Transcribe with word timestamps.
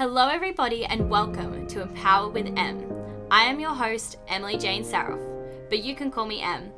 Hello, 0.00 0.28
everybody, 0.28 0.86
and 0.86 1.10
welcome 1.10 1.66
to 1.66 1.82
Empower 1.82 2.30
with 2.30 2.54
M. 2.56 2.90
I 3.30 3.44
am 3.44 3.60
your 3.60 3.74
host, 3.74 4.16
Emily 4.28 4.56
Jane 4.56 4.82
Saroff, 4.82 5.20
but 5.68 5.84
you 5.84 5.94
can 5.94 6.10
call 6.10 6.24
me 6.24 6.40
M. 6.40 6.72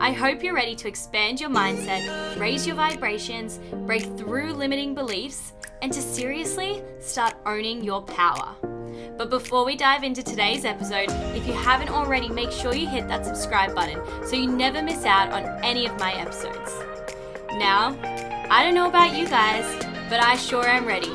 I 0.00 0.12
hope 0.12 0.42
you're 0.42 0.54
ready 0.54 0.74
to 0.76 0.88
expand 0.88 1.42
your 1.42 1.50
mindset, 1.50 2.40
raise 2.40 2.66
your 2.66 2.74
vibrations, 2.74 3.60
break 3.84 4.04
through 4.16 4.54
limiting 4.54 4.94
beliefs, 4.94 5.52
and 5.82 5.92
to 5.92 6.00
seriously 6.00 6.82
start 7.00 7.34
owning 7.44 7.84
your 7.84 8.00
power. 8.00 8.54
But 9.18 9.28
before 9.28 9.66
we 9.66 9.76
dive 9.76 10.02
into 10.02 10.22
today's 10.22 10.64
episode, 10.64 11.10
if 11.36 11.46
you 11.46 11.52
haven't 11.52 11.90
already, 11.90 12.30
make 12.30 12.50
sure 12.50 12.74
you 12.74 12.88
hit 12.88 13.08
that 13.08 13.26
subscribe 13.26 13.74
button 13.74 14.00
so 14.26 14.36
you 14.36 14.50
never 14.50 14.80
miss 14.80 15.04
out 15.04 15.30
on 15.32 15.62
any 15.62 15.84
of 15.84 15.98
my 15.98 16.14
episodes. 16.14 16.72
Now, 17.58 17.94
I 18.48 18.64
don't 18.64 18.74
know 18.74 18.88
about 18.88 19.14
you 19.14 19.28
guys, 19.28 19.66
but 20.08 20.24
I 20.24 20.36
sure 20.36 20.66
am 20.66 20.86
ready. 20.86 21.14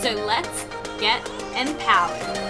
So 0.00 0.12
let's 0.12 0.64
get 1.00 1.28
empowered. 1.56 2.47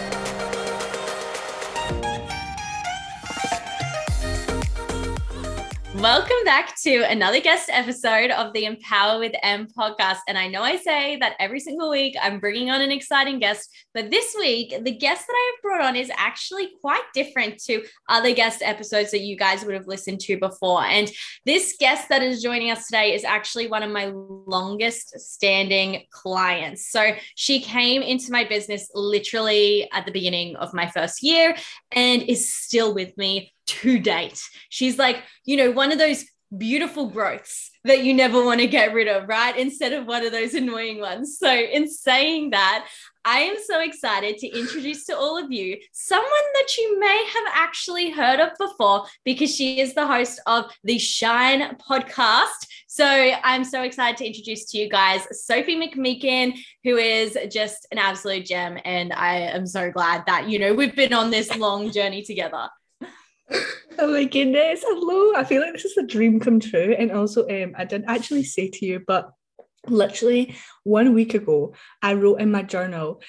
Welcome 5.99 6.37
back 6.45 6.81
to 6.83 7.03
another 7.11 7.41
guest 7.41 7.69
episode 7.73 8.31
of 8.31 8.53
the 8.53 8.67
Empower 8.67 9.19
with 9.19 9.33
M 9.43 9.67
podcast. 9.67 10.19
And 10.29 10.39
I 10.39 10.47
know 10.47 10.63
I 10.63 10.77
say 10.77 11.17
that 11.17 11.35
every 11.41 11.59
single 11.59 11.91
week 11.91 12.15
I'm 12.23 12.39
bringing 12.39 12.71
on 12.71 12.81
an 12.81 12.93
exciting 12.93 13.41
guest, 13.41 13.69
but 13.95 14.09
this 14.09 14.33
week, 14.39 14.73
the 14.85 14.97
guest 14.97 15.27
that 15.27 15.33
I 15.33 15.53
have 15.53 15.61
brought 15.61 15.81
on 15.81 15.97
is 15.97 16.09
actually 16.17 16.69
quite 16.81 17.03
different 17.15 17.59
to 17.65 17.83
other 18.09 18.33
guest 18.33 18.63
episodes 18.63 19.11
that 19.11 19.23
you 19.23 19.37
guys 19.37 19.65
would 19.65 19.75
have 19.75 19.89
listened 19.89 20.21
to 20.21 20.39
before. 20.39 20.85
And 20.85 21.11
this 21.45 21.75
guest 21.81 22.09
that 22.11 22.23
is 22.23 22.45
joining 22.45 22.71
us 22.71 22.87
today 22.87 23.13
is 23.13 23.25
actually 23.25 23.67
one 23.67 23.83
of 23.83 23.91
my 23.91 24.13
longest 24.15 25.19
standing 25.19 26.05
clients. 26.11 26.93
So 26.93 27.11
she 27.35 27.59
came 27.59 28.03
into 28.03 28.31
my 28.31 28.45
business 28.45 28.89
literally 28.95 29.91
at 29.93 30.07
the 30.07 30.13
beginning 30.13 30.55
of 30.55 30.73
my 30.73 30.89
first 30.89 31.25
year 31.25 31.57
and 31.91 32.23
is 32.23 32.55
still 32.55 32.95
with 32.95 33.19
me 33.19 33.53
to 33.69 33.99
date. 33.99 34.41
She's 34.69 34.99
like, 34.99 35.23
you 35.45 35.57
know, 35.57 35.71
one 35.71 35.93
of 35.93 35.99
those 35.99 36.25
beautiful 36.57 37.11
growths 37.11 37.71
that 37.85 38.05
you 38.05 38.15
never 38.15 38.43
want 38.43 38.61
to 38.61 38.67
get 38.67 38.95
rid 38.95 39.07
of, 39.07 39.29
right? 39.29 39.57
Instead 39.57 39.93
of 39.93 40.07
one 40.07 40.25
of 40.25 40.33
those 40.33 40.55
annoying 40.55 41.01
ones. 41.01 41.39
So, 41.39 41.53
in 41.53 41.89
saying 41.89 42.51
that, 42.51 42.87
I 43.25 43.41
am 43.41 43.57
so 43.63 43.81
excited 43.81 44.39
to 44.39 44.47
introduce 44.47 45.05
to 45.07 45.17
all 45.17 45.37
of 45.37 45.53
you 45.53 45.77
someone 45.93 46.29
that 46.55 46.79
you 46.79 46.99
may 46.99 47.27
have 47.35 47.53
actually 47.55 48.11
heard 48.11 48.41
of 48.41 48.51
before 48.59 49.05
because 49.25 49.55
she 49.55 49.81
is 49.81 49.95
the 49.95 50.07
host 50.07 50.41
of 50.47 50.65
the 50.85 50.99
Shine 50.99 51.77
podcast. 51.77 52.67
So 52.87 53.05
I'm 53.05 53.65
so 53.65 53.83
excited 53.83 54.17
to 54.19 54.27
introduce 54.27 54.65
to 54.71 54.79
you 54.79 54.89
guys 54.89 55.27
Sophie 55.45 55.77
McMeekin, 55.77 56.59
who 56.85 56.97
is 56.97 57.37
just 57.51 57.87
an 57.93 57.99
absolute 57.99 58.47
gem. 58.47 58.79
And 58.87 59.13
I 59.13 59.41
am 59.41 59.67
so 59.67 59.91
glad 59.91 60.25
that, 60.27 60.49
you 60.49 60.59
know, 60.59 60.73
we've 60.73 60.97
been 60.97 61.13
on 61.13 61.31
this 61.31 61.55
long 61.59 61.93
journey 61.93 62.23
together 62.23 62.71
oh 63.99 64.13
my 64.13 64.25
goodness, 64.25 64.83
hello. 64.87 65.35
I 65.35 65.45
feel 65.45 65.63
like 65.63 65.73
this 65.73 65.85
is 65.85 65.97
a 65.97 66.07
dream 66.07 66.41
come 66.41 66.61
true. 66.61 66.95
And 66.99 67.11
also, 67.11 67.47
um, 67.49 67.75
I 67.77 67.85
didn't 67.85 68.09
actually 68.09 68.45
say 68.45 68.69
to 68.69 68.87
you, 68.87 69.03
but 69.07 69.31
literally 69.87 70.57
one 70.85 71.15
week 71.15 71.35
ago, 71.35 71.75
I 72.03 72.15
wrote 72.15 72.41
in 72.41 72.51
my 72.51 72.63
journal, 72.63 73.23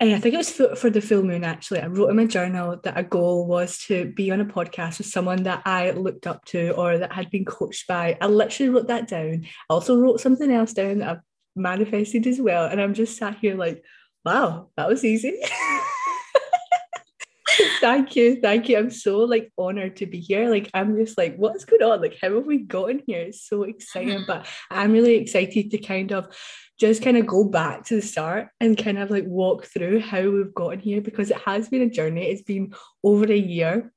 and 0.00 0.14
I 0.14 0.18
think 0.18 0.34
it 0.34 0.38
was 0.38 0.50
for, 0.50 0.74
for 0.74 0.90
the 0.90 1.00
full 1.00 1.22
moon 1.22 1.44
actually. 1.44 1.80
I 1.80 1.86
wrote 1.86 2.10
in 2.10 2.16
my 2.16 2.26
journal 2.26 2.78
that 2.82 2.98
a 2.98 3.04
goal 3.04 3.46
was 3.46 3.78
to 3.86 4.12
be 4.16 4.32
on 4.32 4.40
a 4.40 4.44
podcast 4.44 4.98
with 4.98 5.06
someone 5.06 5.44
that 5.44 5.62
I 5.64 5.92
looked 5.92 6.26
up 6.26 6.44
to 6.46 6.72
or 6.72 6.98
that 6.98 7.12
had 7.12 7.30
been 7.30 7.44
coached 7.44 7.86
by. 7.86 8.18
I 8.20 8.26
literally 8.26 8.70
wrote 8.70 8.88
that 8.88 9.06
down. 9.06 9.44
I 9.44 9.72
also 9.72 9.96
wrote 9.96 10.20
something 10.20 10.50
else 10.50 10.72
down 10.72 10.98
that 10.98 11.08
I've 11.08 11.20
manifested 11.54 12.26
as 12.26 12.40
well. 12.40 12.66
And 12.66 12.80
I'm 12.80 12.94
just 12.94 13.16
sat 13.16 13.38
here 13.38 13.54
like, 13.54 13.84
wow, 14.24 14.70
that 14.76 14.88
was 14.88 15.04
easy. 15.04 15.40
thank 17.80 18.16
you 18.16 18.40
thank 18.40 18.68
you. 18.68 18.78
I'm 18.78 18.90
so 18.90 19.18
like 19.18 19.52
honored 19.58 19.96
to 19.96 20.06
be 20.06 20.20
here. 20.20 20.48
Like 20.48 20.70
i'm 20.74 20.96
just 20.96 21.18
like 21.18 21.36
what's 21.36 21.64
going 21.64 21.82
on? 21.82 22.00
Like 22.00 22.18
how 22.20 22.34
have 22.34 22.46
we 22.46 22.58
gotten 22.58 23.02
here? 23.06 23.20
It's 23.20 23.46
so 23.46 23.64
exciting 23.64 24.20
mm-hmm. 24.20 24.26
but 24.26 24.46
i'm 24.70 24.92
really 24.92 25.14
excited 25.14 25.70
to 25.70 25.78
kind 25.78 26.12
of 26.12 26.28
just 26.78 27.02
kind 27.02 27.16
of 27.16 27.26
go 27.26 27.44
back 27.44 27.84
to 27.84 27.94
the 27.94 28.02
start 28.02 28.48
and 28.60 28.76
kind 28.76 28.98
of 28.98 29.08
like 29.10 29.24
walk 29.26 29.66
through 29.66 30.00
how 30.00 30.22
we've 30.22 30.54
gotten 30.54 30.80
here 30.80 31.00
because 31.00 31.30
it 31.30 31.40
has 31.46 31.68
been 31.68 31.82
a 31.82 31.88
journey. 31.88 32.26
It's 32.26 32.42
been 32.42 32.74
over 33.04 33.24
a 33.30 33.36
year. 33.36 33.92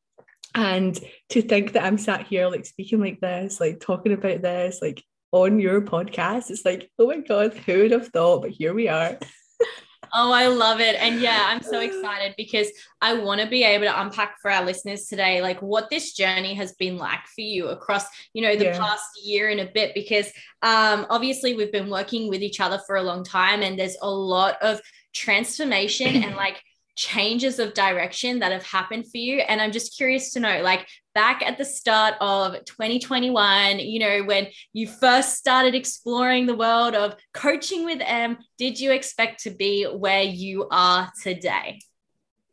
And 0.54 0.98
to 1.30 1.42
think 1.42 1.74
that 1.74 1.84
i'm 1.84 1.98
sat 1.98 2.28
here 2.28 2.48
like 2.48 2.66
speaking 2.66 3.02
like 3.02 3.20
this 3.20 3.60
like 3.60 3.82
talking 3.82 4.14
about 4.14 4.42
this 4.42 4.82
like 4.82 5.04
on 5.34 5.60
your 5.60 5.82
podcast 5.82 6.50
it's 6.50 6.64
like 6.64 6.90
oh 6.98 7.08
my 7.08 7.18
god 7.18 7.54
who 7.54 7.80
would 7.80 7.92
have 7.92 8.08
thought? 8.10 8.44
But 8.44 8.52
here 8.52 8.74
we 8.74 8.88
are 8.88 9.18
Oh, 10.14 10.32
I 10.32 10.48
love 10.48 10.80
it. 10.80 10.96
And 10.96 11.20
yeah, 11.22 11.46
I'm 11.48 11.62
so 11.62 11.80
excited 11.80 12.34
because 12.38 12.68
I 13.02 13.14
want 13.14 13.42
to 13.42 13.48
be 13.48 13.64
able 13.64 13.86
to 13.86 14.02
unpack 14.02 14.38
for 14.42 14.52
our 14.52 14.66
listeners 14.66 15.06
today, 15.06 15.42
like 15.42 15.62
what 15.62 15.90
this 15.90 16.14
journey 16.14 16.54
has 16.56 16.74
been 16.74 16.98
like 16.98 17.26
for 17.34 17.42
you 17.42 17.68
across, 17.68 18.06
you 18.34 18.42
know, 18.42 18.56
the 18.56 18.66
yeah. 18.66 18.78
past 18.78 19.06
year 19.24 19.50
and 19.50 19.60
a 19.60 19.70
bit, 19.74 19.94
because 19.94 20.28
um, 20.62 21.06
obviously 21.10 21.56
we've 21.56 21.72
been 21.72 21.90
working 21.90 22.30
with 22.30 22.42
each 22.42 22.60
other 22.60 22.80
for 22.86 22.96
a 22.96 23.04
long 23.04 23.24
time 23.24 23.62
and 23.62 23.78
there's 23.78 23.98
a 24.02 24.10
lot 24.10 24.62
of 24.62 24.82
transformation 25.14 26.24
and 26.24 26.36
like 26.36 26.62
changes 26.96 27.60
of 27.60 27.74
direction 27.74 28.40
that 28.40 28.52
have 28.52 28.66
happened 28.66 29.06
for 29.12 29.18
you. 29.18 29.40
And 29.40 29.62
I'm 29.62 29.72
just 29.72 29.96
curious 29.98 30.32
to 30.34 30.40
know, 30.40 30.62
like, 30.62 30.88
back 31.14 31.42
at 31.42 31.58
the 31.58 31.66
start 31.66 32.16
of 32.22 32.64
2021, 32.66 33.80
you 33.80 34.00
know, 34.00 34.24
when 34.24 34.48
you 34.74 34.88
first 34.88 35.38
started 35.38 35.76
exploring 35.76 36.46
the 36.46 36.56
world 36.56 36.96
of 36.96 37.16
coaching 37.34 37.86
with 37.86 38.02
M, 38.02 38.38
did 38.58 38.80
you 38.80 38.92
expect 38.92 39.44
to 39.44 39.50
be 39.50 39.84
where 39.84 40.24
you 40.24 40.68
are 40.72 41.12
today? 41.22 41.80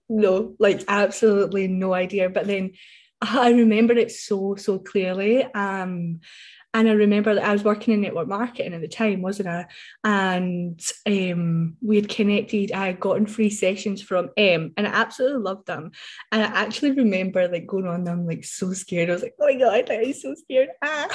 No, 0.08 0.54
like, 0.58 0.84
absolutely 0.88 1.68
no 1.68 1.94
idea. 1.94 2.28
But 2.28 2.46
then 2.46 2.72
I 3.20 3.50
remember 3.50 3.94
it 3.94 4.10
so, 4.10 4.56
so 4.56 4.78
clearly. 4.78 5.44
Um, 5.44 6.20
and 6.74 6.88
I 6.88 6.92
remember 6.92 7.34
that 7.34 7.44
I 7.44 7.52
was 7.52 7.64
working 7.64 7.92
in 7.92 8.00
network 8.00 8.28
marketing 8.28 8.72
at 8.72 8.80
the 8.80 8.88
time, 8.88 9.20
wasn't 9.20 9.48
I? 9.48 9.66
And 10.04 10.80
um, 11.06 11.76
we 11.82 11.96
had 11.96 12.08
connected. 12.08 12.72
I 12.72 12.86
had 12.86 13.00
gotten 13.00 13.26
free 13.26 13.50
sessions 13.50 14.00
from 14.00 14.30
M, 14.36 14.72
and 14.76 14.86
I 14.86 14.90
absolutely 14.90 15.42
loved 15.42 15.66
them. 15.66 15.90
And 16.30 16.42
I 16.42 16.46
actually 16.46 16.92
remember 16.92 17.48
like 17.48 17.66
going 17.66 17.86
on 17.86 18.04
them 18.04 18.26
like 18.26 18.44
so 18.44 18.72
scared. 18.72 19.10
I 19.10 19.14
was 19.14 19.22
like, 19.22 19.34
"Oh 19.40 19.46
my 19.46 19.58
god, 19.58 19.90
I'm 19.90 20.12
so 20.14 20.34
scared!" 20.34 20.70
Ah. 20.82 21.08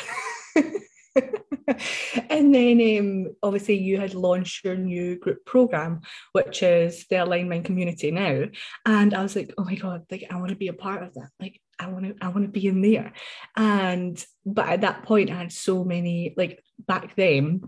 and 2.29 2.53
then 2.53 3.00
um, 3.00 3.35
obviously 3.44 3.75
you 3.75 4.00
had 4.00 4.13
launched 4.13 4.63
your 4.63 4.75
new 4.75 5.18
group 5.18 5.44
program, 5.45 6.01
which 6.34 6.63
is 6.63 7.06
the 7.09 7.18
Aligned 7.18 7.50
Mind 7.50 7.66
Community 7.66 8.12
now. 8.12 8.45
And 8.85 9.13
I 9.13 9.24
was 9.24 9.35
like, 9.35 9.53
oh 9.57 9.63
my 9.63 9.75
God, 9.75 10.06
like 10.12 10.25
I 10.29 10.35
want 10.35 10.50
to 10.50 10.56
be 10.56 10.68
a 10.68 10.74
part 10.74 11.03
of 11.03 11.13
that. 11.16 11.29
Like 11.39 11.59
I 11.79 11.88
want 11.88 12.05
to, 12.05 12.15
I 12.21 12.29
want 12.29 12.45
to 12.45 12.59
be 12.59 12.67
in 12.67 12.81
there. 12.81 13.13
And 13.55 14.23
but 14.45 14.67
at 14.67 14.81
that 14.81 15.03
point, 15.03 15.29
I 15.29 15.35
had 15.35 15.51
so 15.51 15.83
many 15.83 16.33
like 16.38 16.63
back 16.79 17.15
then 17.15 17.61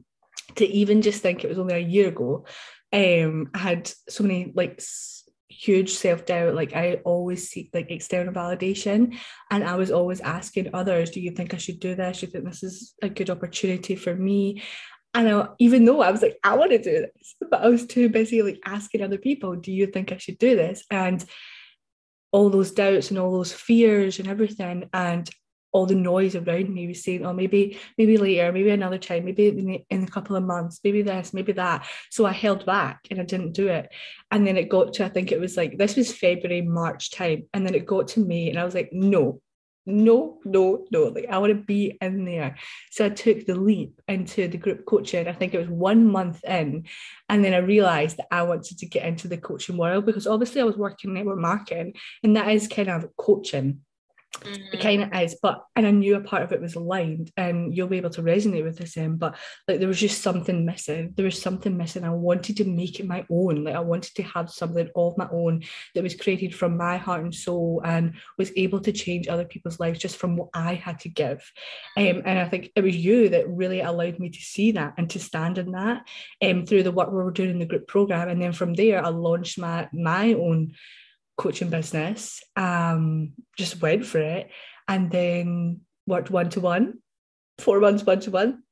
to 0.55 0.65
even 0.65 1.01
just 1.01 1.21
think 1.21 1.43
it 1.43 1.49
was 1.49 1.59
only 1.59 1.75
a 1.75 1.79
year 1.79 2.09
ago. 2.09 2.45
Um, 2.91 3.49
I 3.53 3.59
had 3.59 3.91
so 4.07 4.23
many 4.23 4.51
like 4.55 4.81
huge 5.49 5.91
self 5.91 6.25
doubt. 6.25 6.55
Like 6.55 6.75
I 6.75 6.95
always 7.05 7.49
seek 7.49 7.69
like 7.73 7.91
external 7.91 8.33
validation, 8.33 9.17
and 9.51 9.63
I 9.63 9.75
was 9.75 9.91
always 9.91 10.21
asking 10.21 10.69
others, 10.73 11.11
"Do 11.11 11.19
you 11.19 11.31
think 11.31 11.53
I 11.53 11.57
should 11.57 11.79
do 11.79 11.95
this? 11.95 12.19
Do 12.19 12.25
you 12.25 12.31
think 12.31 12.45
this 12.45 12.63
is 12.63 12.93
a 13.01 13.09
good 13.09 13.29
opportunity 13.29 13.95
for 13.95 14.15
me?" 14.15 14.63
And 15.13 15.27
I, 15.27 15.47
even 15.59 15.85
though 15.85 16.01
I 16.01 16.11
was 16.11 16.21
like, 16.21 16.37
"I 16.43 16.55
want 16.55 16.71
to 16.71 16.77
do 16.77 16.91
this," 16.91 17.35
but 17.49 17.61
I 17.61 17.69
was 17.69 17.85
too 17.85 18.09
busy 18.09 18.41
like 18.41 18.59
asking 18.65 19.01
other 19.01 19.17
people, 19.17 19.55
"Do 19.55 19.71
you 19.71 19.87
think 19.87 20.11
I 20.11 20.17
should 20.17 20.37
do 20.37 20.55
this?" 20.55 20.83
and 20.89 21.23
all 22.31 22.49
those 22.49 22.71
doubts 22.71 23.09
and 23.09 23.19
all 23.19 23.31
those 23.31 23.53
fears 23.53 24.19
and 24.19 24.27
everything 24.27 24.89
and 24.93 25.29
all 25.71 25.85
the 25.85 25.95
noise 25.95 26.35
around 26.35 26.73
me 26.73 26.87
was 26.87 27.03
saying, 27.03 27.25
oh, 27.25 27.33
maybe, 27.33 27.77
maybe 27.97 28.17
later, 28.17 28.51
maybe 28.51 28.71
another 28.71 28.97
time, 28.97 29.25
maybe 29.25 29.83
in, 29.89 30.03
a 30.03 30.07
couple 30.07 30.35
of 30.35 30.43
months, 30.43 30.79
maybe 30.83 31.01
this, 31.01 31.33
maybe 31.33 31.51
that. 31.51 31.87
So 32.09 32.25
I 32.25 32.31
held 32.31 32.65
back 32.65 33.01
and 33.11 33.19
I 33.19 33.23
didn't 33.23 33.53
do 33.53 33.67
it. 33.67 33.89
And 34.31 34.47
then 34.47 34.57
it 34.57 34.69
got 34.69 34.93
to, 34.93 35.05
I 35.05 35.09
think 35.09 35.31
it 35.31 35.39
was 35.39 35.57
like, 35.57 35.77
this 35.77 35.95
was 35.95 36.11
February, 36.11 36.61
March 36.61 37.11
time. 37.11 37.43
And 37.53 37.65
then 37.65 37.75
it 37.75 37.85
got 37.85 38.07
to 38.09 38.19
me 38.19 38.49
and 38.49 38.59
I 38.59 38.65
was 38.65 38.73
like, 38.73 38.89
no, 38.91 39.41
no, 39.85 40.39
no, 40.45 40.85
no. 40.91 41.03
Like 41.05 41.27
I 41.29 41.37
want 41.37 41.51
to 41.51 41.63
be 41.63 41.97
in 42.01 42.25
there. 42.25 42.57
So 42.91 43.05
I 43.05 43.09
took 43.09 43.45
the 43.45 43.55
leap 43.55 44.01
into 44.07 44.47
the 44.47 44.57
group 44.57 44.85
coaching. 44.85 45.27
I 45.27 45.33
think 45.33 45.53
it 45.53 45.59
was 45.59 45.69
one 45.69 46.05
month 46.05 46.43
in. 46.43 46.85
And 47.27 47.43
then 47.43 47.53
I 47.53 47.57
realized 47.57 48.17
that 48.17 48.27
I 48.31 48.43
wanted 48.43 48.77
to 48.77 48.85
get 48.85 49.05
into 49.05 49.27
the 49.27 49.37
coaching 49.37 49.77
world 49.77 50.05
because 50.05 50.27
obviously 50.27 50.61
I 50.61 50.65
was 50.65 50.77
working 50.77 51.13
network 51.13 51.39
marketing 51.39 51.93
and 52.23 52.35
that 52.35 52.49
is 52.49 52.67
kind 52.67 52.89
of 52.89 53.07
coaching 53.17 53.81
Mm. 54.41 54.73
It 54.73 54.79
kind 54.79 55.03
of 55.03 55.21
is, 55.21 55.37
but 55.41 55.63
and 55.75 55.85
I 55.85 55.91
knew 55.91 56.15
a 56.15 56.21
part 56.21 56.43
of 56.43 56.51
it 56.51 56.61
was 56.61 56.75
aligned, 56.75 57.31
and 57.37 57.75
you'll 57.75 57.87
be 57.87 57.97
able 57.97 58.09
to 58.11 58.21
resonate 58.21 58.63
with 58.63 58.77
this. 58.77 58.97
Um, 58.97 59.17
but 59.17 59.35
like 59.67 59.79
there 59.79 59.87
was 59.87 59.99
just 59.99 60.21
something 60.21 60.65
missing. 60.65 61.13
There 61.15 61.25
was 61.25 61.41
something 61.41 61.75
missing. 61.75 62.03
I 62.03 62.11
wanted 62.11 62.57
to 62.57 62.65
make 62.65 62.99
it 62.99 63.07
my 63.07 63.25
own. 63.29 63.63
Like 63.63 63.75
I 63.75 63.79
wanted 63.79 64.15
to 64.15 64.23
have 64.23 64.49
something 64.49 64.89
of 64.95 65.17
my 65.17 65.27
own 65.31 65.63
that 65.95 66.03
was 66.03 66.15
created 66.15 66.55
from 66.55 66.77
my 66.77 66.97
heart 66.97 67.23
and 67.23 67.33
soul, 67.33 67.81
and 67.83 68.13
was 68.37 68.51
able 68.55 68.79
to 68.81 68.91
change 68.91 69.27
other 69.27 69.45
people's 69.45 69.79
lives 69.79 69.99
just 69.99 70.17
from 70.17 70.37
what 70.37 70.49
I 70.53 70.75
had 70.75 70.99
to 71.01 71.09
give. 71.09 71.51
Um, 71.97 72.21
and 72.25 72.39
I 72.39 72.47
think 72.47 72.71
it 72.75 72.83
was 72.83 72.95
you 72.95 73.29
that 73.29 73.49
really 73.49 73.81
allowed 73.81 74.19
me 74.19 74.29
to 74.29 74.39
see 74.39 74.71
that 74.73 74.93
and 74.97 75.09
to 75.11 75.19
stand 75.19 75.57
in 75.57 75.71
that. 75.71 76.07
Um, 76.41 76.65
through 76.65 76.83
the 76.83 76.91
work 76.91 77.09
we 77.11 77.17
were 77.17 77.31
doing 77.31 77.49
in 77.49 77.59
the 77.59 77.65
group 77.65 77.87
program, 77.87 78.29
and 78.29 78.41
then 78.41 78.53
from 78.53 78.73
there 78.73 79.03
I 79.03 79.09
launched 79.09 79.59
my 79.59 79.87
my 79.93 80.33
own 80.33 80.73
coaching 81.39 81.69
business, 81.69 82.43
um, 82.57 83.31
just 83.57 83.81
went 83.81 84.05
for 84.05 84.19
it, 84.19 84.51
and 84.87 85.09
then 85.09 85.79
worked 86.05 86.29
one 86.29 86.49
to 86.49 86.59
one, 86.59 86.99
four 87.57 87.79
months 87.79 88.03
one 88.03 88.19
to 88.19 88.31
one, 88.31 88.63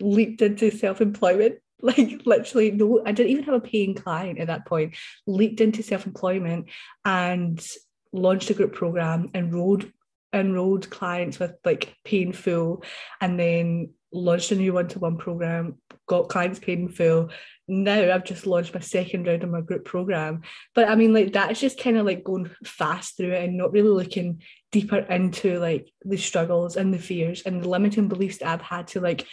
leaped 0.00 0.42
into 0.42 0.70
self 0.70 1.00
employment. 1.00 1.56
Like 1.80 2.22
literally, 2.26 2.72
no, 2.72 3.04
I 3.06 3.12
didn't 3.12 3.30
even 3.30 3.44
have 3.44 3.54
a 3.54 3.60
paying 3.60 3.94
client 3.94 4.40
at 4.40 4.48
that 4.48 4.66
point. 4.66 4.96
Leaped 5.28 5.60
into 5.60 5.80
self 5.80 6.06
employment 6.06 6.66
and 7.04 7.64
launched 8.12 8.50
a 8.50 8.54
group 8.54 8.74
program, 8.74 9.30
enrolled 9.32 9.86
enrolled 10.32 10.90
clients 10.90 11.38
with 11.38 11.54
like 11.64 11.94
paying 12.04 12.32
full, 12.32 12.82
and 13.20 13.38
then 13.38 13.90
launched 14.12 14.50
a 14.50 14.56
new 14.56 14.72
one-to-one 14.72 15.18
program, 15.18 15.76
got 16.08 16.28
clients 16.28 16.58
paid 16.58 16.80
in 16.80 16.88
full. 16.88 17.30
Now 17.68 18.14
I've 18.14 18.24
just 18.24 18.46
launched 18.46 18.74
my 18.74 18.80
second 18.80 19.26
round 19.26 19.44
of 19.44 19.50
my 19.50 19.60
group 19.60 19.84
program. 19.84 20.42
But 20.74 20.88
I 20.88 20.94
mean, 20.94 21.12
like 21.12 21.32
that's 21.32 21.60
just 21.60 21.78
kind 21.78 21.96
of 21.96 22.06
like 22.06 22.24
going 22.24 22.50
fast 22.64 23.16
through 23.16 23.32
it 23.32 23.44
and 23.44 23.56
not 23.56 23.72
really 23.72 23.90
looking 23.90 24.42
deeper 24.72 24.98
into 24.98 25.58
like 25.58 25.90
the 26.04 26.16
struggles 26.16 26.76
and 26.76 26.92
the 26.92 26.98
fears 26.98 27.42
and 27.42 27.62
the 27.62 27.68
limiting 27.68 28.08
beliefs 28.08 28.38
that 28.38 28.48
I've 28.48 28.62
had 28.62 28.88
to 28.88 29.00
like 29.00 29.26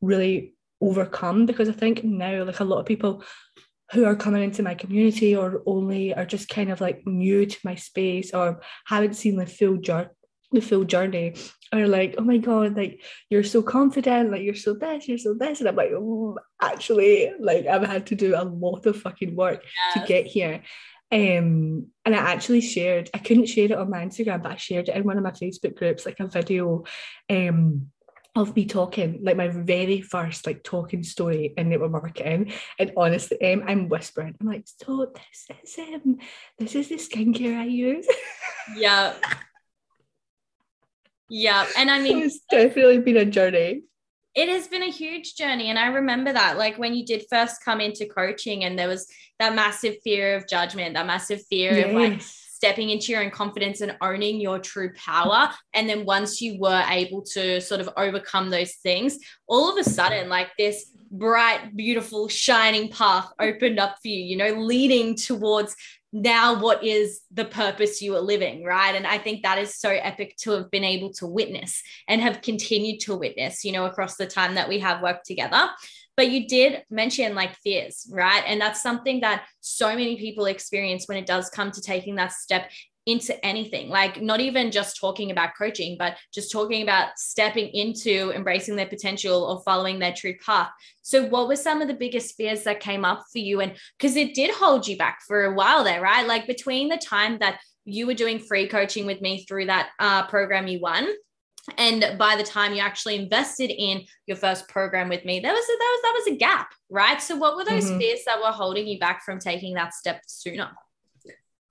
really 0.00 0.54
overcome. 0.80 1.46
Because 1.46 1.68
I 1.68 1.72
think 1.72 2.04
now, 2.04 2.44
like 2.44 2.60
a 2.60 2.64
lot 2.64 2.78
of 2.78 2.86
people 2.86 3.24
who 3.92 4.04
are 4.04 4.14
coming 4.14 4.44
into 4.44 4.62
my 4.62 4.74
community 4.74 5.34
or 5.34 5.62
only 5.66 6.14
are 6.14 6.24
just 6.24 6.48
kind 6.48 6.70
of 6.70 6.80
like 6.80 7.04
new 7.06 7.44
to 7.44 7.58
my 7.64 7.74
space 7.74 8.32
or 8.32 8.60
haven't 8.86 9.14
seen 9.14 9.34
the 9.34 9.46
full 9.46 9.78
journey 9.78 10.08
the 10.52 10.60
full 10.60 10.84
journey 10.84 11.34
are 11.72 11.86
like, 11.86 12.16
oh 12.18 12.24
my 12.24 12.38
God, 12.38 12.76
like 12.76 13.00
you're 13.28 13.44
so 13.44 13.62
confident, 13.62 14.32
like 14.32 14.42
you're 14.42 14.54
so 14.54 14.74
this, 14.74 15.06
you're 15.06 15.18
so 15.18 15.34
this. 15.34 15.60
And 15.60 15.68
I'm 15.68 15.76
like, 15.76 15.90
oh, 15.94 16.38
actually, 16.60 17.32
like 17.38 17.66
I've 17.66 17.86
had 17.86 18.06
to 18.06 18.14
do 18.14 18.34
a 18.36 18.44
lot 18.44 18.86
of 18.86 19.00
fucking 19.00 19.36
work 19.36 19.62
yes. 19.62 19.94
to 19.94 20.12
get 20.12 20.26
here. 20.26 20.62
Um, 21.12 21.88
and 22.04 22.14
I 22.14 22.18
actually 22.18 22.60
shared, 22.60 23.10
I 23.14 23.18
couldn't 23.18 23.46
share 23.46 23.66
it 23.66 23.72
on 23.72 23.90
my 23.90 24.04
Instagram, 24.04 24.42
but 24.42 24.52
I 24.52 24.56
shared 24.56 24.88
it 24.88 24.96
in 24.96 25.04
one 25.04 25.16
of 25.16 25.24
my 25.24 25.32
Facebook 25.32 25.76
groups, 25.76 26.06
like 26.06 26.20
a 26.20 26.26
video 26.26 26.84
um 27.28 27.90
of 28.36 28.54
me 28.54 28.64
talking, 28.64 29.18
like 29.22 29.36
my 29.36 29.48
very 29.48 30.00
first 30.00 30.46
like 30.46 30.62
talking 30.62 31.02
story 31.02 31.52
in 31.56 31.68
network 31.68 31.90
marketing. 31.90 32.52
And 32.78 32.92
honestly, 32.96 33.52
um, 33.52 33.64
I'm 33.66 33.88
whispering. 33.88 34.36
I'm 34.40 34.46
like, 34.46 34.66
so 34.66 35.12
this 35.14 35.76
is 35.76 35.78
um, 35.78 36.18
this 36.58 36.74
is 36.74 36.88
the 36.88 36.96
skincare 36.96 37.58
I 37.58 37.64
use. 37.64 38.06
Yeah. 38.76 39.14
Yeah. 41.30 41.66
And 41.78 41.90
I 41.90 42.00
mean, 42.00 42.22
it's 42.24 42.40
definitely 42.50 42.98
been 42.98 43.16
a 43.16 43.24
journey. 43.24 43.82
It 44.34 44.48
has 44.48 44.68
been 44.68 44.82
a 44.82 44.90
huge 44.90 45.36
journey. 45.36 45.68
And 45.68 45.78
I 45.78 45.86
remember 45.86 46.32
that, 46.32 46.58
like 46.58 46.76
when 46.76 46.94
you 46.94 47.06
did 47.06 47.24
first 47.30 47.64
come 47.64 47.80
into 47.80 48.06
coaching, 48.06 48.64
and 48.64 48.78
there 48.78 48.88
was 48.88 49.06
that 49.38 49.54
massive 49.54 49.96
fear 50.04 50.36
of 50.36 50.48
judgment, 50.48 50.94
that 50.94 51.06
massive 51.06 51.40
fear 51.46 51.72
yes. 51.72 51.86
of 51.86 51.94
like 51.94 52.20
stepping 52.20 52.90
into 52.90 53.10
your 53.10 53.22
own 53.22 53.30
confidence 53.30 53.80
and 53.80 53.96
owning 54.02 54.40
your 54.40 54.58
true 54.58 54.92
power. 54.94 55.50
And 55.72 55.88
then 55.88 56.04
once 56.04 56.42
you 56.42 56.58
were 56.58 56.84
able 56.90 57.22
to 57.22 57.60
sort 57.60 57.80
of 57.80 57.88
overcome 57.96 58.50
those 58.50 58.74
things, 58.74 59.18
all 59.46 59.72
of 59.72 59.78
a 59.78 59.88
sudden, 59.88 60.28
like 60.28 60.48
this 60.58 60.92
bright, 61.10 61.74
beautiful, 61.74 62.28
shining 62.28 62.90
path 62.90 63.32
opened 63.40 63.80
up 63.80 63.96
for 64.02 64.08
you, 64.08 64.18
you 64.18 64.36
know, 64.36 64.60
leading 64.60 65.16
towards 65.16 65.74
now 66.12 66.60
what 66.60 66.82
is 66.82 67.20
the 67.32 67.44
purpose 67.44 68.02
you 68.02 68.16
are 68.16 68.20
living 68.20 68.64
right? 68.64 68.94
And 68.94 69.06
i 69.06 69.18
think 69.18 69.42
that 69.42 69.58
is 69.58 69.74
so 69.74 69.90
epic 69.90 70.36
to 70.38 70.50
have 70.52 70.70
been 70.70 70.84
able 70.84 71.12
to 71.14 71.26
witness 71.26 71.82
and 72.08 72.20
have 72.20 72.42
continued 72.42 73.00
to 73.00 73.16
witness 73.16 73.64
you 73.64 73.72
know 73.72 73.86
across 73.86 74.16
the 74.16 74.26
time 74.26 74.54
that 74.54 74.68
we 74.68 74.78
have 74.80 75.02
worked 75.02 75.26
together. 75.26 75.68
But 76.16 76.30
you 76.30 76.46
did 76.48 76.82
mention 76.90 77.34
like 77.34 77.56
fears 77.56 78.06
right? 78.12 78.42
And 78.46 78.60
that's 78.60 78.82
something 78.82 79.20
that 79.20 79.44
so 79.60 79.88
many 79.88 80.16
people 80.18 80.46
experience 80.46 81.06
when 81.06 81.16
it 81.16 81.26
does 81.26 81.48
come 81.48 81.70
to 81.70 81.80
taking 81.80 82.16
that 82.16 82.32
step 82.32 82.70
into 83.06 83.44
anything 83.44 83.88
like 83.88 84.20
not 84.20 84.40
even 84.40 84.70
just 84.70 85.00
talking 85.00 85.30
about 85.30 85.56
coaching 85.56 85.96
but 85.98 86.16
just 86.34 86.52
talking 86.52 86.82
about 86.82 87.08
stepping 87.16 87.68
into 87.68 88.30
embracing 88.32 88.76
their 88.76 88.86
potential 88.86 89.44
or 89.44 89.62
following 89.64 89.98
their 89.98 90.12
true 90.12 90.34
path. 90.44 90.70
So 91.02 91.24
what 91.24 91.48
were 91.48 91.56
some 91.56 91.80
of 91.80 91.88
the 91.88 91.94
biggest 91.94 92.36
fears 92.36 92.62
that 92.64 92.80
came 92.80 93.04
up 93.04 93.24
for 93.32 93.38
you? 93.38 93.60
And 93.60 93.74
because 93.98 94.16
it 94.16 94.34
did 94.34 94.50
hold 94.50 94.86
you 94.86 94.98
back 94.98 95.20
for 95.26 95.44
a 95.44 95.54
while 95.54 95.82
there 95.82 96.00
right? 96.00 96.26
Like 96.26 96.46
between 96.46 96.88
the 96.88 96.98
time 96.98 97.38
that 97.38 97.60
you 97.86 98.06
were 98.06 98.14
doing 98.14 98.38
free 98.38 98.68
coaching 98.68 99.06
with 99.06 99.20
me 99.22 99.44
through 99.44 99.66
that 99.66 99.90
uh, 99.98 100.26
program 100.26 100.68
you 100.68 100.80
won 100.80 101.08
and 101.78 102.18
by 102.18 102.36
the 102.36 102.42
time 102.42 102.74
you 102.74 102.80
actually 102.80 103.16
invested 103.16 103.70
in 103.70 104.02
your 104.26 104.36
first 104.36 104.68
program 104.68 105.08
with 105.08 105.24
me 105.24 105.40
there 105.40 105.52
was 105.52 105.64
a, 105.64 105.78
that 105.78 105.90
was 105.92 106.02
that 106.02 106.14
was 106.18 106.34
a 106.34 106.38
gap 106.38 106.72
right? 106.90 107.22
So 107.22 107.36
what 107.36 107.56
were 107.56 107.64
those 107.64 107.86
mm-hmm. 107.86 107.98
fears 107.98 108.20
that 108.26 108.40
were 108.40 108.52
holding 108.52 108.86
you 108.86 108.98
back 108.98 109.24
from 109.24 109.38
taking 109.38 109.74
that 109.74 109.94
step 109.94 110.22
sooner 110.26 110.70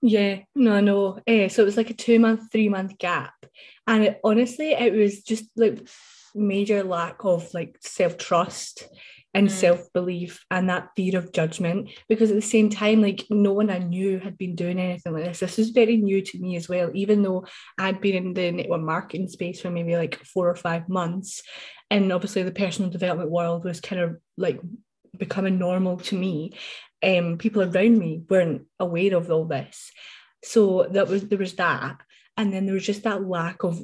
yeah, 0.02 0.40
no, 0.54 0.80
no. 0.80 1.18
Uh, 1.26 1.48
so 1.48 1.62
it 1.62 1.66
was 1.66 1.76
like 1.76 1.90
a 1.90 1.94
two 1.94 2.18
month, 2.18 2.50
three 2.50 2.68
month 2.68 2.98
gap. 2.98 3.34
And 3.86 4.04
it, 4.04 4.20
honestly, 4.24 4.72
it 4.72 4.92
was 4.92 5.22
just 5.22 5.44
like 5.56 5.86
major 6.34 6.82
lack 6.82 7.24
of 7.24 7.52
like 7.52 7.76
self 7.80 8.16
trust 8.16 8.88
and 9.34 9.48
mm. 9.48 9.50
self 9.50 9.92
belief 9.92 10.44
and 10.50 10.68
that 10.70 10.88
fear 10.96 11.18
of 11.18 11.32
judgment. 11.32 11.90
Because 12.08 12.30
at 12.30 12.36
the 12.36 12.42
same 12.42 12.70
time, 12.70 13.02
like 13.02 13.26
no 13.30 13.52
one 13.52 13.68
I 13.68 13.78
knew 13.78 14.18
had 14.18 14.38
been 14.38 14.54
doing 14.54 14.78
anything 14.78 15.12
like 15.12 15.24
this. 15.24 15.40
This 15.40 15.58
was 15.58 15.70
very 15.70 15.96
new 15.96 16.22
to 16.22 16.38
me 16.38 16.56
as 16.56 16.68
well, 16.68 16.90
even 16.94 17.22
though 17.22 17.46
I'd 17.78 18.00
been 18.00 18.14
in 18.14 18.34
the 18.34 18.52
network 18.52 18.80
marketing 18.80 19.28
space 19.28 19.60
for 19.60 19.70
maybe 19.70 19.96
like 19.96 20.16
four 20.24 20.48
or 20.48 20.56
five 20.56 20.88
months. 20.88 21.42
And 21.90 22.12
obviously, 22.12 22.42
the 22.44 22.52
personal 22.52 22.90
development 22.90 23.30
world 23.30 23.64
was 23.64 23.80
kind 23.80 24.00
of 24.00 24.16
like 24.36 24.60
becoming 25.16 25.58
normal 25.58 25.96
to 25.98 26.16
me 26.16 26.54
um, 27.02 27.38
people 27.38 27.62
around 27.62 27.98
me 27.98 28.22
weren't 28.28 28.66
aware 28.78 29.16
of 29.16 29.30
all 29.30 29.44
this. 29.44 29.90
So 30.42 30.86
that 30.90 31.08
was 31.08 31.28
there 31.28 31.38
was 31.38 31.54
that, 31.54 32.00
and 32.36 32.52
then 32.52 32.66
there 32.66 32.74
was 32.74 32.86
just 32.86 33.04
that 33.04 33.26
lack 33.26 33.62
of 33.64 33.80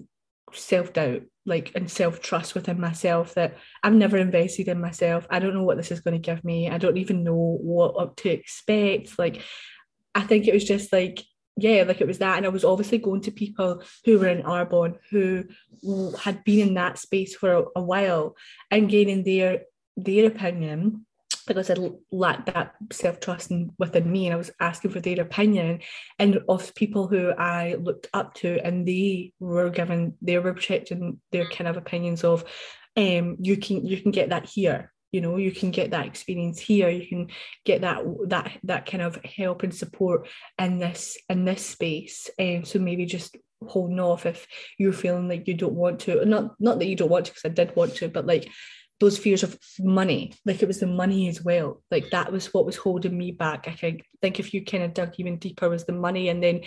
self 0.52 0.92
doubt, 0.92 1.22
like 1.44 1.72
and 1.74 1.90
self 1.90 2.20
trust 2.20 2.54
within 2.54 2.80
myself 2.80 3.34
that 3.34 3.56
I've 3.82 3.94
never 3.94 4.16
invested 4.16 4.68
in 4.68 4.80
myself. 4.80 5.26
I 5.30 5.38
don't 5.38 5.54
know 5.54 5.64
what 5.64 5.76
this 5.76 5.90
is 5.90 6.00
going 6.00 6.20
to 6.20 6.30
give 6.30 6.44
me. 6.44 6.70
I 6.70 6.78
don't 6.78 6.98
even 6.98 7.24
know 7.24 7.58
what 7.60 7.96
up 8.00 8.16
to 8.16 8.30
expect. 8.30 9.18
Like, 9.18 9.42
I 10.14 10.22
think 10.22 10.46
it 10.46 10.54
was 10.54 10.64
just 10.64 10.92
like 10.92 11.22
yeah, 11.58 11.84
like 11.84 12.02
it 12.02 12.06
was 12.06 12.18
that. 12.18 12.36
And 12.36 12.44
I 12.44 12.50
was 12.50 12.66
obviously 12.66 12.98
going 12.98 13.22
to 13.22 13.30
people 13.30 13.82
who 14.04 14.18
were 14.18 14.28
in 14.28 14.42
Arbonne 14.42 14.96
who 15.10 15.44
had 16.18 16.44
been 16.44 16.68
in 16.68 16.74
that 16.74 16.98
space 16.98 17.34
for 17.34 17.52
a, 17.52 17.64
a 17.76 17.82
while 17.82 18.36
and 18.70 18.90
gaining 18.90 19.24
their 19.24 19.62
their 19.96 20.26
opinion 20.26 21.05
because 21.46 21.70
I 21.70 21.76
lacked 22.10 22.46
that 22.46 22.74
self 22.92 23.20
trust 23.20 23.52
within 23.78 24.10
me, 24.10 24.26
and 24.26 24.34
I 24.34 24.36
was 24.36 24.50
asking 24.60 24.90
for 24.90 25.00
their 25.00 25.20
opinion, 25.20 25.80
and 26.18 26.40
of 26.48 26.74
people 26.74 27.06
who 27.06 27.30
I 27.30 27.74
looked 27.74 28.08
up 28.12 28.34
to, 28.34 28.58
and 28.64 28.86
they 28.86 29.32
were 29.38 29.70
given, 29.70 30.14
they 30.20 30.38
were 30.38 30.52
projecting 30.52 31.20
their 31.32 31.46
kind 31.46 31.68
of 31.68 31.76
opinions 31.76 32.24
of, 32.24 32.44
um, 32.96 33.36
you 33.40 33.56
can 33.56 33.86
you 33.86 34.00
can 34.00 34.10
get 34.10 34.30
that 34.30 34.46
here, 34.46 34.92
you 35.12 35.20
know, 35.20 35.36
you 35.36 35.52
can 35.52 35.70
get 35.70 35.92
that 35.92 36.06
experience 36.06 36.58
here, 36.58 36.88
you 36.88 37.06
can 37.06 37.28
get 37.64 37.82
that 37.82 38.02
that 38.26 38.52
that 38.64 38.86
kind 38.86 39.02
of 39.02 39.18
help 39.24 39.62
and 39.62 39.74
support 39.74 40.28
in 40.58 40.78
this 40.78 41.16
in 41.28 41.44
this 41.44 41.64
space, 41.64 42.28
and 42.38 42.58
um, 42.58 42.64
so 42.64 42.78
maybe 42.78 43.06
just 43.06 43.36
holding 43.66 44.00
off 44.00 44.26
if 44.26 44.46
you're 44.78 44.92
feeling 44.92 45.28
like 45.28 45.48
you 45.48 45.54
don't 45.54 45.74
want 45.74 46.00
to, 46.00 46.24
not 46.24 46.54
not 46.60 46.78
that 46.78 46.86
you 46.86 46.96
don't 46.96 47.10
want 47.10 47.26
to, 47.26 47.32
because 47.32 47.44
I 47.50 47.54
did 47.54 47.74
want 47.76 47.94
to, 47.96 48.08
but 48.08 48.26
like 48.26 48.48
those 49.00 49.18
fears 49.18 49.42
of 49.42 49.58
money 49.78 50.32
like 50.44 50.62
it 50.62 50.68
was 50.68 50.80
the 50.80 50.86
money 50.86 51.28
as 51.28 51.42
well. 51.42 51.82
Like 51.90 52.10
that 52.10 52.32
was 52.32 52.52
what 52.54 52.66
was 52.66 52.76
holding 52.76 53.16
me 53.16 53.32
back 53.32 53.68
i 53.68 53.72
think. 53.72 54.04
Think 54.22 54.40
if 54.40 54.54
you 54.54 54.64
kind 54.64 54.84
of 54.84 54.94
dug 54.94 55.14
even 55.18 55.38
deeper 55.38 55.68
was 55.68 55.84
the 55.84 55.92
money 55.92 56.28
and 56.28 56.42
then 56.42 56.62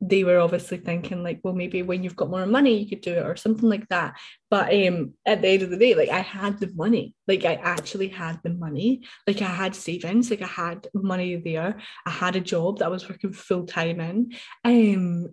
they 0.00 0.22
were 0.22 0.38
obviously 0.38 0.78
thinking 0.78 1.24
like 1.24 1.40
well 1.42 1.54
maybe 1.54 1.82
when 1.82 2.04
you've 2.04 2.14
got 2.14 2.30
more 2.30 2.46
money 2.46 2.78
you 2.78 2.88
could 2.88 3.00
do 3.00 3.14
it 3.14 3.26
or 3.26 3.36
something 3.36 3.68
like 3.68 3.86
that. 3.88 4.14
But 4.50 4.72
um 4.72 5.14
at 5.26 5.42
the 5.42 5.48
end 5.48 5.62
of 5.62 5.70
the 5.70 5.76
day 5.76 5.94
like 5.94 6.08
i 6.08 6.20
had 6.20 6.58
the 6.58 6.72
money. 6.74 7.14
Like 7.26 7.44
i 7.44 7.54
actually 7.54 8.08
had 8.08 8.40
the 8.42 8.50
money. 8.50 9.02
Like 9.26 9.42
i 9.42 9.46
had 9.46 9.74
savings. 9.74 10.30
Like 10.30 10.42
i 10.42 10.46
had 10.46 10.86
money 10.94 11.36
there. 11.36 11.80
I 12.06 12.10
had 12.10 12.36
a 12.36 12.40
job 12.40 12.78
that 12.78 12.86
i 12.86 12.88
was 12.88 13.08
working 13.08 13.32
full 13.32 13.66
time 13.66 14.00
in. 14.00 14.32
Um 14.64 15.28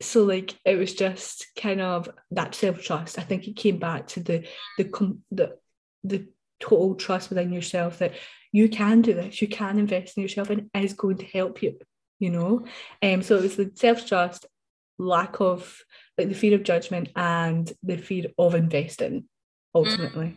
so 0.00 0.24
like 0.24 0.54
it 0.64 0.76
was 0.76 0.94
just 0.94 1.46
kind 1.60 1.80
of 1.80 2.08
that 2.30 2.54
self-trust 2.54 3.18
i 3.18 3.22
think 3.22 3.46
it 3.46 3.56
came 3.56 3.78
back 3.78 4.06
to 4.06 4.20
the 4.20 4.46
the 4.78 5.18
the, 5.30 5.56
the 6.02 6.28
total 6.60 6.94
trust 6.94 7.28
within 7.28 7.52
yourself 7.52 7.98
that 7.98 8.12
you 8.52 8.68
can 8.68 9.02
do 9.02 9.14
this 9.14 9.40
you 9.40 9.48
can 9.48 9.78
invest 9.78 10.16
in 10.16 10.22
yourself 10.22 10.50
and 10.50 10.70
it 10.72 10.84
is 10.84 10.94
going 10.94 11.16
to 11.16 11.26
help 11.26 11.62
you 11.62 11.78
you 12.18 12.30
know 12.30 12.64
um 13.02 13.22
so 13.22 13.36
it 13.36 13.42
was 13.42 13.56
the 13.56 13.70
self-trust 13.74 14.46
lack 14.98 15.40
of 15.40 15.82
like 16.16 16.28
the 16.28 16.34
fear 16.34 16.54
of 16.54 16.62
judgment 16.62 17.08
and 17.16 17.72
the 17.82 17.96
fear 17.96 18.26
of 18.38 18.54
investing 18.54 19.24
ultimately. 19.74 20.26
Mm. 20.26 20.36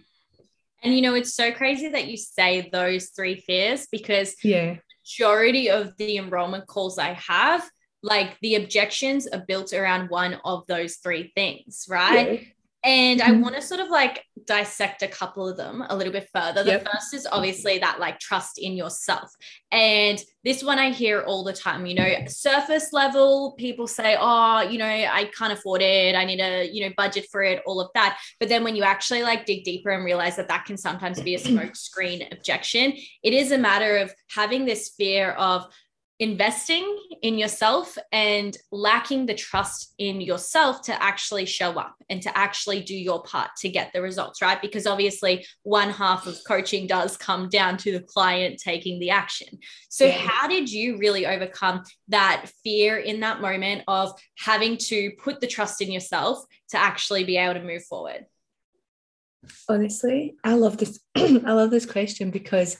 And 0.83 0.95
you 0.95 1.01
know, 1.01 1.15
it's 1.15 1.33
so 1.33 1.51
crazy 1.51 1.89
that 1.89 2.07
you 2.07 2.17
say 2.17 2.69
those 2.71 3.09
three 3.09 3.35
fears 3.35 3.87
because 3.91 4.35
yeah, 4.43 4.77
majority 5.03 5.69
of 5.69 5.95
the 5.97 6.17
enrollment 6.17 6.67
calls 6.67 6.99
I 6.99 7.13
have, 7.13 7.67
like 8.07 8.37
the 8.41 8.55
objections 8.55 9.27
are 9.27 9.43
built 9.47 9.73
around 9.73 10.09
one 10.09 10.39
of 10.45 10.65
those 10.67 10.95
three 10.95 11.31
things, 11.35 11.85
right? 11.89 12.41
Yeah. 12.41 12.47
And 12.83 13.19
mm-hmm. 13.19 13.33
I 13.33 13.37
want 13.41 13.55
to 13.55 13.61
sort 13.61 13.81
of 13.81 13.89
like 13.89 14.23
dissect 14.45 15.01
a 15.01 15.07
couple 15.09 15.47
of 15.47 15.57
them 15.57 15.83
a 15.89 15.95
little 15.95 16.13
bit 16.13 16.29
further. 16.33 16.63
The 16.63 16.71
yep. 16.71 16.87
first 16.89 17.13
is 17.13 17.27
obviously 17.29 17.79
that 17.79 17.99
like 17.99 18.17
trust 18.19 18.59
in 18.59 18.73
yourself. 18.73 19.29
And 19.71 20.23
this 20.45 20.63
one 20.63 20.79
I 20.79 20.91
hear 20.91 21.21
all 21.21 21.43
the 21.43 21.51
time, 21.51 21.85
you 21.85 21.95
know, 21.95 22.07
surface 22.27 22.93
level, 22.93 23.55
people 23.57 23.87
say, 23.87 24.15
oh, 24.17 24.61
you 24.61 24.77
know, 24.77 24.85
I 24.85 25.29
can't 25.37 25.51
afford 25.51 25.81
it. 25.81 26.15
I 26.15 26.23
need 26.23 26.39
a, 26.39 26.69
you 26.71 26.85
know, 26.85 26.93
budget 26.95 27.27
for 27.29 27.43
it, 27.43 27.61
all 27.65 27.81
of 27.81 27.89
that. 27.93 28.19
But 28.39 28.47
then 28.47 28.63
when 28.63 28.75
you 28.75 28.83
actually 28.83 29.23
like 29.23 29.45
dig 29.45 29.65
deeper 29.65 29.89
and 29.89 30.05
realize 30.05 30.37
that 30.37 30.47
that 30.47 30.63
can 30.65 30.77
sometimes 30.77 31.21
be 31.21 31.35
a 31.35 31.39
smoke 31.39 31.75
screen 31.75 32.25
objection, 32.31 32.93
it 33.21 33.33
is 33.33 33.51
a 33.51 33.57
matter 33.57 33.97
of 33.97 34.13
having 34.29 34.65
this 34.65 34.93
fear 34.97 35.31
of, 35.31 35.65
investing 36.19 36.97
in 37.21 37.37
yourself 37.37 37.95
and 38.11 38.57
lacking 38.71 39.25
the 39.25 39.35
trust 39.35 39.93
in 39.99 40.19
yourself 40.19 40.81
to 40.83 41.03
actually 41.03 41.45
show 41.45 41.71
up 41.73 41.95
and 42.09 42.21
to 42.23 42.35
actually 42.35 42.81
do 42.81 42.95
your 42.95 43.21
part 43.21 43.51
to 43.57 43.69
get 43.69 43.91
the 43.93 44.01
results, 44.01 44.41
right? 44.41 44.61
Because 44.61 44.87
obviously, 44.87 45.45
one 45.63 45.89
half 45.89 46.25
of 46.25 46.37
coaching 46.47 46.87
does 46.87 47.17
come 47.17 47.49
down 47.49 47.77
to 47.77 47.91
the 47.91 47.99
client 47.99 48.59
taking 48.59 48.99
the 48.99 49.11
action. 49.11 49.59
So, 49.89 50.05
yeah. 50.05 50.13
how 50.13 50.47
did 50.47 50.71
you 50.71 50.97
really 50.97 51.27
overcome 51.27 51.83
that 52.07 52.49
fear 52.63 52.97
in 52.97 53.19
that 53.19 53.41
moment 53.41 53.83
of 53.87 54.11
having 54.37 54.77
to 54.77 55.11
put 55.19 55.39
the 55.39 55.47
trust 55.47 55.81
in 55.81 55.91
yourself 55.91 56.43
to 56.69 56.77
actually 56.77 57.23
be 57.23 57.37
able 57.37 57.59
to 57.59 57.65
move 57.65 57.83
forward? 57.83 58.25
Honestly, 59.69 60.35
I 60.43 60.55
love 60.55 60.77
this. 60.77 60.99
I 61.15 61.53
love 61.53 61.69
this 61.69 61.85
question 61.85 62.31
because 62.31 62.77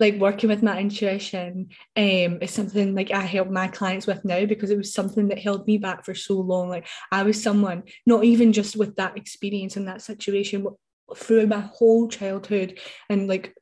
like 0.00 0.16
working 0.16 0.48
with 0.48 0.62
my 0.62 0.78
intuition 0.78 1.68
um 1.96 2.38
is 2.40 2.50
something 2.52 2.94
like 2.94 3.10
I 3.10 3.22
help 3.22 3.50
my 3.50 3.68
clients 3.68 4.06
with 4.06 4.24
now 4.24 4.44
because 4.46 4.70
it 4.70 4.78
was 4.78 4.94
something 4.94 5.28
that 5.28 5.38
held 5.38 5.66
me 5.66 5.78
back 5.78 6.04
for 6.04 6.14
so 6.14 6.34
long. 6.34 6.68
Like 6.68 6.86
I 7.10 7.22
was 7.22 7.42
someone, 7.42 7.84
not 8.06 8.24
even 8.24 8.52
just 8.52 8.76
with 8.76 8.96
that 8.96 9.16
experience 9.16 9.76
and 9.76 9.88
that 9.88 10.02
situation, 10.02 10.66
through 11.16 11.46
my 11.46 11.60
whole 11.60 12.08
childhood 12.08 12.78
and 13.08 13.28
like 13.28 13.54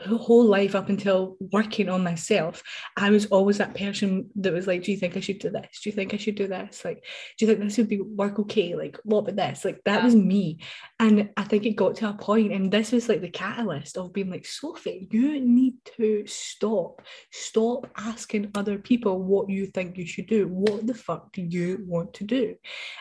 whole 0.00 0.44
life 0.44 0.74
up 0.74 0.88
until 0.88 1.36
working 1.52 1.88
on 1.88 2.02
myself, 2.02 2.62
I 2.96 3.10
was 3.10 3.26
always 3.26 3.58
that 3.58 3.74
person 3.74 4.30
that 4.36 4.52
was 4.52 4.66
like, 4.66 4.82
Do 4.82 4.92
you 4.92 4.96
think 4.96 5.16
I 5.16 5.20
should 5.20 5.38
do 5.38 5.50
this? 5.50 5.80
Do 5.82 5.90
you 5.90 5.94
think 5.94 6.14
I 6.14 6.16
should 6.16 6.34
do 6.34 6.48
this? 6.48 6.84
Like, 6.84 7.04
do 7.38 7.44
you 7.44 7.46
think 7.46 7.60
this 7.60 7.76
would 7.76 7.88
be 7.88 8.00
work 8.00 8.38
okay? 8.40 8.74
Like, 8.74 8.98
what 9.04 9.18
about 9.18 9.36
this? 9.36 9.64
Like, 9.64 9.80
that 9.84 9.98
yeah. 9.98 10.04
was 10.04 10.16
me. 10.16 10.60
And 10.98 11.30
I 11.36 11.44
think 11.44 11.66
it 11.66 11.76
got 11.76 11.96
to 11.96 12.08
a 12.08 12.14
point, 12.14 12.52
and 12.52 12.72
this 12.72 12.92
was 12.92 13.08
like 13.08 13.20
the 13.20 13.28
catalyst 13.28 13.96
of 13.96 14.12
being 14.12 14.30
like, 14.30 14.46
Sophie, 14.46 15.08
you 15.10 15.40
need 15.40 15.74
to 15.96 16.24
stop. 16.26 17.02
Stop 17.30 17.90
asking 17.96 18.50
other 18.54 18.78
people 18.78 19.22
what 19.22 19.50
you 19.50 19.66
think 19.66 19.98
you 19.98 20.06
should 20.06 20.26
do. 20.26 20.48
What 20.48 20.86
the 20.86 20.94
fuck 20.94 21.32
do 21.32 21.42
you 21.42 21.84
want 21.86 22.14
to 22.14 22.24
do? 22.24 22.54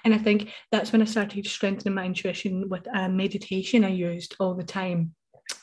And 0.04 0.14
I 0.14 0.18
think 0.18 0.52
that's 0.72 0.92
when 0.92 1.02
I 1.02 1.06
started 1.06 1.46
strengthening 1.46 1.96
my 1.96 2.06
intuition 2.06 2.68
with 2.70 2.86
a 2.94 3.08
meditation 3.08 3.86
I 3.86 3.90
used 3.90 4.36
all 4.40 4.56
the 4.56 4.64
time 4.64 5.14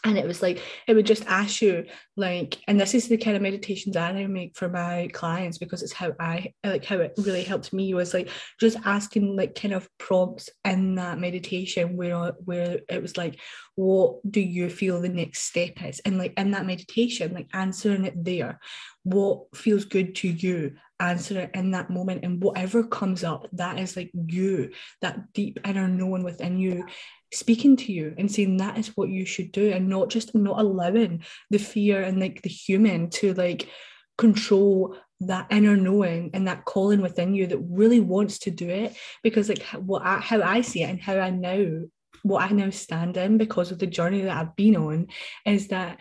and 0.05 0.17
it 0.17 0.26
was 0.26 0.43
like 0.43 0.62
it 0.87 0.95
would 0.95 1.07
just 1.07 1.26
ask 1.26 1.61
you 1.61 1.85
like 2.17 2.59
and 2.69 2.81
this 2.81 2.95
is 2.95 3.09
the 3.09 3.17
kind 3.17 3.37
of 3.37 3.43
meditations 3.43 3.95
that 3.95 4.14
I 4.14 4.26
make 4.26 4.57
for 4.57 4.69
my 4.69 5.09
clients 5.12 5.59
because 5.59 5.83
it's 5.83 5.93
how 5.93 6.12
I 6.21 6.52
like 6.64 6.85
how 6.85 6.99
it 6.99 7.14
really 7.19 7.43
helped 7.43 7.73
me 7.73 7.95
was 7.95 8.14
like 8.14 8.28
just 8.61 8.78
asking 8.85 9.37
like 9.37 9.55
kind 9.55 9.75
of 9.75 9.88
prompts 9.99 10.50
in 10.64 10.95
that 10.97 11.19
meditation 11.19 11.97
where 11.97 12.33
where 12.45 12.81
it 12.88 13.02
was 13.02 13.17
like 13.17 13.40
what 13.75 14.17
do 14.28 14.40
you 14.40 14.69
feel 14.69 15.00
the 15.00 15.09
next 15.09 15.43
step 15.43 15.81
is? 15.85 16.00
And 16.00 16.19
like 16.19 16.35
in 16.37 16.50
that 16.50 16.67
meditation 16.67 17.35
like 17.35 17.49
answering 17.52 18.05
it 18.05 18.25
there 18.25 18.59
what 19.05 19.57
feels 19.57 19.85
good 19.85 20.14
to 20.17 20.28
you 20.28 20.76
answer 21.00 21.40
it 21.40 21.50
in 21.55 21.71
that 21.71 21.90
moment 21.90 22.25
and 22.25 22.43
whatever 22.43 22.83
comes 22.83 23.23
up 23.23 23.47
that 23.52 23.78
is 23.78 23.97
like 23.97 24.11
you 24.26 24.71
that 25.00 25.33
deep 25.33 25.61
inner 25.64 25.87
knowing 25.87 26.25
within 26.25 26.59
you 26.59 26.85
speaking 27.33 27.76
to 27.76 27.93
you 27.93 28.14
and 28.19 28.31
saying 28.31 28.57
that 28.57 28.78
is 28.78 28.97
what 28.97 29.09
you 29.09 29.25
should 29.25 29.52
do 29.52 29.71
and 29.71 29.88
not 29.88 30.09
just 30.09 30.35
not 30.35 30.59
allowing 30.59 31.23
the 31.50 31.59
fear 31.59 32.02
and 32.02 32.19
like 32.19 32.43
the 32.43 32.49
human 32.49 33.11
to 33.11 33.35
like 33.35 33.69
control 34.17 34.97
that 35.21 35.47
inner 35.50 35.76
knowing 35.76 36.31
and 36.33 36.47
that 36.47 36.64
calling 36.64 37.00
within 37.00 37.35
you 37.35 37.47
that 37.47 37.59
really 37.59 38.00
wants 38.00 38.38
to 38.40 38.50
do 38.50 38.69
it. 38.69 38.97
Because 39.23 39.49
like 39.49 39.62
what 39.73 40.02
I, 40.05 40.19
how 40.19 40.43
I 40.43 40.61
see 40.61 40.83
it 40.83 40.90
and 40.90 41.00
how 41.00 41.19
I 41.19 41.31
now 41.31 41.83
what 42.23 42.43
I 42.43 42.52
now 42.52 42.71
stand 42.71 43.17
in 43.17 43.38
because 43.38 43.71
of 43.71 43.78
the 43.78 43.87
journey 43.87 44.23
that 44.23 44.37
I've 44.37 44.57
been 44.57 44.76
on 44.76 45.07
is 45.47 45.69
that 45.69 45.99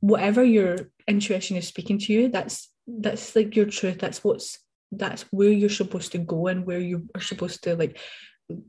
whatever 0.00 0.42
your 0.42 0.76
intuition 1.06 1.56
is 1.56 1.68
speaking 1.68 1.98
to 1.98 2.12
you 2.12 2.28
that's 2.28 2.68
that's 2.98 3.34
like 3.36 3.56
your 3.56 3.66
truth. 3.66 3.98
That's 3.98 4.24
what's 4.24 4.58
that's 4.92 5.22
where 5.30 5.50
you're 5.50 5.70
supposed 5.70 6.12
to 6.12 6.18
go 6.18 6.48
and 6.48 6.66
where 6.66 6.80
you 6.80 7.08
are 7.14 7.20
supposed 7.20 7.62
to 7.62 7.76
like 7.76 7.98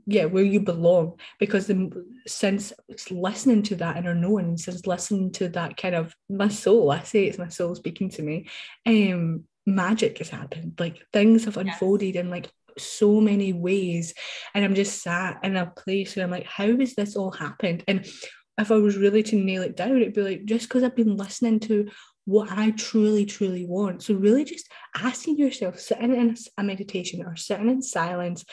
yeah 0.06 0.26
where 0.26 0.44
you 0.44 0.60
belong. 0.60 1.20
Because 1.40 1.68
the, 1.68 2.06
since 2.28 2.74
listening 3.10 3.64
to 3.64 3.76
that 3.78 3.98
inner 3.98 4.16
knowing 4.16 4.58
since 4.58 4.86
listening 4.86 5.32
to 5.34 5.50
that 5.50 5.78
kind 5.78 5.96
of 5.96 6.16
my 6.30 6.48
soul 6.48 6.92
i 6.92 7.02
say 7.02 7.26
it's 7.26 7.40
my 7.40 7.48
soul 7.48 7.74
speaking 7.74 8.10
to 8.10 8.22
me 8.22 8.48
um 8.86 9.44
magic 9.66 10.20
has 10.20 10.30
happened. 10.30 10.74
Like 10.80 10.98
things 11.14 11.46
have 11.46 11.58
unfolded 11.58 12.16
yes. 12.16 12.24
in 12.24 12.30
like 12.30 12.52
so 12.78 13.20
many 13.20 13.54
ways. 13.54 14.14
And 14.54 14.64
i'm 14.64 14.76
just 14.76 15.02
sat 15.02 15.40
in 15.44 15.58
a 15.58 15.66
place 15.66 16.16
where 16.16 16.26
i'm 16.26 16.32
like 16.32 16.46
how 16.46 16.78
has 16.78 16.94
this 16.94 17.16
all 17.16 17.32
happened? 17.32 17.84
And 17.88 18.06
if 18.60 18.72
i 18.72 18.76
was 18.76 18.98
really 18.98 19.24
to 19.24 19.36
nail 19.36 19.64
it 19.64 19.76
down 19.76 19.98
it'd 19.98 20.14
be 20.14 20.22
like 20.22 20.46
just 20.46 20.68
because 20.68 20.84
i've 20.84 20.96
been 20.96 21.16
listening 21.16 21.60
to 21.60 21.90
what 22.26 22.52
I 22.52 22.72
truly, 22.72 23.26
truly 23.26 23.66
want. 23.66 24.04
So, 24.04 24.14
really, 24.14 24.44
just 24.44 24.70
asking 24.96 25.38
yourself, 25.38 25.80
sitting 25.80 26.16
in 26.16 26.36
a 26.58 26.64
meditation 26.64 27.24
or 27.26 27.36
sitting 27.36 27.70
in 27.70 27.82
silence 27.82 28.46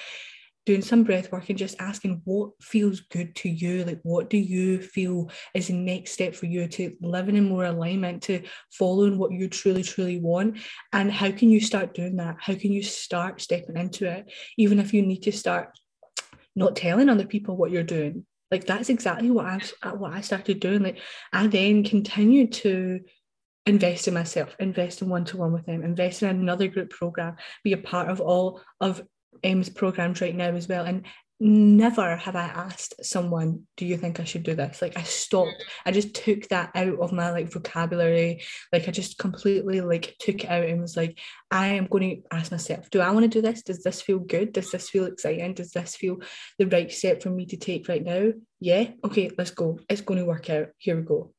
doing 0.69 0.83
some 0.83 1.03
breath 1.03 1.33
work 1.33 1.49
and 1.49 1.57
just 1.57 1.81
asking 1.81 2.21
what 2.27 2.51
feels 2.61 3.01
good 3.01 3.35
to 3.35 3.49
you. 3.49 3.85
Like 3.85 4.01
what 4.03 4.29
do 4.29 4.37
you 4.37 4.83
feel 4.83 5.31
is 5.55 5.69
the 5.69 5.73
next 5.73 6.11
step 6.11 6.35
for 6.35 6.45
you 6.45 6.69
to 6.69 6.95
living 7.01 7.37
in 7.37 7.49
more 7.49 7.65
alignment 7.65 8.23
to 8.25 8.43
following 8.71 9.17
what 9.17 9.33
you 9.33 9.49
truly 9.49 9.83
truly 9.83 10.21
want? 10.21 10.59
And 10.93 11.11
how 11.11 11.31
can 11.31 11.49
you 11.49 11.59
start 11.59 11.95
doing 11.95 12.17
that? 12.17 12.37
How 12.39 12.55
can 12.55 12.71
you 12.71 12.83
start 12.83 13.41
stepping 13.41 13.79
into 13.79 14.05
it 14.05 14.31
even 14.59 14.79
if 14.79 14.93
you 14.93 15.01
need 15.01 15.23
to 15.23 15.33
start 15.33 15.71
not 16.55 16.77
telling 16.77 17.09
other 17.09 17.25
people 17.25 17.57
what 17.57 17.71
you're 17.71 17.83
doing? 17.83 18.27
Like 18.51 18.67
that's 18.67 18.91
exactly 18.91 19.31
what 19.31 19.47
i 19.83 19.89
what 19.93 20.13
i 20.13 20.21
started 20.21 20.61
doing. 20.61 20.83
Like 20.83 20.99
i 21.33 21.47
then 21.47 21.83
continued 21.83 22.53
to 22.65 23.01
invest 23.69 24.09
in 24.09 24.15
myself, 24.15 24.57
invest 24.59 25.03
in 25.03 25.09
one 25.09 25.25
to 25.27 25.37
one 25.37 25.53
with 25.53 25.67
them, 25.67 25.83
invest 25.83 26.23
in 26.23 26.29
another 26.29 26.69
group 26.69 26.91
program, 26.91 27.37
be 27.63 27.73
a 27.73 27.79
part 27.79 28.09
of 28.09 28.21
all 28.21 28.61
of 28.81 29.03
M's 29.43 29.69
programs 29.69 30.21
right 30.21 30.35
now 30.35 30.51
as 30.51 30.69
well. 30.69 30.85
And 30.85 31.05
never 31.41 32.17
have 32.17 32.35
I 32.35 32.45
asked 32.45 32.95
someone, 33.05 33.63
do 33.77 33.87
you 33.87 33.97
think 33.97 34.19
I 34.19 34.25
should 34.25 34.43
do 34.43 34.55
this? 34.55 34.83
Like 34.83 34.97
I 34.97 35.03
stopped, 35.03 35.51
mm-hmm. 35.51 35.89
I 35.89 35.93
just 35.93 36.15
took 36.15 36.49
that 36.49 36.71
out 36.75 36.99
of 36.99 37.13
my 37.13 37.31
like 37.31 37.53
vocabulary. 37.53 38.43
Like 38.73 38.89
I 38.89 38.91
just 38.91 39.19
completely 39.19 39.81
like 39.81 40.17
took 40.19 40.43
it 40.45 40.51
out 40.51 40.65
and 40.65 40.81
was 40.81 40.97
like, 40.97 41.19
I 41.51 41.69
am 41.69 41.87
going 41.87 42.23
to 42.23 42.37
ask 42.37 42.51
myself, 42.51 42.91
do 42.91 43.01
I 43.01 43.11
want 43.11 43.25
to 43.25 43.29
do 43.29 43.43
this? 43.43 43.63
Does 43.63 43.83
this 43.83 44.03
feel 44.03 44.19
good? 44.19 44.53
Does 44.53 44.71
this 44.71 44.91
feel 44.91 45.05
exciting? 45.05 45.55
Does 45.55 45.71
this 45.71 45.95
feel 45.95 46.17
the 46.59 46.67
right 46.67 46.91
step 46.91 47.23
for 47.23 47.31
me 47.31 47.47
to 47.47 47.57
take 47.57 47.89
right 47.89 48.03
now? 48.03 48.33
Yeah. 48.61 48.91
Okay, 49.05 49.31
let's 49.39 49.53
go. 49.53 49.79
It's 49.89 50.01
going 50.01 50.19
to 50.19 50.27
work 50.27 50.51
out. 50.51 50.69
Here 50.79 50.97
we 50.97 51.03
go. 51.03 51.33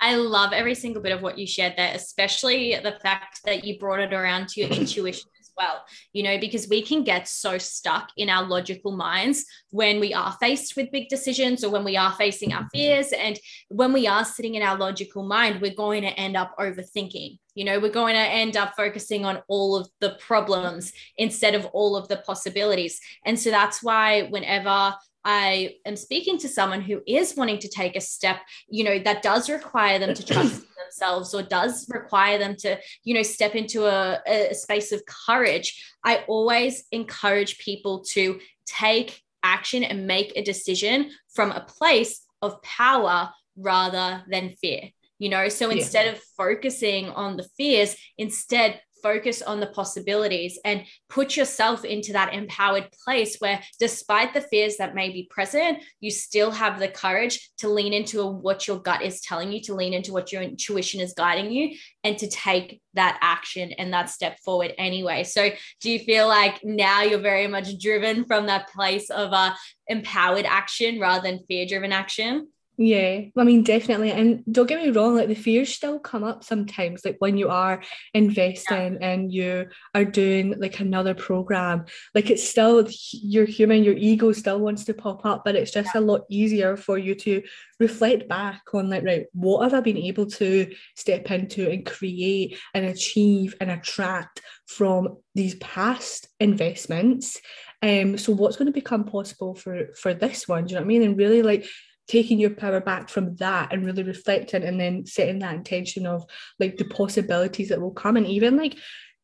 I 0.00 0.16
love 0.16 0.52
every 0.52 0.74
single 0.74 1.02
bit 1.02 1.12
of 1.12 1.22
what 1.22 1.38
you 1.38 1.46
shared 1.46 1.74
there, 1.76 1.92
especially 1.94 2.76
the 2.82 2.98
fact 3.02 3.40
that 3.44 3.64
you 3.64 3.78
brought 3.78 4.00
it 4.00 4.12
around 4.12 4.48
to 4.50 4.60
your 4.60 4.70
mm-hmm. 4.70 4.82
intuition 4.82 5.30
as 5.40 5.50
well, 5.56 5.84
you 6.12 6.22
know, 6.22 6.38
because 6.38 6.68
we 6.68 6.82
can 6.82 7.04
get 7.04 7.28
so 7.28 7.58
stuck 7.58 8.10
in 8.16 8.28
our 8.28 8.44
logical 8.44 8.92
minds 8.92 9.44
when 9.70 10.00
we 10.00 10.12
are 10.14 10.36
faced 10.40 10.76
with 10.76 10.90
big 10.90 11.08
decisions 11.08 11.64
or 11.64 11.70
when 11.70 11.84
we 11.84 11.96
are 11.96 12.12
facing 12.12 12.52
our 12.52 12.62
mm-hmm. 12.62 12.76
fears. 12.78 13.12
And 13.12 13.38
when 13.68 13.92
we 13.92 14.06
are 14.06 14.24
sitting 14.24 14.54
in 14.54 14.62
our 14.62 14.76
logical 14.76 15.24
mind, 15.24 15.60
we're 15.60 15.74
going 15.74 16.02
to 16.02 16.08
end 16.08 16.36
up 16.36 16.56
overthinking. 16.58 17.38
You 17.54 17.64
know, 17.64 17.78
we're 17.78 17.90
going 17.90 18.14
to 18.14 18.20
end 18.20 18.56
up 18.56 18.74
focusing 18.76 19.24
on 19.24 19.40
all 19.48 19.76
of 19.76 19.88
the 20.00 20.16
problems 20.20 20.92
instead 21.16 21.54
of 21.54 21.66
all 21.66 21.96
of 21.96 22.08
the 22.08 22.16
possibilities. 22.16 23.00
And 23.24 23.38
so 23.38 23.50
that's 23.50 23.82
why 23.82 24.22
whenever 24.22 24.94
I 25.24 25.76
am 25.86 25.96
speaking 25.96 26.38
to 26.38 26.48
someone 26.48 26.82
who 26.82 27.00
is 27.06 27.34
wanting 27.34 27.58
to 27.60 27.68
take 27.68 27.96
a 27.96 28.00
step, 28.00 28.40
you 28.68 28.84
know, 28.84 28.98
that 28.98 29.22
does 29.22 29.48
require 29.48 29.98
them 29.98 30.14
to 30.14 30.24
trust 30.26 30.62
themselves 30.76 31.34
or 31.34 31.42
does 31.42 31.86
require 31.88 32.38
them 32.38 32.56
to, 32.56 32.78
you 33.04 33.14
know, 33.14 33.22
step 33.22 33.54
into 33.54 33.86
a, 33.86 34.20
a 34.26 34.54
space 34.54 34.92
of 34.92 35.02
courage, 35.06 35.94
I 36.04 36.24
always 36.28 36.84
encourage 36.92 37.58
people 37.58 38.04
to 38.12 38.38
take 38.66 39.22
action 39.42 39.84
and 39.84 40.06
make 40.06 40.32
a 40.36 40.42
decision 40.42 41.10
from 41.34 41.50
a 41.50 41.60
place 41.60 42.22
of 42.42 42.62
power 42.62 43.30
rather 43.56 44.24
than 44.28 44.54
fear. 44.60 44.90
You 45.18 45.28
know, 45.28 45.48
so 45.48 45.70
instead 45.70 46.06
yeah. 46.06 46.12
of 46.12 46.20
focusing 46.36 47.08
on 47.08 47.36
the 47.36 47.48
fears, 47.56 47.96
instead 48.18 48.80
focus 49.04 49.42
on 49.42 49.60
the 49.60 49.66
possibilities 49.66 50.58
and 50.64 50.82
put 51.10 51.36
yourself 51.36 51.84
into 51.84 52.14
that 52.14 52.32
empowered 52.32 52.88
place 53.04 53.36
where 53.38 53.60
despite 53.78 54.32
the 54.32 54.40
fears 54.40 54.78
that 54.78 54.94
may 54.94 55.10
be 55.10 55.28
present 55.30 55.78
you 56.00 56.10
still 56.10 56.50
have 56.50 56.78
the 56.78 56.88
courage 56.88 57.50
to 57.58 57.68
lean 57.68 57.92
into 57.92 58.26
what 58.26 58.66
your 58.66 58.78
gut 58.80 59.02
is 59.02 59.20
telling 59.20 59.52
you 59.52 59.60
to 59.60 59.74
lean 59.74 59.92
into 59.92 60.14
what 60.14 60.32
your 60.32 60.40
intuition 60.40 61.02
is 61.02 61.12
guiding 61.12 61.52
you 61.52 61.76
and 62.02 62.16
to 62.16 62.26
take 62.28 62.80
that 62.94 63.18
action 63.20 63.72
and 63.72 63.92
that 63.92 64.08
step 64.08 64.38
forward 64.40 64.72
anyway. 64.78 65.24
So 65.24 65.50
do 65.80 65.90
you 65.90 65.98
feel 65.98 66.26
like 66.28 66.64
now 66.64 67.02
you're 67.02 67.18
very 67.18 67.46
much 67.46 67.78
driven 67.78 68.24
from 68.24 68.46
that 68.46 68.70
place 68.70 69.10
of 69.10 69.32
uh, 69.32 69.54
empowered 69.86 70.46
action 70.46 70.98
rather 70.98 71.22
than 71.22 71.44
fear 71.46 71.66
driven 71.66 71.92
action 71.92 72.48
yeah, 72.76 73.20
I 73.36 73.44
mean, 73.44 73.62
definitely. 73.62 74.10
And 74.10 74.42
don't 74.50 74.68
get 74.68 74.82
me 74.82 74.90
wrong, 74.90 75.14
like 75.14 75.28
the 75.28 75.36
fears 75.36 75.72
still 75.72 76.00
come 76.00 76.24
up 76.24 76.42
sometimes, 76.42 77.04
like 77.04 77.16
when 77.20 77.38
you 77.38 77.48
are 77.48 77.80
investing 78.14 78.98
yeah. 79.00 79.08
and 79.08 79.32
you 79.32 79.66
are 79.94 80.04
doing 80.04 80.58
like 80.58 80.80
another 80.80 81.14
program, 81.14 81.84
like 82.16 82.30
it's 82.30 82.48
still 82.48 82.86
you're 83.12 83.46
human, 83.46 83.84
your 83.84 83.96
ego 83.96 84.32
still 84.32 84.58
wants 84.58 84.84
to 84.84 84.94
pop 84.94 85.24
up, 85.24 85.44
but 85.44 85.54
it's 85.54 85.70
just 85.70 85.94
yeah. 85.94 86.00
a 86.00 86.02
lot 86.02 86.22
easier 86.28 86.76
for 86.76 86.98
you 86.98 87.14
to 87.14 87.42
reflect 87.78 88.28
back 88.28 88.62
on 88.72 88.90
like, 88.90 89.04
right, 89.04 89.26
what 89.34 89.62
have 89.62 89.74
I 89.74 89.80
been 89.80 89.98
able 89.98 90.26
to 90.26 90.74
step 90.96 91.30
into 91.30 91.70
and 91.70 91.86
create 91.86 92.58
and 92.74 92.86
achieve 92.86 93.54
and 93.60 93.70
attract 93.70 94.42
from 94.66 95.18
these 95.36 95.54
past 95.56 96.26
investments? 96.40 97.40
Um, 97.82 98.18
so 98.18 98.32
what's 98.32 98.56
going 98.56 98.66
to 98.66 98.72
become 98.72 99.04
possible 99.04 99.54
for 99.54 99.90
for 99.94 100.12
this 100.12 100.48
one? 100.48 100.64
Do 100.64 100.70
you 100.70 100.74
know 100.76 100.80
what 100.80 100.86
I 100.86 100.88
mean? 100.88 101.02
And 101.02 101.16
really 101.16 101.42
like 101.42 101.66
taking 102.08 102.38
your 102.38 102.50
power 102.50 102.80
back 102.80 103.08
from 103.08 103.36
that 103.36 103.72
and 103.72 103.84
really 103.84 104.02
reflecting 104.02 104.62
and 104.62 104.80
then 104.80 105.06
setting 105.06 105.38
that 105.38 105.54
intention 105.54 106.06
of 106.06 106.24
like 106.58 106.76
the 106.76 106.84
possibilities 106.84 107.68
that 107.70 107.80
will 107.80 107.92
come. 107.92 108.16
And 108.16 108.26
even 108.26 108.56
like 108.56 108.76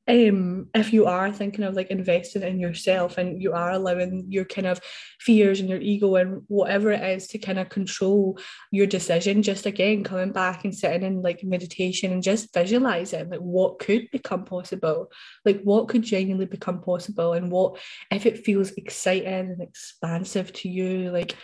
um 0.08 0.66
if 0.74 0.92
you 0.92 1.06
are 1.06 1.30
thinking 1.30 1.62
of 1.62 1.74
like 1.74 1.90
investing 1.90 2.42
in 2.42 2.58
yourself 2.58 3.18
and 3.18 3.40
you 3.40 3.52
are 3.52 3.70
allowing 3.70 4.24
your 4.28 4.44
kind 4.44 4.66
of 4.66 4.80
fears 5.20 5.60
and 5.60 5.68
your 5.68 5.80
ego 5.80 6.16
and 6.16 6.42
whatever 6.48 6.90
it 6.90 7.02
is 7.02 7.28
to 7.28 7.38
kind 7.38 7.58
of 7.58 7.68
control 7.68 8.38
your 8.72 8.86
decision 8.86 9.42
just 9.42 9.66
again 9.66 10.02
coming 10.02 10.32
back 10.32 10.64
and 10.64 10.74
sitting 10.74 11.02
in 11.02 11.22
like 11.22 11.44
meditation 11.44 12.12
and 12.12 12.22
just 12.22 12.52
visualizing 12.52 13.28
like 13.28 13.40
what 13.40 13.78
could 13.78 14.10
become 14.10 14.44
possible 14.44 15.10
like 15.44 15.60
what 15.62 15.86
could 15.88 16.02
genuinely 16.02 16.46
become 16.46 16.80
possible 16.80 17.34
and 17.34 17.50
what 17.52 17.78
if 18.10 18.26
it 18.26 18.44
feels 18.44 18.72
exciting 18.72 19.28
and 19.28 19.60
expansive 19.60 20.52
to 20.52 20.68
you 20.68 21.10
like 21.10 21.36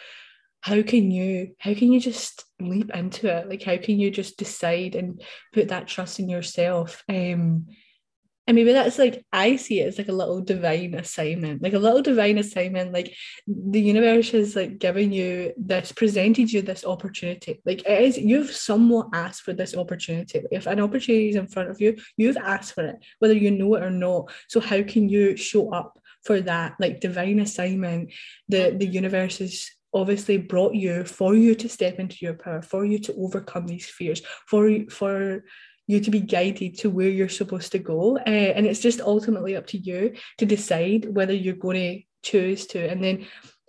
how 0.60 0.82
can 0.82 1.10
you 1.10 1.54
how 1.58 1.74
can 1.74 1.92
you 1.92 2.00
just 2.00 2.44
leap 2.60 2.90
into 2.94 3.28
it 3.28 3.48
like 3.48 3.62
how 3.62 3.76
can 3.76 3.98
you 3.98 4.10
just 4.10 4.36
decide 4.36 4.94
and 4.94 5.22
put 5.52 5.68
that 5.68 5.86
trust 5.86 6.18
in 6.18 6.28
yourself 6.28 7.04
um 7.08 7.66
and 8.48 8.54
maybe 8.54 8.72
that's 8.72 8.98
like 8.98 9.24
I 9.32 9.56
see 9.56 9.80
it 9.80 9.88
as 9.88 9.98
like 9.98 10.08
a 10.08 10.12
little 10.12 10.40
divine 10.40 10.94
assignment, 10.94 11.62
like 11.62 11.72
a 11.72 11.80
little 11.80 12.00
divine 12.00 12.38
assignment. 12.38 12.92
Like 12.92 13.12
the 13.46 13.80
universe 13.80 14.30
has 14.30 14.54
like 14.54 14.78
given 14.78 15.12
you 15.12 15.52
this, 15.56 15.90
presented 15.90 16.52
you 16.52 16.62
this 16.62 16.84
opportunity. 16.84 17.60
Like 17.64 17.80
it 17.80 18.02
is, 18.02 18.18
you've 18.18 18.52
somewhat 18.52 19.08
asked 19.12 19.42
for 19.42 19.52
this 19.52 19.76
opportunity. 19.76 20.42
If 20.52 20.66
an 20.66 20.78
opportunity 20.78 21.30
is 21.30 21.36
in 21.36 21.48
front 21.48 21.70
of 21.70 21.80
you, 21.80 21.96
you've 22.16 22.36
asked 22.36 22.74
for 22.74 22.86
it, 22.86 22.96
whether 23.18 23.34
you 23.34 23.50
know 23.50 23.74
it 23.74 23.82
or 23.82 23.90
not. 23.90 24.30
So 24.48 24.60
how 24.60 24.82
can 24.84 25.08
you 25.08 25.36
show 25.36 25.72
up 25.72 25.98
for 26.22 26.40
that 26.42 26.76
like 26.78 27.00
divine 27.00 27.40
assignment? 27.40 28.12
The 28.48 28.76
the 28.78 28.86
universe 28.86 29.40
is 29.40 29.72
obviously 29.96 30.36
brought 30.38 30.74
you 30.74 31.04
for 31.04 31.34
you 31.34 31.54
to 31.54 31.68
step 31.68 31.98
into 31.98 32.16
your 32.20 32.34
power, 32.34 32.62
for 32.62 32.84
you 32.84 32.98
to 32.98 33.14
overcome 33.14 33.66
these 33.66 33.86
fears, 33.86 34.22
for 34.46 34.70
for 34.90 35.42
you 35.86 36.00
to 36.00 36.10
be 36.10 36.20
guided 36.20 36.76
to 36.78 36.90
where 36.90 37.08
you're 37.08 37.28
supposed 37.28 37.72
to 37.72 37.78
go. 37.78 38.18
Uh, 38.18 38.52
and 38.56 38.66
it's 38.66 38.80
just 38.80 39.00
ultimately 39.00 39.56
up 39.56 39.66
to 39.68 39.78
you 39.78 40.14
to 40.38 40.46
decide 40.46 41.14
whether 41.14 41.32
you're 41.32 41.54
going 41.54 41.76
to 41.76 42.02
choose 42.22 42.66
to. 42.66 42.90
And 42.90 43.02
then 43.02 43.26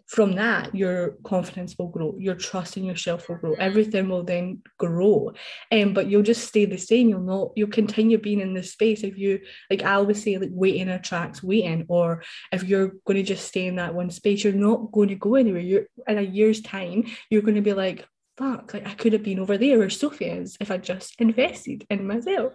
from 0.07 0.33
that 0.33 0.73
your 0.73 1.17
confidence 1.23 1.75
will 1.77 1.89
grow 1.89 2.15
your 2.17 2.35
trust 2.35 2.77
in 2.77 2.83
yourself 2.83 3.27
will 3.27 3.35
grow 3.35 3.53
everything 3.55 4.07
will 4.07 4.23
then 4.23 4.61
grow. 4.77 5.33
Um, 5.71 5.93
but 5.93 6.07
you'll 6.07 6.23
just 6.23 6.47
stay 6.47 6.65
the 6.65 6.77
same 6.77 7.09
you'll 7.09 7.21
not 7.21 7.51
you'll 7.55 7.69
continue 7.69 8.17
being 8.17 8.39
in 8.39 8.53
this 8.53 8.71
space 8.71 9.03
if 9.03 9.17
you 9.17 9.41
like 9.69 9.83
i 9.83 9.93
always 9.93 10.23
say 10.23 10.37
like 10.37 10.49
waiting 10.51 10.89
attracts 10.89 11.43
waiting 11.43 11.85
or 11.89 12.23
if 12.51 12.63
you're 12.63 12.93
going 13.05 13.17
to 13.17 13.23
just 13.23 13.47
stay 13.47 13.67
in 13.67 13.75
that 13.75 13.93
one 13.93 14.09
space 14.09 14.43
you're 14.43 14.53
not 14.53 14.91
going 14.91 15.09
to 15.09 15.15
go 15.15 15.35
anywhere. 15.35 15.61
You're 15.61 15.87
in 16.07 16.17
a 16.17 16.21
year's 16.21 16.61
time 16.61 17.05
you're 17.29 17.41
going 17.41 17.55
to 17.55 17.61
be 17.61 17.73
like 17.73 18.05
fuck 18.37 18.73
like 18.73 18.87
i 18.87 18.93
could 18.93 19.13
have 19.13 19.23
been 19.23 19.39
over 19.39 19.57
there 19.57 19.79
where 19.79 19.89
sophie 19.89 20.25
is 20.25 20.57
if 20.59 20.69
i 20.71 20.77
just 20.77 21.19
invested 21.19 21.85
in 21.89 22.07
myself. 22.07 22.53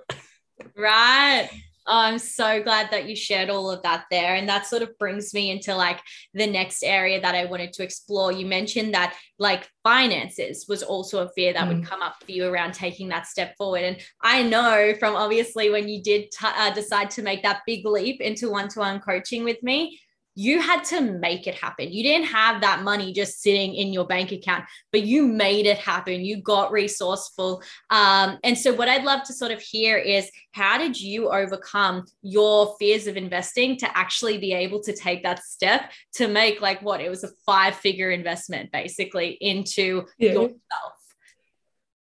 Right 0.77 1.51
I'm 1.87 2.19
so 2.19 2.63
glad 2.63 2.91
that 2.91 3.09
you 3.09 3.17
shared 3.17 3.51
all 3.51 3.71
of 3.71 3.83
that 3.83 4.05
there. 4.11 4.35
And 4.35 4.49
that 4.49 4.67
sort 4.67 4.83
of 4.83 4.97
brings 4.99 5.35
me 5.35 5.51
into 5.51 5.75
like 5.75 6.01
the 6.33 6.47
next 6.47 6.83
area 6.83 7.21
that 7.21 7.35
I 7.35 7.47
wanted 7.47 7.73
to 7.75 7.83
explore. 7.83 8.33
You 8.33 8.47
mentioned 8.47 8.95
that 8.95 9.17
like 9.39 9.69
finances 9.83 10.67
was 10.69 10.83
also 10.83 11.25
a 11.27 11.31
fear 11.31 11.53
that 11.53 11.65
mm. 11.65 11.69
would 11.69 11.87
come 11.87 12.03
up 12.03 12.17
for 12.25 12.31
you 12.31 12.47
around 12.47 12.73
taking 12.73 13.09
that 13.09 13.27
step 13.27 13.57
forward. 13.57 13.83
And 13.83 13.97
I 14.23 14.43
know 14.43 14.95
from 14.99 15.17
obviously 15.17 15.71
when 15.71 15.89
you 15.89 16.03
did 16.03 16.31
t- 16.31 16.47
uh, 16.47 16.73
decide 16.73 17.11
to 17.13 17.23
make 17.23 17.43
that 17.43 17.63
big 17.67 17.85
leap 17.85 18.21
into 18.21 18.51
one 18.51 18.69
to 18.69 18.81
one 18.81 19.01
coaching 19.01 19.45
with 19.45 19.63
me, 19.63 20.01
you 20.35 20.61
had 20.61 20.85
to 20.85 21.01
make 21.01 21.47
it 21.47 21.55
happen. 21.55 21.93
You 21.93 22.03
didn't 22.03 22.27
have 22.27 22.63
that 22.63 22.83
money 22.83 23.13
just 23.13 23.43
sitting 23.43 23.75
in 23.75 23.93
your 23.93 24.07
bank 24.07 24.33
account, 24.33 24.65
but 24.91 25.03
you 25.03 25.27
made 25.27 25.67
it 25.67 25.79
happen. 25.79 26.25
You 26.25 26.41
got 26.41 26.73
resourceful. 26.73 27.63
Um, 27.91 28.39
and 28.43 28.57
so, 28.57 28.73
what 28.73 28.89
I'd 28.89 29.05
love 29.05 29.25
to 29.25 29.33
sort 29.33 29.53
of 29.53 29.61
hear 29.61 29.99
is 29.99 30.31
how 30.53 30.79
did 30.79 30.99
you 30.99 31.31
overcome 31.31 32.07
your 32.23 32.77
fears 32.79 33.07
of 33.07 33.17
investing 33.17 33.77
to 33.79 33.99
actually 33.99 34.39
be 34.39 34.53
able 34.53 34.83
to 34.83 34.95
take 34.95 35.23
that 35.25 35.45
step 35.45 35.91
to 36.15 36.29
make, 36.29 36.61
like, 36.61 36.81
what 36.83 37.01
it 37.01 37.11
was 37.11 37.25
a 37.25 37.31
five 37.45 37.75
figure 37.75 38.11
investment 38.11 38.73
basically 38.73 39.37
into 39.41 40.07
yeah. 40.19 40.33
yourself? 40.33 40.53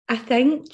I 0.08 0.18
think 0.18 0.68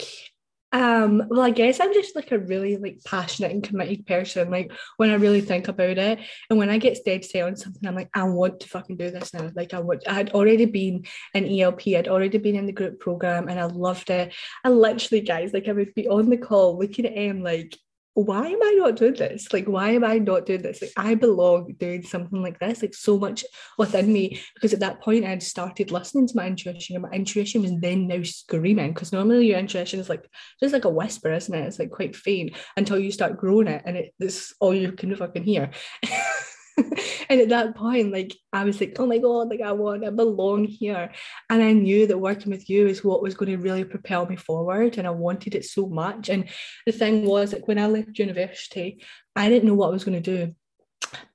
um, 0.72 1.24
well, 1.30 1.42
I 1.42 1.50
guess 1.50 1.80
I'm 1.80 1.94
just 1.94 2.16
like 2.16 2.32
a 2.32 2.38
really 2.38 2.78
like 2.78 3.00
passionate 3.04 3.52
and 3.52 3.64
committed 3.64 4.06
person. 4.06 4.52
Like 4.52 4.72
when 4.98 5.10
I 5.10 5.16
really 5.16 5.42
think 5.42 5.68
about 5.68 5.98
it, 5.98 6.20
and 6.50 6.60
when 6.60 6.70
I 6.70 6.78
get 6.78 7.04
dead 7.04 7.26
set 7.26 7.44
on 7.44 7.56
something, 7.56 7.88
I'm 7.88 7.96
like, 7.96 8.10
I 8.14 8.24
want 8.24 8.60
to 8.60 8.70
fucking 8.70 8.98
do 8.98 9.10
this 9.10 9.34
now. 9.34 9.50
Like 9.56 9.74
I 9.74 9.80
would, 9.80 10.06
I 10.08 10.14
had 10.14 10.32
already 10.32 10.66
been 10.66 11.06
in 11.34 11.60
ELP, 11.60 11.88
I'd 11.88 12.08
already 12.08 12.38
been 12.38 12.56
in 12.56 12.68
the 12.68 12.72
group 12.72 13.00
program, 13.00 13.48
and 13.48 13.60
I 13.60 13.66
loved 13.66 14.12
it. 14.12 14.34
I 14.64 14.70
literally, 14.70 15.22
guys, 15.22 15.54
like 15.54 15.68
I 15.68 15.72
would 15.72 15.94
be 15.96 16.08
on 16.08 16.30
the 16.30 16.38
call 16.38 16.78
looking 16.78 17.06
at 17.06 17.14
him 17.14 17.42
like 17.42 17.76
why 18.14 18.48
am 18.48 18.62
I 18.62 18.76
not 18.78 18.96
doing 18.96 19.14
this? 19.14 19.52
Like, 19.54 19.68
why 19.68 19.92
am 19.92 20.04
I 20.04 20.18
not 20.18 20.46
doing 20.46 20.62
this? 20.62 20.82
Like, 20.82 20.92
I 20.98 21.16
belong 21.16 21.76
doing 21.78 22.04
something 22.04 22.42
like 22.42 22.60
this, 22.60 22.82
like 22.82 22.94
so 22.94 23.18
much 23.18 23.46
within 23.78 24.12
me. 24.12 24.42
Because 24.56 24.74
at 24.74 24.80
that 24.82 25.02
point, 25.02 25.26
I'd 25.26 25.44
started 25.44 25.92
listening 25.92 26.28
to 26.28 26.36
my 26.36 26.48
intuition, 26.48 26.96
and 26.96 27.04
my 27.04 27.12
intuition 27.12 27.62
was 27.62 27.72
then 27.80 28.08
now 28.08 28.24
screaming. 28.24 28.94
Because 28.94 29.14
normally 29.14 29.48
your 29.48 29.60
intuition 29.60 30.00
is 30.00 30.10
like 30.10 30.30
just 30.60 30.74
like 30.74 30.86
a 30.86 30.90
whisper, 30.90 31.32
isn't 31.32 31.54
it? 31.54 31.68
It's 31.68 31.80
like 31.80 31.92
quite 31.92 32.16
faint 32.16 32.56
until 32.76 33.00
you 33.00 33.12
start 33.12 33.38
growing 33.38 33.68
it, 33.68 33.84
and 33.86 33.96
it, 33.98 34.14
it's 34.20 34.54
all 34.60 34.74
you 34.74 34.92
can 34.92 35.16
fucking 35.16 35.44
hear. 35.44 35.72
and 37.30 37.42
at 37.42 37.50
that 37.50 37.76
point, 37.76 38.12
like 38.12 38.36
I 38.54 38.64
was 38.64 38.80
like, 38.80 38.96
oh 39.00 39.06
my 39.06 39.18
God, 39.18 39.50
like 39.50 39.62
I 39.62 39.72
want, 39.72 40.06
I 40.06 40.10
belong 40.10 40.66
here. 40.66 41.12
And 41.50 41.62
I 41.62 41.74
knew 41.74 42.08
that 42.08 42.18
working 42.18 42.52
with 42.52 42.70
you 42.70 42.88
is 42.88 43.04
what 43.04 43.22
was 43.22 43.36
going 43.36 43.52
to 43.52 43.58
really 43.58 43.84
propel 43.84 44.26
me 44.26 44.36
forward. 44.36 44.98
And 44.98 45.08
I 45.08 45.12
wanted 45.12 45.56
it 45.56 45.66
so 45.66 45.88
much. 45.88 46.30
And 46.30 46.50
the 46.86 46.92
thing 46.92 47.26
was, 47.26 47.54
like 47.54 47.68
when 47.68 47.80
I 47.80 47.88
left 47.88 48.20
university, 48.20 49.04
I 49.36 49.50
didn't 49.50 49.68
know 49.68 49.76
what 49.76 49.88
I 49.88 49.92
was 49.92 50.04
going 50.04 50.22
to 50.22 50.46
do. 50.48 50.56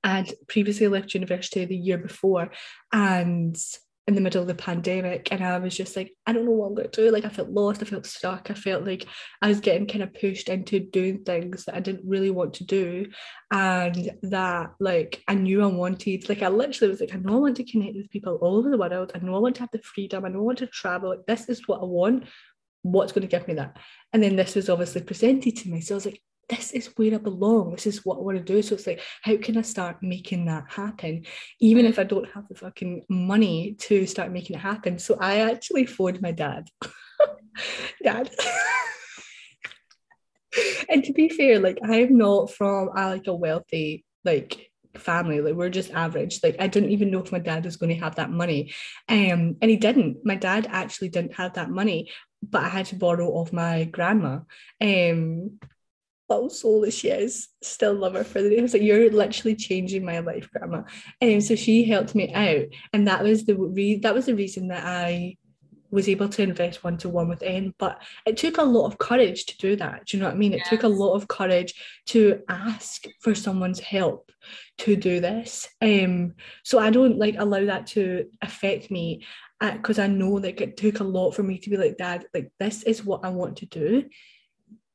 I'd 0.02 0.32
previously 0.46 0.88
left 0.88 1.14
university 1.14 1.64
the 1.64 1.76
year 1.76 1.98
before 1.98 2.50
and 2.92 3.56
in 4.06 4.14
the 4.14 4.20
middle 4.20 4.42
of 4.42 4.48
the 4.48 4.54
pandemic 4.54 5.32
and 5.32 5.42
I 5.42 5.58
was 5.58 5.74
just 5.74 5.96
like, 5.96 6.12
I 6.26 6.32
don't 6.32 6.44
know 6.44 6.50
what 6.50 6.66
I'm 6.66 6.74
going 6.74 6.90
to 6.90 7.04
do. 7.04 7.10
Like 7.10 7.24
I 7.24 7.30
felt 7.30 7.48
lost, 7.48 7.82
I 7.82 7.86
felt 7.86 8.04
stuck, 8.04 8.50
I 8.50 8.54
felt 8.54 8.84
like 8.84 9.06
I 9.40 9.48
was 9.48 9.60
getting 9.60 9.86
kind 9.86 10.02
of 10.02 10.12
pushed 10.12 10.50
into 10.50 10.78
doing 10.78 11.24
things 11.24 11.64
that 11.64 11.74
I 11.74 11.80
didn't 11.80 12.06
really 12.06 12.30
want 12.30 12.54
to 12.54 12.64
do. 12.64 13.06
And 13.50 14.10
that 14.22 14.74
like 14.78 15.22
I 15.26 15.34
knew 15.34 15.62
I 15.62 15.66
wanted, 15.66 16.28
like 16.28 16.42
I 16.42 16.48
literally 16.48 16.90
was 16.90 17.00
like, 17.00 17.14
I 17.14 17.18
know 17.18 17.36
I 17.36 17.40
want 17.40 17.56
to 17.56 17.64
connect 17.64 17.96
with 17.96 18.10
people 18.10 18.34
all 18.42 18.58
over 18.58 18.68
the 18.68 18.76
world. 18.76 19.12
I 19.14 19.18
know 19.20 19.36
I 19.36 19.38
want 19.38 19.54
to 19.56 19.62
have 19.62 19.70
the 19.72 19.78
freedom. 19.78 20.26
I 20.26 20.28
know 20.28 20.40
I 20.40 20.42
want 20.42 20.58
to 20.58 20.66
travel. 20.66 21.08
Like 21.10 21.24
this 21.26 21.48
is 21.48 21.66
what 21.66 21.80
I 21.80 21.86
want. 21.86 22.24
What's 22.82 23.12
going 23.12 23.26
to 23.26 23.28
give 23.28 23.48
me 23.48 23.54
that? 23.54 23.78
And 24.12 24.22
then 24.22 24.36
this 24.36 24.54
was 24.54 24.68
obviously 24.68 25.02
presented 25.02 25.56
to 25.56 25.70
me. 25.70 25.80
So 25.80 25.94
I 25.94 25.96
was 25.96 26.04
like, 26.04 26.20
this 26.48 26.72
is 26.72 26.90
where 26.96 27.14
I 27.14 27.18
belong. 27.18 27.72
This 27.72 27.86
is 27.86 28.04
what 28.04 28.18
I 28.18 28.20
want 28.20 28.38
to 28.38 28.44
do. 28.44 28.62
So 28.62 28.74
it's 28.74 28.86
like, 28.86 29.00
how 29.22 29.36
can 29.36 29.56
I 29.56 29.62
start 29.62 29.96
making 30.02 30.46
that 30.46 30.64
happen? 30.68 31.24
Even 31.60 31.86
if 31.86 31.98
I 31.98 32.04
don't 32.04 32.28
have 32.30 32.48
the 32.48 32.54
fucking 32.54 33.04
money 33.08 33.76
to 33.80 34.06
start 34.06 34.32
making 34.32 34.56
it 34.56 34.60
happen. 34.60 34.98
So 34.98 35.16
I 35.20 35.50
actually 35.50 35.86
phoned 35.86 36.22
my 36.22 36.32
dad. 36.32 36.68
dad. 38.02 38.30
and 40.88 41.04
to 41.04 41.12
be 41.12 41.28
fair, 41.28 41.58
like 41.58 41.78
I'm 41.82 42.16
not 42.16 42.52
from 42.52 42.90
a, 42.96 43.08
like 43.08 43.26
a 43.26 43.34
wealthy 43.34 44.04
like 44.24 44.70
family 44.98 45.40
like 45.40 45.54
we're 45.54 45.68
just 45.68 45.92
average 45.92 46.40
like 46.42 46.56
i 46.60 46.66
didn't 46.66 46.90
even 46.90 47.10
know 47.10 47.20
if 47.20 47.32
my 47.32 47.38
dad 47.38 47.64
was 47.64 47.76
going 47.76 47.92
to 47.92 48.00
have 48.00 48.14
that 48.14 48.30
money 48.30 48.72
um 49.08 49.56
and 49.60 49.70
he 49.70 49.76
didn't 49.76 50.24
my 50.24 50.36
dad 50.36 50.66
actually 50.70 51.08
didn't 51.08 51.34
have 51.34 51.54
that 51.54 51.70
money 51.70 52.10
but 52.42 52.62
i 52.62 52.68
had 52.68 52.86
to 52.86 52.94
borrow 52.94 53.28
off 53.30 53.52
my 53.52 53.84
grandma 53.84 54.38
um 54.80 55.58
little 56.28 56.50
soul 56.50 56.80
that 56.82 56.92
she 56.92 57.08
is, 57.08 57.48
still 57.62 57.94
love 57.94 58.14
her 58.14 58.24
for 58.24 58.42
the 58.42 58.50
day. 58.50 58.58
I 58.58 58.62
was 58.62 58.72
like, 58.72 58.82
you're 58.82 59.10
literally 59.10 59.56
changing 59.56 60.04
my 60.04 60.20
life, 60.20 60.48
grandma. 60.50 60.82
And 61.20 61.42
so 61.42 61.54
she 61.54 61.84
helped 61.84 62.14
me 62.14 62.32
out. 62.32 62.66
And 62.92 63.06
that 63.08 63.22
was 63.22 63.44
the 63.44 63.56
re- 63.56 63.98
that 63.98 64.14
was 64.14 64.26
the 64.26 64.34
reason 64.34 64.68
that 64.68 64.84
I 64.84 65.36
was 65.90 66.08
able 66.08 66.28
to 66.28 66.42
invest 66.42 66.82
one 66.82 66.96
to 66.98 67.08
one 67.08 67.28
with 67.28 67.42
M. 67.42 67.74
But 67.78 68.02
it 68.26 68.36
took 68.36 68.58
a 68.58 68.62
lot 68.62 68.86
of 68.86 68.98
courage 68.98 69.46
to 69.46 69.58
do 69.58 69.76
that. 69.76 70.06
Do 70.06 70.16
you 70.16 70.22
know 70.22 70.28
what 70.28 70.34
I 70.34 70.38
mean? 70.38 70.52
It 70.52 70.58
yes. 70.58 70.68
took 70.68 70.82
a 70.82 70.88
lot 70.88 71.14
of 71.14 71.28
courage 71.28 71.74
to 72.06 72.40
ask 72.48 73.04
for 73.20 73.34
someone's 73.34 73.80
help 73.80 74.30
to 74.78 74.96
do 74.96 75.20
this. 75.20 75.68
Um, 75.80 76.34
so 76.64 76.78
I 76.78 76.90
don't 76.90 77.18
like 77.18 77.36
allow 77.38 77.64
that 77.66 77.86
to 77.88 78.26
affect 78.42 78.90
me 78.90 79.24
because 79.60 79.98
uh, 79.98 80.02
I 80.02 80.06
know 80.08 80.40
that 80.40 80.60
it 80.60 80.76
took 80.76 81.00
a 81.00 81.04
lot 81.04 81.30
for 81.30 81.42
me 81.42 81.58
to 81.58 81.70
be 81.70 81.76
like, 81.76 81.96
Dad, 81.96 82.26
like 82.34 82.50
this 82.58 82.82
is 82.82 83.04
what 83.04 83.24
I 83.24 83.28
want 83.28 83.58
to 83.58 83.66
do 83.66 84.04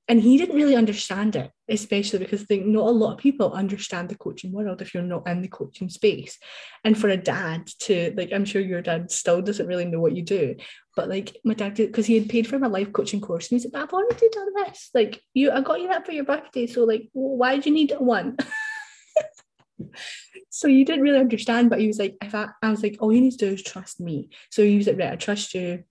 and 0.10 0.20
he 0.20 0.38
didn't 0.38 0.56
really 0.56 0.76
understand 0.76 1.36
it 1.36 1.52
especially 1.70 2.20
because 2.20 2.42
I 2.42 2.46
think 2.46 2.66
not 2.66 2.88
a 2.88 2.92
lot 2.92 3.14
of 3.14 3.20
people 3.20 3.54
understand 3.54 4.10
the 4.10 4.18
coaching 4.18 4.52
world 4.52 4.82
if 4.82 4.94
you're 4.94 5.04
not 5.04 5.28
in 5.28 5.42
the 5.42 5.48
coaching 5.48 5.88
space. 5.88 6.40
And 6.84 6.98
for 6.98 7.10
a 7.10 7.18
dad 7.18 7.68
to 7.82 8.14
like 8.18 8.32
i'm 8.34 8.46
sure 8.46 8.62
your 8.62 8.82
dad 8.82 9.12
still 9.12 9.42
doesn't 9.42 9.68
really 9.68 9.86
know 9.86 10.00
what 10.00 10.16
you 10.16 10.24
do 10.24 10.56
but 10.96 11.10
like 11.10 11.38
my 11.46 11.54
dad 11.54 11.76
did 11.76 11.92
because 11.92 12.08
he 12.08 12.18
had 12.18 12.30
paid 12.30 12.48
for 12.48 12.58
my 12.58 12.68
life 12.68 12.92
coaching 12.92 13.22
course 13.22 13.50
and 13.50 13.60
he 13.60 13.64
said 13.64 13.80
i've 13.80 13.94
already 13.94 14.30
done 14.30 14.54
this. 14.56 14.90
Like 14.94 15.22
you 15.34 15.52
i 15.52 15.62
got 15.62 15.80
you 15.80 15.88
that 15.90 16.06
for 16.06 16.12
your 16.12 16.26
birthday. 16.26 16.66
So 16.68 16.84
like 16.84 17.10
why 17.14 17.58
do 17.58 17.70
you 17.70 17.76
need 17.76 17.94
one? 18.00 18.38
So 20.52 20.68
you 20.68 20.84
didn't 20.84 21.04
really 21.04 21.20
understand 21.20 21.70
but 21.70 21.80
he 21.80 21.88
was 21.88 22.00
like 22.00 22.18
if 22.22 22.36
I, 22.36 22.50
I 22.62 22.70
was 22.72 22.84
like 22.84 22.98
all 23.00 23.14
you 23.14 23.22
need 23.22 23.32
to 23.32 23.38
do 23.38 23.54
is 23.54 23.64
trust 23.64 24.02
me. 24.02 24.30
So 24.50 24.64
he 24.64 24.78
was 24.78 24.88
like 24.88 24.98
right 24.98 25.14
i 25.14 25.16
trust 25.16 25.54
you 25.54 25.84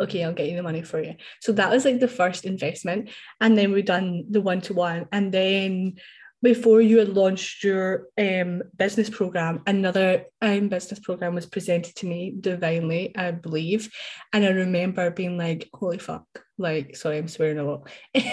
okay, 0.00 0.24
I'll 0.24 0.32
get 0.32 0.48
you 0.48 0.56
the 0.56 0.62
money 0.62 0.82
for 0.82 1.02
you. 1.02 1.14
So 1.40 1.52
that 1.52 1.70
was 1.70 1.84
like 1.84 2.00
the 2.00 2.08
first 2.08 2.44
investment. 2.44 3.10
And 3.40 3.56
then 3.56 3.72
we 3.72 3.82
done 3.82 4.24
the 4.30 4.40
one 4.40 4.60
to 4.62 4.74
one. 4.74 5.06
And 5.12 5.32
then 5.32 5.96
before 6.42 6.80
you 6.80 6.98
had 6.98 7.08
launched 7.08 7.64
your 7.64 8.06
um, 8.16 8.62
business 8.76 9.10
program, 9.10 9.62
another 9.66 10.26
um, 10.40 10.68
business 10.68 11.00
program 11.00 11.34
was 11.34 11.46
presented 11.46 11.96
to 11.96 12.06
me 12.06 12.34
divinely, 12.38 13.16
I 13.16 13.32
believe. 13.32 13.92
And 14.32 14.44
I 14.44 14.50
remember 14.50 15.10
being 15.10 15.36
like, 15.36 15.68
holy 15.74 15.98
fuck, 15.98 16.26
like, 16.56 16.94
sorry, 16.94 17.18
I'm 17.18 17.28
swearing 17.28 17.58
a 17.58 17.64
lot. 17.64 17.90
um, 18.14 18.24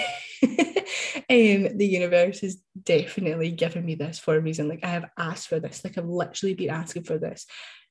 the 1.28 1.88
universe 1.88 2.44
is 2.44 2.62
definitely 2.80 3.50
giving 3.50 3.84
me 3.84 3.96
this 3.96 4.20
for 4.20 4.36
a 4.36 4.40
reason. 4.40 4.68
Like, 4.68 4.84
I 4.84 4.88
have 4.88 5.06
asked 5.18 5.48
for 5.48 5.58
this, 5.58 5.82
like, 5.82 5.98
I've 5.98 6.06
literally 6.06 6.54
been 6.54 6.70
asking 6.70 7.04
for 7.04 7.18
this 7.18 7.46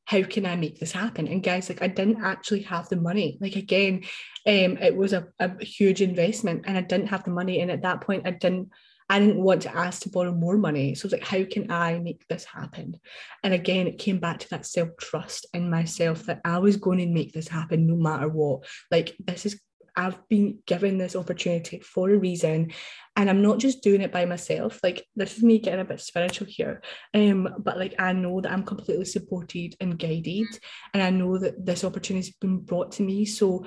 how 0.06 0.22
can 0.24 0.46
I 0.46 0.56
make 0.56 0.80
this 0.80 0.92
happen? 0.92 1.28
And 1.28 1.44
guys, 1.44 1.70
like 1.70 1.82
I 1.82 1.88
didn't 1.88 2.24
actually 2.24 2.62
have 2.64 2.90
the 2.90 2.96
money. 2.96 3.38
Like 3.42 3.56
again, 3.56 4.04
um, 4.46 4.78
it 4.78 4.96
was 4.96 5.14
a, 5.14 5.28
a 5.40 5.64
huge 5.64 6.02
investment 6.02 6.66
and 6.66 6.78
I 6.78 6.82
didn't 6.82 7.08
have 7.08 7.24
the 7.24 7.32
money. 7.32 7.60
And 7.62 7.72
at 7.72 7.82
that 7.82 8.02
point, 8.02 8.28
I 8.28 8.32
didn't 8.32 8.70
I 9.08 9.20
didn't 9.20 9.42
want 9.42 9.62
to 9.64 9.76
ask 9.76 10.02
to 10.02 10.10
borrow 10.10 10.32
more 10.32 10.58
money. 10.58 10.96
So 10.96 11.06
I 11.06 11.08
was 11.08 11.14
like, 11.14 11.28
how 11.28 11.44
can 11.44 11.72
I 11.72 12.00
make 12.00 12.28
this 12.28 12.44
happen? 12.44 13.00
And 13.44 13.54
again, 13.54 13.86
it 13.86 14.00
came 14.00 14.20
back 14.20 14.40
to 14.40 14.50
that 14.50 14.66
self-trust 14.66 15.46
in 15.54 15.70
myself 15.70 16.24
that 16.24 16.42
I 16.44 16.58
was 16.58 16.78
going 16.78 16.98
to 16.98 17.06
make 17.06 17.32
this 17.32 17.48
happen 17.48 17.86
no 17.86 17.96
matter 17.96 18.28
what. 18.28 18.66
Like 18.90 19.16
this 19.20 19.46
is 19.46 19.62
I've 19.96 20.28
been 20.28 20.60
given 20.66 20.98
this 20.98 21.16
opportunity 21.16 21.80
for 21.80 22.10
a 22.10 22.18
reason 22.18 22.72
and 23.16 23.30
I'm 23.30 23.42
not 23.42 23.60
just 23.60 23.82
doing 23.82 24.02
it 24.02 24.12
by 24.12 24.26
myself. 24.26 24.80
Like 24.84 25.06
this 25.16 25.38
is 25.38 25.44
me 25.44 25.60
getting 25.60 25.80
a 25.80 25.86
bit 25.86 26.02
spiritual 26.02 26.48
here. 26.48 26.82
Um, 27.14 27.48
but 27.60 27.78
like 27.78 27.96
I 28.00 28.12
know 28.14 28.42
that 28.42 28.52
I'm 28.52 28.64
completely 28.64 29.06
supported 29.06 29.76
and 29.80 29.98
guided, 29.98 30.48
and 30.94 31.02
I 31.02 31.10
know 31.12 31.38
that 31.38 31.66
this 31.66 31.84
opportunity 31.84 32.28
has 32.28 32.36
been 32.36 32.60
brought 32.60 32.92
to 32.94 33.04
me. 33.04 33.26
So 33.26 33.66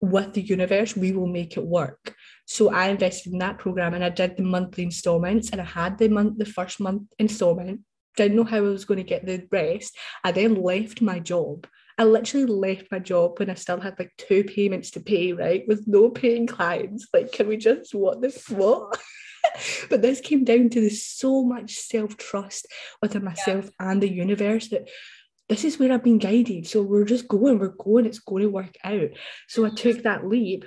with 0.00 0.34
the 0.34 0.42
universe, 0.42 0.96
we 0.96 1.12
will 1.12 1.26
make 1.26 1.56
it 1.56 1.64
work. 1.64 2.14
So 2.46 2.70
I 2.70 2.88
invested 2.88 3.32
in 3.32 3.38
that 3.38 3.58
program 3.58 3.94
and 3.94 4.04
I 4.04 4.10
did 4.10 4.36
the 4.36 4.42
monthly 4.42 4.84
installments 4.84 5.50
and 5.50 5.60
I 5.60 5.64
had 5.64 5.98
the 5.98 6.08
month 6.08 6.38
the 6.38 6.44
first 6.44 6.80
month 6.80 7.02
installment. 7.18 7.80
Didn't 8.16 8.36
know 8.36 8.44
how 8.44 8.58
I 8.58 8.60
was 8.60 8.84
going 8.84 8.98
to 8.98 9.04
get 9.04 9.24
the 9.24 9.46
rest. 9.50 9.96
I 10.24 10.32
then 10.32 10.62
left 10.62 11.00
my 11.00 11.20
job 11.20 11.66
I 11.98 12.04
literally 12.04 12.46
left 12.46 12.92
my 12.92 13.00
job 13.00 13.38
when 13.38 13.50
I 13.50 13.54
still 13.54 13.80
had 13.80 13.98
like 13.98 14.12
two 14.16 14.44
payments 14.44 14.92
to 14.92 15.00
pay, 15.00 15.32
right? 15.32 15.64
With 15.66 15.88
no 15.88 16.10
paying 16.10 16.46
clients. 16.46 17.08
Like, 17.12 17.32
can 17.32 17.48
we 17.48 17.56
just 17.56 17.94
what 17.94 18.22
this 18.22 18.48
what? 18.48 18.98
but 19.90 20.02
this 20.02 20.20
came 20.20 20.44
down 20.44 20.68
to 20.70 20.80
this 20.80 21.06
so 21.06 21.42
much 21.42 21.74
self-trust 21.74 22.66
within 23.02 23.24
myself 23.24 23.70
yeah. 23.80 23.90
and 23.90 24.02
the 24.02 24.10
universe 24.10 24.68
that 24.68 24.88
this 25.48 25.64
is 25.64 25.78
where 25.78 25.92
I've 25.92 26.04
been 26.04 26.18
guided. 26.18 26.66
So 26.66 26.82
we're 26.82 27.04
just 27.04 27.26
going, 27.26 27.58
we're 27.58 27.68
going, 27.68 28.04
it's 28.04 28.18
going 28.18 28.42
to 28.42 28.50
work 28.50 28.76
out. 28.84 29.08
So 29.48 29.64
I 29.64 29.70
took 29.70 30.02
that 30.02 30.26
leap 30.26 30.66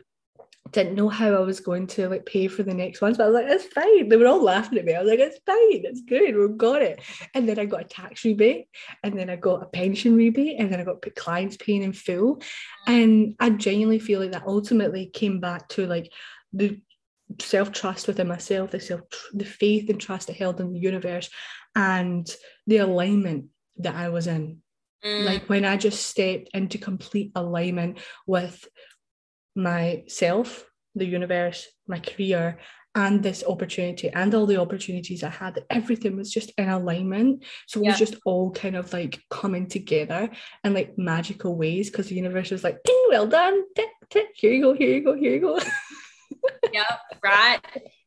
didn't 0.71 0.95
know 0.95 1.09
how 1.09 1.33
I 1.33 1.39
was 1.39 1.59
going 1.59 1.87
to 1.87 2.09
like 2.09 2.25
pay 2.25 2.47
for 2.47 2.63
the 2.63 2.73
next 2.73 3.01
ones, 3.01 3.17
but 3.17 3.25
I 3.25 3.27
was 3.27 3.35
like, 3.35 3.51
it's 3.51 3.73
fine. 3.73 4.09
They 4.09 4.17
were 4.17 4.27
all 4.27 4.43
laughing 4.43 4.79
at 4.79 4.85
me. 4.85 4.95
I 4.95 5.01
was 5.01 5.09
like, 5.09 5.19
it's 5.19 5.39
fine, 5.45 5.83
it's 5.85 6.01
good, 6.01 6.35
we've 6.35 6.57
got 6.57 6.81
it. 6.81 7.01
And 7.33 7.47
then 7.47 7.59
I 7.59 7.65
got 7.65 7.81
a 7.81 7.85
tax 7.85 8.23
rebate, 8.23 8.67
and 9.03 9.17
then 9.17 9.29
I 9.29 9.35
got 9.35 9.63
a 9.63 9.67
pension 9.67 10.15
rebate, 10.15 10.59
and 10.59 10.71
then 10.71 10.79
I 10.79 10.83
got 10.83 11.03
clients 11.15 11.57
paying 11.57 11.83
in 11.83 11.93
full. 11.93 12.41
And 12.87 13.35
I 13.39 13.49
genuinely 13.51 13.99
feel 13.99 14.19
like 14.19 14.31
that 14.31 14.47
ultimately 14.47 15.07
came 15.07 15.39
back 15.39 15.67
to 15.69 15.85
like 15.85 16.11
the 16.53 16.81
self-trust 17.39 18.07
within 18.07 18.27
myself, 18.27 18.71
the 18.71 18.79
self 18.79 19.01
the 19.33 19.45
faith 19.45 19.89
and 19.89 19.99
trust 19.99 20.29
I 20.29 20.33
held 20.33 20.59
in 20.59 20.73
the 20.73 20.79
universe, 20.79 21.29
and 21.75 22.29
the 22.67 22.77
alignment 22.77 23.45
that 23.77 23.95
I 23.95 24.09
was 24.09 24.27
in. 24.27 24.59
Mm. 25.03 25.25
Like 25.25 25.49
when 25.49 25.65
I 25.65 25.77
just 25.77 26.05
stepped 26.05 26.49
into 26.53 26.77
complete 26.77 27.31
alignment 27.35 27.99
with 28.27 28.67
myself, 29.55 30.65
the 30.95 31.05
universe, 31.05 31.67
my 31.87 31.99
career, 31.99 32.59
and 32.93 33.23
this 33.23 33.43
opportunity 33.47 34.09
and 34.09 34.35
all 34.35 34.45
the 34.45 34.59
opportunities 34.59 35.23
I 35.23 35.29
had, 35.29 35.63
everything 35.69 36.17
was 36.17 36.29
just 36.29 36.51
in 36.57 36.67
alignment. 36.67 37.45
So 37.67 37.79
it 37.79 37.87
was 37.87 37.97
just 37.97 38.15
all 38.25 38.51
kind 38.51 38.75
of 38.75 38.91
like 38.91 39.19
coming 39.29 39.67
together 39.67 40.29
in 40.63 40.73
like 40.73 40.97
magical 40.97 41.55
ways 41.55 41.89
because 41.89 42.07
the 42.07 42.15
universe 42.15 42.51
was 42.51 42.63
like, 42.63 42.83
Ping, 42.83 43.05
well 43.09 43.27
done. 43.27 43.63
Tick, 43.75 43.89
tick, 44.09 44.27
here 44.35 44.51
you 44.51 44.61
go, 44.61 44.73
here 44.73 44.95
you 44.95 45.03
go, 45.03 45.13
here 45.13 45.33
you 45.33 45.39
go. 45.39 45.59
yep, 46.73 46.99
right. 47.23 47.59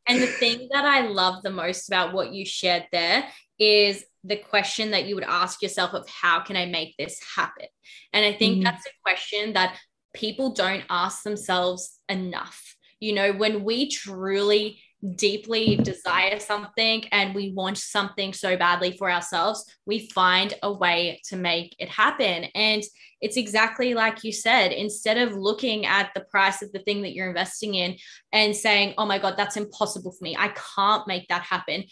And 0.06 0.20
the 0.20 0.26
thing 0.26 0.68
that 0.72 0.84
I 0.84 1.06
love 1.06 1.42
the 1.42 1.50
most 1.50 1.88
about 1.88 2.12
what 2.12 2.34
you 2.34 2.44
shared 2.44 2.86
there 2.92 3.24
is 3.58 4.04
the 4.22 4.36
question 4.36 4.90
that 4.90 5.06
you 5.06 5.14
would 5.14 5.24
ask 5.24 5.62
yourself 5.62 5.94
of 5.94 6.06
how 6.08 6.40
can 6.40 6.56
I 6.56 6.66
make 6.66 6.94
this 6.98 7.18
happen? 7.36 7.66
And 8.12 8.24
I 8.24 8.36
think 8.36 8.58
mm. 8.58 8.64
that's 8.64 8.86
a 8.86 8.90
question 9.02 9.54
that 9.54 9.78
people 10.14 10.52
don't 10.52 10.84
ask 10.88 11.22
themselves 11.22 11.98
enough. 12.08 12.76
You 13.00 13.14
know, 13.14 13.32
when 13.32 13.64
we 13.64 13.90
truly 13.90 14.80
deeply 15.16 15.76
desire 15.76 16.38
something 16.40 17.04
and 17.12 17.34
we 17.34 17.52
want 17.52 17.76
something 17.76 18.32
so 18.32 18.56
badly 18.56 18.96
for 18.96 19.10
ourselves, 19.10 19.64
we 19.84 20.08
find 20.10 20.54
a 20.62 20.72
way 20.72 21.20
to 21.28 21.36
make 21.36 21.76
it 21.78 21.90
happen. 21.90 22.44
And 22.54 22.82
it's 23.20 23.36
exactly 23.36 23.94
like 23.94 24.24
you 24.24 24.32
said, 24.32 24.72
instead 24.72 25.18
of 25.18 25.36
looking 25.36 25.84
at 25.84 26.10
the 26.14 26.22
price 26.22 26.62
of 26.62 26.72
the 26.72 26.78
thing 26.78 27.02
that 27.02 27.12
you're 27.12 27.28
investing 27.28 27.74
in 27.74 27.96
and 28.32 28.56
saying, 28.56 28.94
oh 28.96 29.06
my 29.06 29.18
God, 29.18 29.34
that's 29.36 29.56
impossible 29.56 30.12
for 30.12 30.24
me, 30.24 30.36
I 30.38 30.54
can't 30.76 31.06
make 31.06 31.28
that 31.28 31.42
happen. 31.42 31.84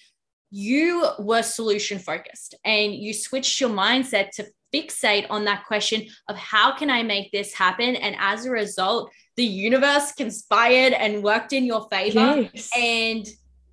You 0.51 1.09
were 1.19 1.43
solution 1.43 1.99
focused 1.99 2.55
and 2.65 2.95
you 2.95 3.13
switched 3.15 3.61
your 3.61 3.71
mindset 3.71 4.31
to 4.33 4.47
fixate 4.73 5.27
on 5.31 5.45
that 5.45 5.65
question 5.67 6.07
of 6.29 6.37
how 6.37 6.77
can 6.77 6.91
I 6.91 7.03
make 7.03 7.31
this 7.33 7.55
happen? 7.55 7.97
And 7.97 8.17
as 8.19 8.47
a 8.47 8.51
result, 8.51 9.11
the 9.37 9.45
universe 9.45 10.13
conspired 10.13 10.93
and 10.93 11.23
worked 11.23 11.53
in 11.53 11.65
your 11.65 11.89
favor. 11.91 12.49
Yes. 12.53 12.69
And 12.77 13.27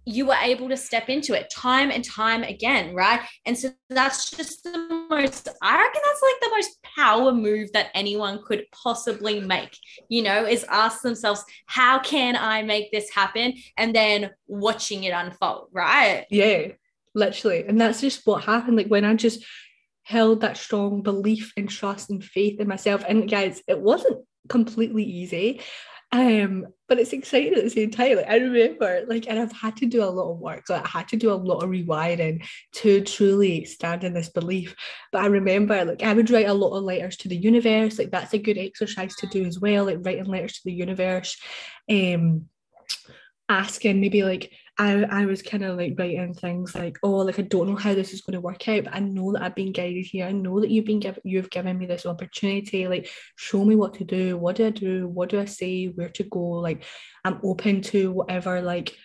you 0.06 0.26
were 0.26 0.38
able 0.42 0.68
to 0.70 0.78
step 0.78 1.08
into 1.08 1.34
it 1.34 1.52
time 1.52 1.92
and 1.92 2.04
time 2.04 2.42
again, 2.42 2.96
right? 2.96 3.22
And 3.46 3.56
so 3.56 3.70
that's 3.90 4.32
just 4.32 4.64
the 4.64 5.06
most, 5.10 5.48
I 5.62 5.78
reckon 5.78 6.02
that's 6.04 6.22
like 6.24 6.42
the 6.42 6.50
most 6.56 6.84
power 6.96 7.32
move 7.32 7.72
that 7.74 7.92
anyone 7.94 8.42
could 8.44 8.66
possibly 8.72 9.40
make, 9.40 9.78
you 10.08 10.24
know, 10.24 10.46
is 10.46 10.66
ask 10.70 11.04
themselves, 11.04 11.44
how 11.68 12.00
can 12.00 12.36
I 12.36 12.64
make 12.64 12.92
this 12.92 13.12
happen? 13.12 13.54
And 13.78 13.94
then 13.94 14.32
watching 14.48 15.04
it 15.04 15.12
unfold, 15.12 15.68
right? 15.74 16.26
Yeah, 16.32 16.70
literally. 17.14 17.66
And 17.68 17.80
that's 17.80 18.02
just 18.02 18.26
what 18.26 18.46
happened. 18.46 18.78
Like 18.78 18.88
when 18.88 19.06
I 19.06 19.14
just 19.14 19.46
held 20.10 20.42
that 20.42 20.58
strong 20.58 21.04
belief 21.04 21.54
and 21.56 21.70
trust 21.70 22.10
and 22.10 22.24
faith 22.24 22.60
in 22.60 22.68
myself. 22.68 23.04
And 23.08 23.30
guys, 23.30 23.62
it 23.68 23.80
wasn't 23.80 24.26
completely 24.48 25.04
easy. 25.04 25.62
Um, 26.12 26.66
but 26.88 26.98
it's 26.98 27.14
exciting 27.14 27.54
at 27.54 27.64
the 27.64 27.70
same 27.70 27.92
time. 27.92 28.18
Like 28.18 28.28
I 28.28 28.38
remember, 28.38 29.04
like, 29.08 29.30
and 29.30 29.38
I've 29.38 29.52
had 29.52 29.78
to 29.78 29.86
do 29.86 30.04
a 30.04 30.10
lot 30.10 30.32
of 30.32 30.40
work. 30.40 30.66
So 30.66 30.74
I 30.74 30.88
had 30.88 31.08
to 31.10 31.16
do 31.16 31.32
a 31.32 31.36
lot 31.36 31.64
of 31.64 31.70
rewiring 31.70 32.44
to 32.78 33.02
truly 33.02 33.66
stand 33.66 34.04
in 34.04 34.16
this 34.16 34.30
belief. 34.30 34.76
But 35.12 35.22
I 35.22 35.28
remember, 35.28 35.86
like, 35.86 36.02
I 36.02 36.14
would 36.14 36.32
write 36.32 36.50
a 36.50 36.56
lot 36.56 36.76
of 36.76 36.84
letters 36.84 37.16
to 37.18 37.28
the 37.28 37.38
universe. 37.38 38.00
Like, 38.00 38.10
that's 38.10 38.34
a 38.34 38.40
good 38.40 38.58
exercise 38.58 39.16
to 39.18 39.28
do 39.28 39.46
as 39.46 39.60
well, 39.60 39.86
like 39.86 40.04
writing 40.04 40.26
letters 40.26 40.54
to 40.54 40.62
the 40.66 40.74
universe. 40.74 41.38
Um, 41.88 42.50
asking 43.48 44.00
maybe 44.00 44.24
like 44.24 44.52
I, 44.80 45.04
I 45.04 45.26
was 45.26 45.42
kind 45.42 45.66
of 45.66 45.76
like 45.78 45.96
writing 46.00 46.34
things 46.34 46.74
like, 46.74 46.98
oh, 47.04 47.18
like 47.18 47.38
I 47.38 47.42
don't 47.42 47.68
know 47.68 47.76
how 47.76 47.94
this 47.94 48.14
is 48.14 48.22
going 48.22 48.36
to 48.36 48.42
work 48.42 48.66
out, 48.70 48.86
but 48.86 48.96
I 48.96 49.00
know 49.00 49.34
that 49.34 49.42
I've 49.42 49.56
been 49.56 49.74
guided 49.74 50.06
here. 50.06 50.26
I 50.26 50.32
know 50.32 50.62
that 50.62 50.70
you've 50.70 50.86
been 50.86 51.02
given 51.02 51.22
you've 51.26 51.50
given 51.50 51.78
me 51.78 51.86
this 51.86 52.06
opportunity. 52.06 52.88
Like, 52.88 53.10
show 53.36 53.66
me 53.66 53.76
what 53.76 53.96
to 53.96 54.06
do. 54.06 54.38
What 54.38 54.56
do 54.56 54.68
I 54.68 54.70
do? 54.70 55.10
What 55.10 55.28
do 55.28 55.42
I 55.42 55.46
say? 55.46 55.88
Where 55.88 56.08
to 56.08 56.24
go? 56.24 56.40
Like, 56.40 56.86
I'm 57.26 57.42
open 57.44 57.82
to 57.84 58.14
whatever 58.14 58.62
like 58.62 58.96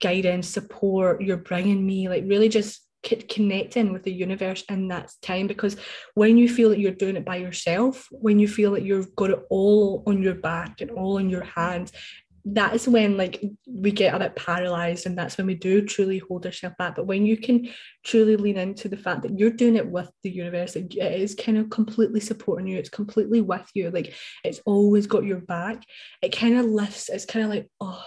guidance, 0.00 0.48
support 0.48 1.22
you're 1.22 1.36
bringing 1.36 1.86
me. 1.86 2.08
Like, 2.08 2.24
really 2.26 2.48
just 2.48 2.82
connecting 3.28 3.92
with 3.92 4.04
the 4.04 4.12
universe 4.12 4.64
in 4.68 4.88
that 4.88 5.12
time 5.22 5.48
because 5.48 5.76
when 6.14 6.36
you 6.36 6.48
feel 6.48 6.70
that 6.70 6.78
you're 6.78 6.92
doing 6.92 7.16
it 7.16 7.24
by 7.24 7.34
yourself 7.34 8.06
when 8.12 8.38
you 8.38 8.46
feel 8.46 8.70
that 8.70 8.84
you've 8.84 9.12
got 9.16 9.30
it 9.30 9.40
all 9.50 10.04
on 10.06 10.22
your 10.22 10.36
back 10.36 10.80
and 10.80 10.90
all 10.92 11.18
in 11.18 11.28
your 11.28 11.42
hands 11.42 11.90
that 12.44 12.74
is 12.74 12.88
when 12.88 13.16
like 13.16 13.42
we 13.66 13.92
get 13.92 14.14
a 14.14 14.18
bit 14.18 14.34
paralyzed 14.34 15.06
and 15.06 15.16
that's 15.16 15.38
when 15.38 15.46
we 15.46 15.54
do 15.54 15.84
truly 15.84 16.18
hold 16.18 16.44
ourselves 16.44 16.76
back 16.78 16.96
but 16.96 17.06
when 17.06 17.24
you 17.24 17.36
can 17.36 17.68
truly 18.04 18.36
lean 18.36 18.56
into 18.56 18.88
the 18.88 18.96
fact 18.96 19.22
that 19.22 19.38
you're 19.38 19.50
doing 19.50 19.76
it 19.76 19.86
with 19.86 20.10
the 20.22 20.30
universe 20.30 20.74
it 20.74 20.94
is 20.96 21.34
kind 21.34 21.56
of 21.56 21.70
completely 21.70 22.20
supporting 22.20 22.66
you 22.66 22.78
it's 22.78 22.88
completely 22.88 23.40
with 23.40 23.68
you 23.74 23.90
like 23.90 24.14
it's 24.44 24.60
always 24.64 25.06
got 25.06 25.24
your 25.24 25.40
back 25.40 25.82
it 26.20 26.36
kind 26.36 26.58
of 26.58 26.66
lifts 26.66 27.08
it's 27.08 27.26
kind 27.26 27.44
of 27.44 27.50
like 27.50 27.70
oh 27.80 28.04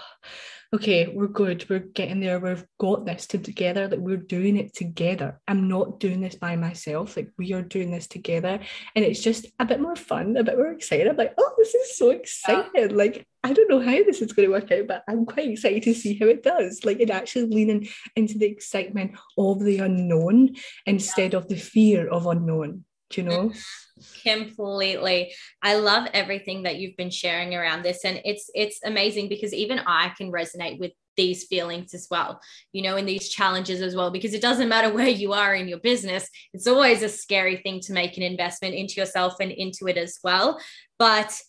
okay, 0.75 1.07
we're 1.07 1.27
good, 1.27 1.65
we're 1.69 1.79
getting 1.79 2.19
there, 2.19 2.39
we've 2.39 2.65
got 2.79 3.05
this 3.05 3.27
together, 3.27 3.87
like 3.87 3.99
we're 3.99 4.17
doing 4.17 4.57
it 4.57 4.73
together. 4.73 5.39
I'm 5.47 5.67
not 5.69 5.99
doing 5.99 6.19
this 6.19 6.35
by 6.35 6.55
myself, 6.57 7.15
like 7.15 7.29
we 7.37 7.53
are 7.53 7.61
doing 7.61 7.91
this 7.91 8.07
together. 8.07 8.59
And 8.95 9.05
it's 9.05 9.21
just 9.21 9.45
a 9.59 9.65
bit 9.65 9.79
more 9.79 9.95
fun, 9.95 10.35
a 10.35 10.43
bit 10.43 10.57
more 10.57 10.71
excited. 10.71 11.07
I'm 11.07 11.15
like, 11.15 11.33
oh, 11.37 11.53
this 11.57 11.73
is 11.73 11.97
so 11.97 12.09
exciting. 12.09 12.71
Yeah. 12.75 12.87
Like, 12.91 13.25
I 13.45 13.53
don't 13.53 13.69
know 13.69 13.79
how 13.79 14.03
this 14.03 14.23
is 14.23 14.33
going 14.33 14.47
to 14.47 14.53
work 14.53 14.71
out, 14.71 14.87
but 14.87 15.03
I'm 15.07 15.23
quite 15.23 15.49
excited 15.49 15.83
to 15.83 15.93
see 15.93 16.17
how 16.17 16.25
it 16.25 16.41
does. 16.41 16.83
Like, 16.83 16.99
it 16.99 17.11
actually 17.11 17.45
leaning 17.45 17.87
into 18.15 18.39
the 18.39 18.47
excitement 18.47 19.11
of 19.37 19.63
the 19.63 19.77
unknown 19.77 20.55
instead 20.87 21.33
yeah. 21.33 21.39
of 21.39 21.47
the 21.47 21.55
fear 21.55 22.07
of 22.07 22.25
unknown 22.25 22.85
Do 23.11 23.21
you 23.21 23.27
know 23.27 23.53
completely 24.23 25.33
i 25.61 25.75
love 25.75 26.05
everything 26.13 26.63
that 26.63 26.75
you've 26.75 26.97
been 26.97 27.09
sharing 27.09 27.55
around 27.55 27.81
this 27.81 28.03
and 28.03 28.21
it's 28.25 28.49
it's 28.53 28.79
amazing 28.83 29.29
because 29.29 29.53
even 29.53 29.79
i 29.87 30.11
can 30.17 30.33
resonate 30.33 30.79
with 30.79 30.91
these 31.15 31.45
feelings 31.45 31.93
as 31.93 32.07
well 32.11 32.41
you 32.73 32.81
know 32.81 32.97
in 32.97 33.05
these 33.05 33.29
challenges 33.29 33.81
as 33.81 33.95
well 33.95 34.11
because 34.11 34.33
it 34.33 34.41
doesn't 34.41 34.67
matter 34.67 34.93
where 34.93 35.07
you 35.07 35.31
are 35.31 35.55
in 35.55 35.69
your 35.69 35.79
business 35.79 36.29
it's 36.53 36.67
always 36.67 37.03
a 37.03 37.09
scary 37.09 37.55
thing 37.55 37.79
to 37.79 37.93
make 37.93 38.17
an 38.17 38.23
investment 38.23 38.75
into 38.75 38.95
yourself 38.95 39.35
and 39.39 39.51
into 39.51 39.87
it 39.87 39.95
as 39.95 40.19
well 40.21 40.59
but 40.99 41.39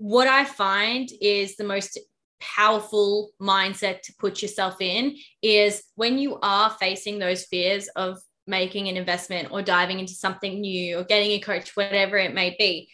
what 0.00 0.26
i 0.26 0.44
find 0.44 1.10
is 1.20 1.56
the 1.56 1.64
most 1.64 1.98
powerful 2.40 3.30
mindset 3.40 4.00
to 4.00 4.14
put 4.18 4.40
yourself 4.40 4.80
in 4.80 5.14
is 5.42 5.82
when 5.94 6.18
you 6.18 6.38
are 6.42 6.70
facing 6.80 7.18
those 7.18 7.44
fears 7.44 7.88
of 7.88 8.18
making 8.46 8.88
an 8.88 8.96
investment 8.96 9.48
or 9.50 9.62
diving 9.62 10.00
into 10.00 10.14
something 10.14 10.60
new 10.60 10.98
or 10.98 11.04
getting 11.04 11.32
a 11.32 11.38
coach, 11.38 11.76
whatever 11.76 12.16
it 12.16 12.34
may 12.34 12.56
be. 12.58 12.88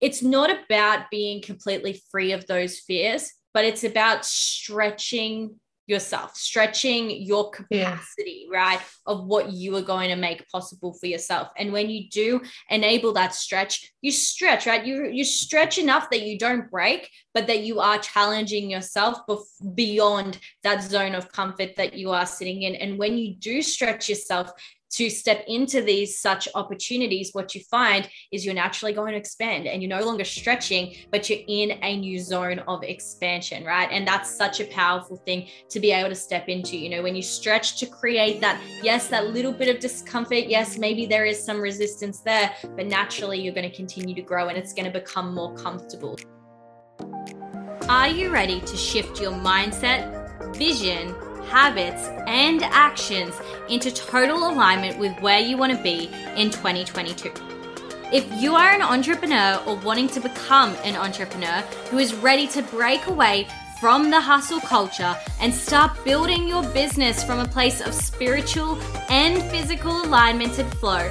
It's 0.00 0.22
not 0.22 0.50
about 0.50 1.10
being 1.10 1.40
completely 1.40 2.02
free 2.10 2.32
of 2.32 2.46
those 2.46 2.80
fears, 2.80 3.32
but 3.54 3.64
it's 3.64 3.84
about 3.84 4.26
stretching 4.26 5.58
yourself, 5.86 6.36
stretching 6.36 7.10
your 7.10 7.50
capacity, 7.50 8.46
yeah. 8.50 8.58
right, 8.58 8.80
of 9.06 9.26
what 9.26 9.52
you 9.52 9.76
are 9.76 9.82
going 9.82 10.08
to 10.08 10.16
make 10.16 10.48
possible 10.48 10.92
for 10.94 11.06
yourself. 11.06 11.48
And 11.56 11.72
when 11.72 11.88
you 11.88 12.08
do 12.08 12.40
enable 12.68 13.12
that 13.14 13.34
stretch, 13.34 13.92
you 14.00 14.10
stretch, 14.10 14.66
right? 14.66 14.84
You 14.84 15.06
you 15.06 15.24
stretch 15.24 15.78
enough 15.78 16.10
that 16.10 16.22
you 16.22 16.38
don't 16.38 16.70
break, 16.70 17.08
but 17.34 17.46
that 17.46 17.60
you 17.60 17.80
are 17.80 17.98
challenging 17.98 18.70
yourself 18.70 19.18
bef- 19.28 19.74
beyond 19.74 20.38
that 20.62 20.82
zone 20.82 21.14
of 21.14 21.30
comfort 21.32 21.76
that 21.76 21.94
you 21.94 22.10
are 22.10 22.26
sitting 22.26 22.62
in. 22.62 22.74
And 22.74 22.98
when 22.98 23.16
you 23.16 23.34
do 23.34 23.62
stretch 23.62 24.08
yourself, 24.08 24.50
to 24.96 25.10
step 25.10 25.44
into 25.46 25.82
these 25.82 26.18
such 26.18 26.48
opportunities, 26.54 27.30
what 27.32 27.54
you 27.54 27.60
find 27.70 28.08
is 28.32 28.46
you're 28.46 28.54
naturally 28.54 28.94
going 28.94 29.12
to 29.12 29.18
expand 29.18 29.66
and 29.66 29.82
you're 29.82 29.90
no 29.90 30.02
longer 30.02 30.24
stretching, 30.24 30.94
but 31.10 31.28
you're 31.28 31.40
in 31.48 31.78
a 31.82 31.98
new 31.98 32.18
zone 32.18 32.60
of 32.60 32.82
expansion, 32.82 33.62
right? 33.62 33.90
And 33.92 34.08
that's 34.08 34.34
such 34.34 34.60
a 34.60 34.64
powerful 34.64 35.16
thing 35.16 35.48
to 35.68 35.80
be 35.80 35.92
able 35.92 36.08
to 36.08 36.14
step 36.14 36.48
into. 36.48 36.78
You 36.78 36.88
know, 36.88 37.02
when 37.02 37.14
you 37.14 37.20
stretch 37.20 37.78
to 37.80 37.86
create 37.86 38.40
that, 38.40 38.58
yes, 38.82 39.08
that 39.08 39.26
little 39.26 39.52
bit 39.52 39.68
of 39.68 39.82
discomfort, 39.82 40.46
yes, 40.46 40.78
maybe 40.78 41.04
there 41.04 41.26
is 41.26 41.44
some 41.44 41.60
resistance 41.60 42.20
there, 42.20 42.54
but 42.74 42.86
naturally 42.86 43.38
you're 43.38 43.54
going 43.54 43.68
to 43.68 43.76
continue 43.76 44.14
to 44.14 44.22
grow 44.22 44.48
and 44.48 44.56
it's 44.56 44.72
going 44.72 44.90
to 44.90 44.98
become 44.98 45.34
more 45.34 45.54
comfortable. 45.56 46.16
Are 47.90 48.08
you 48.08 48.30
ready 48.30 48.60
to 48.60 48.76
shift 48.78 49.20
your 49.20 49.32
mindset, 49.32 50.56
vision, 50.56 51.14
habits, 51.48 52.08
and 52.26 52.62
actions 52.62 53.34
into 53.68 53.90
total 53.90 54.48
alignment 54.48 54.98
with 54.98 55.18
where 55.20 55.40
you 55.40 55.56
want 55.56 55.72
to 55.76 55.82
be 55.82 56.10
in 56.36 56.50
2022. 56.50 57.32
If 58.12 58.30
you 58.40 58.54
are 58.54 58.70
an 58.70 58.82
entrepreneur 58.82 59.60
or 59.66 59.76
wanting 59.76 60.08
to 60.08 60.20
become 60.20 60.76
an 60.84 60.94
entrepreneur 60.96 61.62
who 61.90 61.98
is 61.98 62.14
ready 62.14 62.46
to 62.48 62.62
break 62.62 63.06
away 63.06 63.48
from 63.80 64.10
the 64.10 64.20
hustle 64.20 64.60
culture 64.60 65.14
and 65.40 65.52
start 65.52 66.02
building 66.04 66.46
your 66.48 66.62
business 66.70 67.22
from 67.22 67.40
a 67.40 67.48
place 67.48 67.80
of 67.80 67.92
spiritual 67.92 68.78
and 69.08 69.42
physical 69.50 70.02
alignment 70.04 70.58
and 70.58 70.72
flow, 70.74 71.10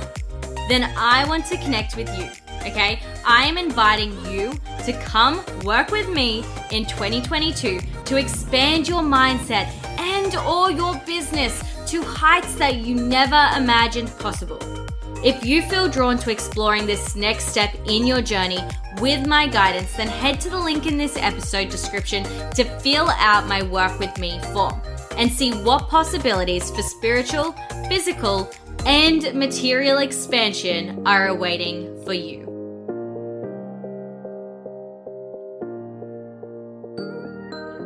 then 0.67 0.91
I 0.97 1.27
want 1.27 1.45
to 1.47 1.57
connect 1.57 1.95
with 1.95 2.09
you. 2.17 2.29
Okay, 2.67 2.99
I 3.27 3.45
am 3.45 3.57
inviting 3.57 4.13
you 4.25 4.53
to 4.85 4.93
come 5.03 5.43
work 5.63 5.89
with 5.89 6.07
me 6.09 6.45
in 6.71 6.85
2022 6.85 7.79
to 8.05 8.17
expand 8.17 8.87
your 8.87 9.01
mindset 9.01 9.65
and 9.99 10.35
or 10.35 10.69
your 10.69 10.95
business 11.07 11.63
to 11.87 12.03
heights 12.03 12.53
that 12.55 12.75
you 12.75 12.93
never 12.93 13.49
imagined 13.57 14.11
possible. 14.19 14.59
If 15.23 15.43
you 15.43 15.63
feel 15.63 15.89
drawn 15.89 16.19
to 16.19 16.31
exploring 16.31 16.85
this 16.85 17.15
next 17.15 17.45
step 17.45 17.73
in 17.87 18.05
your 18.05 18.21
journey 18.21 18.59
with 19.01 19.25
my 19.25 19.47
guidance, 19.47 19.91
then 19.93 20.07
head 20.07 20.39
to 20.41 20.51
the 20.51 20.59
link 20.59 20.85
in 20.85 20.95
this 20.95 21.17
episode 21.17 21.69
description 21.69 22.23
to 22.51 22.63
fill 22.63 23.09
out 23.09 23.47
my 23.47 23.63
work 23.63 23.97
with 23.97 24.15
me 24.19 24.39
form 24.53 24.79
and 25.17 25.31
see 25.31 25.51
what 25.51 25.89
possibilities 25.89 26.69
for 26.69 26.83
spiritual, 26.83 27.53
physical, 27.89 28.51
and 28.85 29.33
material 29.33 29.97
expansion 29.97 31.01
are 31.07 31.29
awaiting 31.29 32.05
for 32.05 32.13
you. 32.13 32.44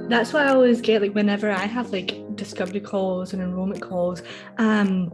That's 0.10 0.34
why 0.34 0.46
I 0.46 0.50
always 0.50 0.82
get 0.82 1.02
like 1.02 1.14
whenever 1.14 1.50
I 1.52 1.66
have 1.66 1.92
like 1.92 2.36
discovery 2.36 2.80
calls 2.80 3.34
and 3.34 3.42
enrollment 3.42 3.82
calls, 3.82 4.24
um, 4.58 5.14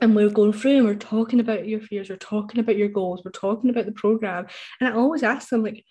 and 0.00 0.14
we're 0.14 0.28
going 0.28 0.52
through 0.52 0.76
and 0.76 0.84
we're 0.84 0.94
talking 0.94 1.40
about 1.40 1.66
your 1.66 1.80
fears, 1.80 2.10
we're 2.10 2.16
talking 2.16 2.60
about 2.60 2.76
your 2.76 2.88
goals, 2.88 3.22
we're 3.24 3.30
talking 3.30 3.70
about 3.70 3.86
the 3.86 3.92
program, 3.92 4.46
and 4.80 4.88
I 4.88 4.92
always 4.92 5.22
ask 5.22 5.48
them 5.48 5.62
like, 5.62 5.84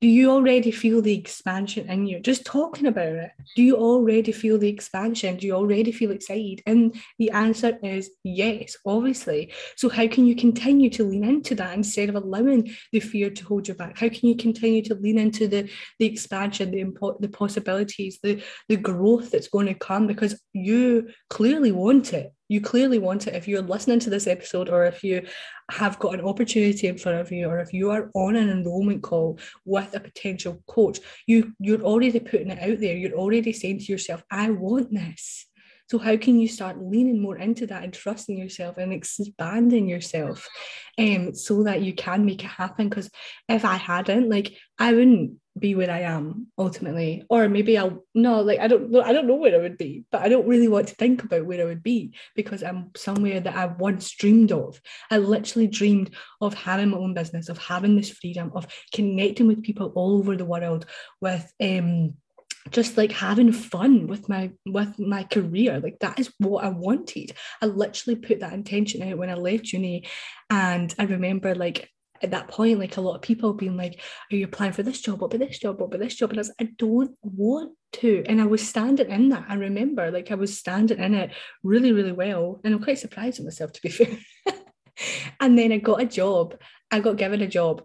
do 0.00 0.08
you 0.08 0.30
already 0.30 0.70
feel 0.70 1.00
the 1.00 1.16
expansion 1.16 1.88
in 1.88 2.06
you? 2.06 2.20
Just 2.20 2.44
talking 2.44 2.86
about 2.86 3.14
it. 3.14 3.30
Do 3.54 3.62
you 3.62 3.76
already 3.76 4.30
feel 4.30 4.58
the 4.58 4.68
expansion? 4.68 5.36
Do 5.36 5.46
you 5.46 5.54
already 5.54 5.90
feel 5.90 6.10
excited? 6.10 6.62
And 6.66 6.94
the 7.18 7.30
answer 7.30 7.78
is 7.82 8.10
yes, 8.22 8.76
obviously. 8.84 9.52
So, 9.76 9.88
how 9.88 10.06
can 10.06 10.26
you 10.26 10.36
continue 10.36 10.90
to 10.90 11.04
lean 11.04 11.24
into 11.24 11.54
that 11.54 11.74
instead 11.74 12.10
of 12.10 12.14
allowing 12.14 12.74
the 12.92 13.00
fear 13.00 13.30
to 13.30 13.44
hold 13.46 13.68
you 13.68 13.74
back? 13.74 13.98
How 13.98 14.10
can 14.10 14.28
you 14.28 14.36
continue 14.36 14.82
to 14.82 14.94
lean 14.94 15.18
into 15.18 15.48
the, 15.48 15.70
the 15.98 16.06
expansion, 16.06 16.72
the, 16.72 16.84
impo- 16.84 17.18
the 17.18 17.28
possibilities, 17.28 18.18
the, 18.22 18.42
the 18.68 18.76
growth 18.76 19.30
that's 19.30 19.48
going 19.48 19.66
to 19.66 19.74
come 19.74 20.06
because 20.06 20.38
you 20.52 21.08
clearly 21.30 21.72
want 21.72 22.12
it? 22.12 22.32
You 22.48 22.60
clearly 22.60 22.98
want 22.98 23.26
it 23.26 23.34
if 23.34 23.48
you're 23.48 23.62
listening 23.62 23.98
to 24.00 24.10
this 24.10 24.26
episode 24.26 24.68
or 24.68 24.84
if 24.84 25.02
you 25.02 25.26
have 25.70 25.98
got 25.98 26.14
an 26.14 26.24
opportunity 26.24 26.86
in 26.86 26.98
front 26.98 27.18
of 27.20 27.32
you 27.32 27.48
or 27.48 27.58
if 27.58 27.72
you 27.72 27.90
are 27.90 28.10
on 28.14 28.36
an 28.36 28.50
enrollment 28.50 29.02
call 29.02 29.38
with 29.64 29.94
a 29.94 30.00
potential 30.00 30.62
coach 30.66 31.00
you 31.26 31.52
you're 31.58 31.82
already 31.82 32.20
putting 32.20 32.50
it 32.50 32.62
out 32.62 32.78
there. 32.80 32.96
You're 32.96 33.18
already 33.18 33.52
saying 33.52 33.80
to 33.80 33.92
yourself 33.92 34.22
i 34.30 34.50
want 34.50 34.92
this. 34.92 35.46
So 35.88 35.98
how 35.98 36.16
can 36.16 36.40
you 36.40 36.48
start 36.48 36.82
leaning 36.82 37.22
more 37.22 37.38
into 37.38 37.66
that 37.68 37.84
and 37.84 37.92
trusting 37.92 38.36
yourself 38.36 38.76
and 38.76 38.92
expanding 38.92 39.88
yourself 39.88 40.48
um 40.98 41.34
so 41.34 41.62
that 41.64 41.82
you 41.82 41.94
can 41.94 42.24
make 42.24 42.44
it 42.44 42.48
happen? 42.48 42.88
Because 42.88 43.10
if 43.48 43.64
i 43.64 43.76
hadn't 43.76 44.28
like 44.28 44.56
i 44.78 44.92
wouldn't 44.92 45.38
be 45.58 45.74
where 45.74 45.90
I 45.90 46.00
am 46.00 46.48
ultimately, 46.58 47.24
or 47.28 47.48
maybe 47.48 47.78
I'll 47.78 48.04
no, 48.14 48.40
like 48.40 48.60
I 48.60 48.68
don't 48.68 48.90
know, 48.90 49.02
I 49.02 49.12
don't 49.12 49.26
know 49.26 49.36
where 49.36 49.54
I 49.54 49.62
would 49.62 49.78
be, 49.78 50.04
but 50.10 50.22
I 50.22 50.28
don't 50.28 50.46
really 50.46 50.68
want 50.68 50.88
to 50.88 50.94
think 50.94 51.22
about 51.22 51.46
where 51.46 51.60
I 51.60 51.64
would 51.64 51.82
be 51.82 52.14
because 52.34 52.62
I'm 52.62 52.90
somewhere 52.96 53.40
that 53.40 53.56
I 53.56 53.66
once 53.66 54.10
dreamed 54.10 54.52
of. 54.52 54.80
I 55.10 55.18
literally 55.18 55.66
dreamed 55.66 56.10
of 56.40 56.54
having 56.54 56.90
my 56.90 56.98
own 56.98 57.14
business, 57.14 57.48
of 57.48 57.58
having 57.58 57.96
this 57.96 58.10
freedom, 58.10 58.52
of 58.54 58.66
connecting 58.92 59.46
with 59.46 59.62
people 59.62 59.92
all 59.94 60.18
over 60.18 60.36
the 60.36 60.44
world, 60.44 60.86
with 61.20 61.52
um 61.60 62.14
just 62.70 62.96
like 62.96 63.12
having 63.12 63.52
fun 63.52 64.06
with 64.06 64.28
my 64.28 64.50
with 64.66 64.98
my 64.98 65.24
career. 65.24 65.80
Like 65.80 65.98
that 66.00 66.18
is 66.18 66.32
what 66.38 66.64
i 66.64 66.68
wanted. 66.68 67.32
I 67.62 67.66
literally 67.66 68.16
put 68.16 68.40
that 68.40 68.52
intention 68.52 69.02
out 69.02 69.18
when 69.18 69.30
i 69.30 69.34
left 69.34 69.72
uni. 69.72 70.06
And 70.50 70.94
i 70.98 71.04
remember 71.04 71.54
like 71.54 71.90
at 72.22 72.30
that 72.30 72.48
point, 72.48 72.78
like 72.78 72.96
a 72.96 73.00
lot 73.00 73.16
of 73.16 73.22
people 73.22 73.52
being 73.54 73.76
like, 73.76 74.00
Are 74.30 74.36
you 74.36 74.44
applying 74.44 74.72
for 74.72 74.82
this 74.82 75.00
job? 75.00 75.20
What 75.20 75.34
about 75.34 75.46
this 75.46 75.58
job? 75.58 75.80
What 75.80 75.86
about 75.86 76.00
this 76.00 76.14
job? 76.14 76.30
And 76.30 76.38
I 76.38 76.40
was 76.40 76.52
I 76.60 76.68
don't 76.76 77.16
want 77.22 77.72
to. 77.94 78.24
And 78.26 78.40
I 78.40 78.46
was 78.46 78.66
standing 78.66 79.10
in 79.10 79.28
that. 79.30 79.46
I 79.48 79.54
remember 79.54 80.10
like 80.10 80.30
I 80.30 80.34
was 80.34 80.56
standing 80.56 80.98
in 80.98 81.14
it 81.14 81.32
really, 81.62 81.92
really 81.92 82.12
well. 82.12 82.60
And 82.64 82.74
I'm 82.74 82.82
quite 82.82 82.98
surprised 82.98 83.38
at 83.38 83.44
myself, 83.44 83.72
to 83.72 83.82
be 83.82 83.88
fair. 83.90 84.18
and 85.40 85.58
then 85.58 85.72
I 85.72 85.78
got 85.78 86.02
a 86.02 86.06
job. 86.06 86.56
I 86.90 87.00
got 87.00 87.16
given 87.16 87.42
a 87.42 87.48
job 87.48 87.82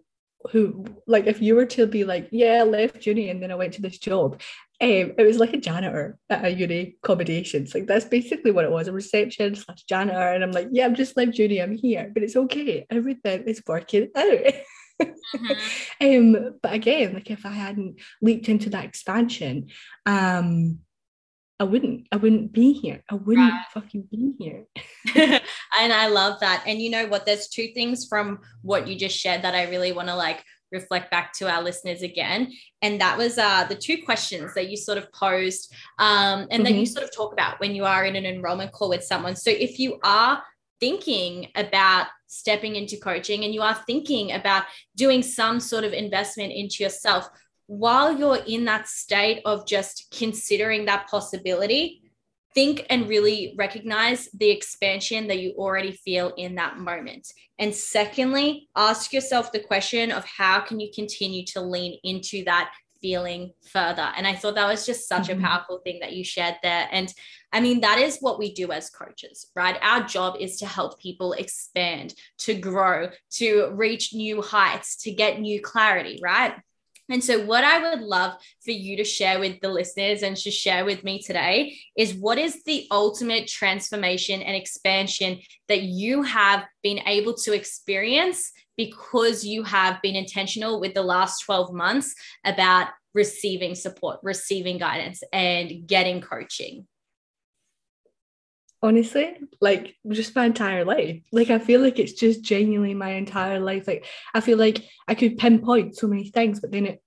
who 0.52 0.86
like 1.06 1.28
if 1.28 1.42
you 1.42 1.56
were 1.56 1.68
to 1.68 1.86
be 1.86 2.04
like 2.04 2.28
yeah 2.32 2.62
I 2.62 2.64
left 2.64 3.06
uni 3.06 3.30
and 3.30 3.42
then 3.42 3.52
I 3.52 3.56
went 3.56 3.74
to 3.74 3.82
this 3.82 4.00
job 4.00 4.42
um, 4.82 5.14
it 5.18 5.28
was 5.28 5.38
like 5.38 5.54
a 5.54 5.58
janitor 5.58 6.18
at 6.30 6.46
a 6.46 6.50
uni 6.50 6.96
accommodations 7.04 7.74
like 7.74 7.86
that's 7.86 8.06
basically 8.06 8.52
what 8.52 8.66
it 8.66 8.72
was 8.72 8.88
a 8.88 8.92
reception 8.92 9.56
slash 9.56 9.84
janitor 9.84 10.18
and 10.18 10.44
I'm 10.44 10.52
like 10.52 10.70
yeah 10.72 10.86
I'm 10.86 10.96
just 10.96 11.16
left 11.16 11.38
uni 11.38 11.62
I'm 11.62 11.76
here 11.76 12.10
but 12.14 12.24
it's 12.24 12.36
okay 12.36 12.86
everything 12.90 13.44
is 13.44 13.62
working 13.68 14.10
out 14.16 14.26
mm-hmm. 15.02 15.56
um 16.36 16.60
but 16.62 16.74
again 16.74 17.14
like 17.14 17.30
if 17.30 17.46
I 17.46 17.52
hadn't 17.52 18.00
leaped 18.22 18.50
into 18.50 18.70
that 18.72 18.86
expansion 18.86 19.68
um 20.06 20.80
I 21.60 21.64
wouldn't, 21.64 22.08
I 22.12 22.16
wouldn't 22.16 22.54
be 22.54 22.74
here. 22.74 23.04
I 23.08 23.14
wouldn't 23.14 23.52
right. 23.52 23.66
fucking 23.72 24.08
be 24.10 24.34
here. 24.40 24.66
and 25.16 25.94
I 25.94 26.08
love 26.08 26.40
that. 26.40 26.64
And 26.66 26.82
you 26.82 26.90
know 26.90 27.06
what? 27.06 27.28
There's 27.28 27.50
two 27.50 27.68
things 27.76 28.08
from 28.08 28.40
what 28.64 28.88
you 28.88 28.96
just 28.96 29.16
shared 29.16 29.44
that 29.44 29.54
I 29.54 29.70
really 29.70 29.92
want 29.92 30.08
to 30.08 30.16
like 30.16 30.44
reflect 30.72 31.12
back 31.12 31.34
to 31.34 31.50
our 31.50 31.62
listeners 31.62 32.02
again. 32.02 32.52
And 32.82 33.00
that 33.02 33.18
was 33.18 33.38
uh, 33.38 33.66
the 33.66 33.76
two 33.76 34.04
questions 34.04 34.54
that 34.54 34.70
you 34.70 34.78
sort 34.78 34.98
of 34.98 35.12
posed 35.12 35.74
um, 36.00 36.48
and 36.50 36.50
mm-hmm. 36.50 36.64
that 36.64 36.74
you 36.74 36.86
sort 36.86 37.04
of 37.04 37.16
talk 37.16 37.34
about 37.34 37.60
when 37.60 37.76
you 37.76 37.86
are 37.86 38.06
in 38.06 38.16
an 38.16 38.26
enrollment 38.26 38.72
call 38.72 38.90
with 38.90 39.04
someone. 39.04 39.36
So 39.36 39.52
if 39.52 39.80
you 39.80 40.00
are 40.04 40.44
thinking 40.80 41.48
about 41.56 42.08
stepping 42.28 42.76
into 42.76 42.98
coaching 42.98 43.44
and 43.44 43.54
you 43.54 43.62
are 43.62 43.76
thinking 43.86 44.32
about 44.32 44.64
doing 44.96 45.22
some 45.22 45.60
sort 45.60 45.84
of 45.84 45.94
investment 45.94 46.52
into 46.54 46.84
yourself, 46.84 47.30
while 47.68 48.18
you're 48.18 48.44
in 48.48 48.66
that 48.66 48.88
state 48.88 49.42
of 49.46 49.66
just 49.66 50.14
considering 50.18 50.86
that 50.86 51.08
possibility, 51.08 52.01
think 52.54 52.86
and 52.90 53.08
really 53.08 53.56
recognize 53.58 54.30
the 54.34 54.50
expansion 54.50 55.28
that 55.28 55.40
you 55.40 55.54
already 55.58 55.92
feel 55.92 56.34
in 56.38 56.56
that 56.56 56.78
moment. 56.78 57.32
And 57.60 57.74
secondly, 57.74 58.70
ask 58.76 59.14
yourself 59.14 59.52
the 59.52 59.60
question 59.60 60.12
of 60.12 60.26
how 60.26 60.62
can 60.62 60.80
you 60.80 60.90
continue 60.94 61.46
to 61.48 61.62
lean 61.62 62.00
into 62.04 62.44
that 62.46 62.72
feeling 63.02 63.52
further. 63.72 64.12
And 64.16 64.28
I 64.28 64.36
thought 64.36 64.56
that 64.56 64.68
was 64.68 64.86
just 64.86 65.10
such 65.10 65.28
mm-hmm. 65.28 65.44
a 65.44 65.48
powerful 65.48 65.80
thing 65.80 66.00
that 66.02 66.14
you 66.14 66.24
shared 66.24 66.56
there. 66.62 66.88
And 66.92 67.12
I 67.52 67.60
mean, 67.60 67.82
that 67.82 67.98
is 67.98 68.20
what 68.20 68.40
we 68.40 68.54
do 68.54 68.72
as 68.72 68.90
coaches, 68.90 69.48
right? 69.56 69.78
Our 69.82 70.04
job 70.04 70.38
is 70.40 70.58
to 70.58 70.66
help 70.66 71.00
people 71.00 71.34
expand, 71.34 72.14
to 72.40 72.54
grow, 72.54 73.10
to 73.32 73.72
reach 73.74 74.14
new 74.14 74.42
heights, 74.42 74.96
to 75.04 75.12
get 75.12 75.40
new 75.40 75.62
clarity, 75.62 76.20
right? 76.22 76.54
And 77.12 77.22
so, 77.22 77.46
what 77.46 77.66
I 77.66 77.90
would 77.90 78.02
love 78.02 78.38
for 78.64 78.72
you 78.72 78.96
to 78.96 79.04
share 79.04 79.40
with 79.40 79.60
the 79.60 79.68
listeners 79.68 80.24
and 80.24 80.38
to 80.38 80.50
share 80.50 80.86
with 80.86 81.04
me 81.04 81.22
today 81.22 81.78
is 81.98 82.14
what 82.14 82.38
is 82.38 82.64
the 82.64 82.88
ultimate 82.90 83.48
transformation 83.48 84.42
and 84.42 84.56
expansion 84.56 85.40
that 85.68 85.82
you 85.82 86.24
have 86.24 86.64
been 86.82 87.00
able 87.06 87.34
to 87.34 87.54
experience 87.54 88.54
because 88.78 89.44
you 89.44 89.64
have 89.64 90.02
been 90.02 90.16
intentional 90.16 90.80
with 90.80 90.94
the 90.94 91.04
last 91.04 91.42
12 91.42 91.74
months 91.74 92.16
about 92.46 92.88
receiving 93.14 93.76
support, 93.76 94.20
receiving 94.24 94.78
guidance, 94.78 95.22
and 95.34 95.86
getting 95.86 96.22
coaching? 96.22 96.88
Honestly 98.82 99.38
like 99.60 99.96
just 100.10 100.36
my 100.36 100.46
entire 100.46 100.84
life. 100.84 101.22
Like 101.32 101.50
i 101.50 101.60
feel 101.60 101.82
like 101.82 102.00
it's 102.00 102.14
just 102.14 102.42
genuinely 102.42 102.94
my 102.94 103.12
entire 103.12 103.60
life. 103.60 103.88
Like 103.88 104.06
i 104.34 104.42
feel 104.42 104.58
like 104.58 104.84
i 105.08 105.16
could 105.16 105.38
pinpoint 105.38 105.96
so 105.96 106.08
many 106.08 106.30
things 106.30 106.60
but 106.60 106.72
then 106.72 106.86
it 106.86 107.04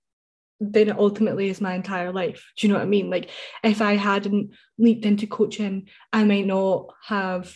then 0.61 0.87
it 0.87 0.97
ultimately 0.97 1.49
is 1.49 1.59
my 1.59 1.75
entire 1.75 2.13
life. 2.13 2.51
Do 2.57 2.65
you 2.65 2.73
know 2.73 2.79
what 2.79 2.85
i 2.85 2.89
mean? 2.89 3.09
Like 3.09 3.29
if 3.63 3.81
i 3.81 3.93
hadn't 3.93 4.51
leaped 4.77 5.05
into 5.05 5.27
coaching 5.27 5.89
i 6.13 6.23
might 6.23 6.45
not 6.45 6.93
have 7.05 7.53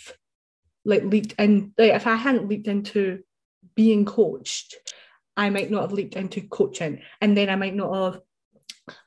like 0.85 1.03
leaped 1.03 1.33
in 1.37 1.73
like 1.77 1.93
if 1.93 2.07
i 2.07 2.15
hadn't 2.15 2.47
leaped 2.47 2.67
into 2.67 3.19
being 3.75 4.05
coached 4.05 4.75
i 5.35 5.49
might 5.49 5.69
not 5.69 5.81
have 5.81 5.91
leaped 5.91 6.15
into 6.15 6.41
coaching. 6.41 7.01
And 7.21 7.37
then 7.37 7.49
i 7.49 7.55
might 7.55 7.75
not 7.75 7.93
have 7.93 8.21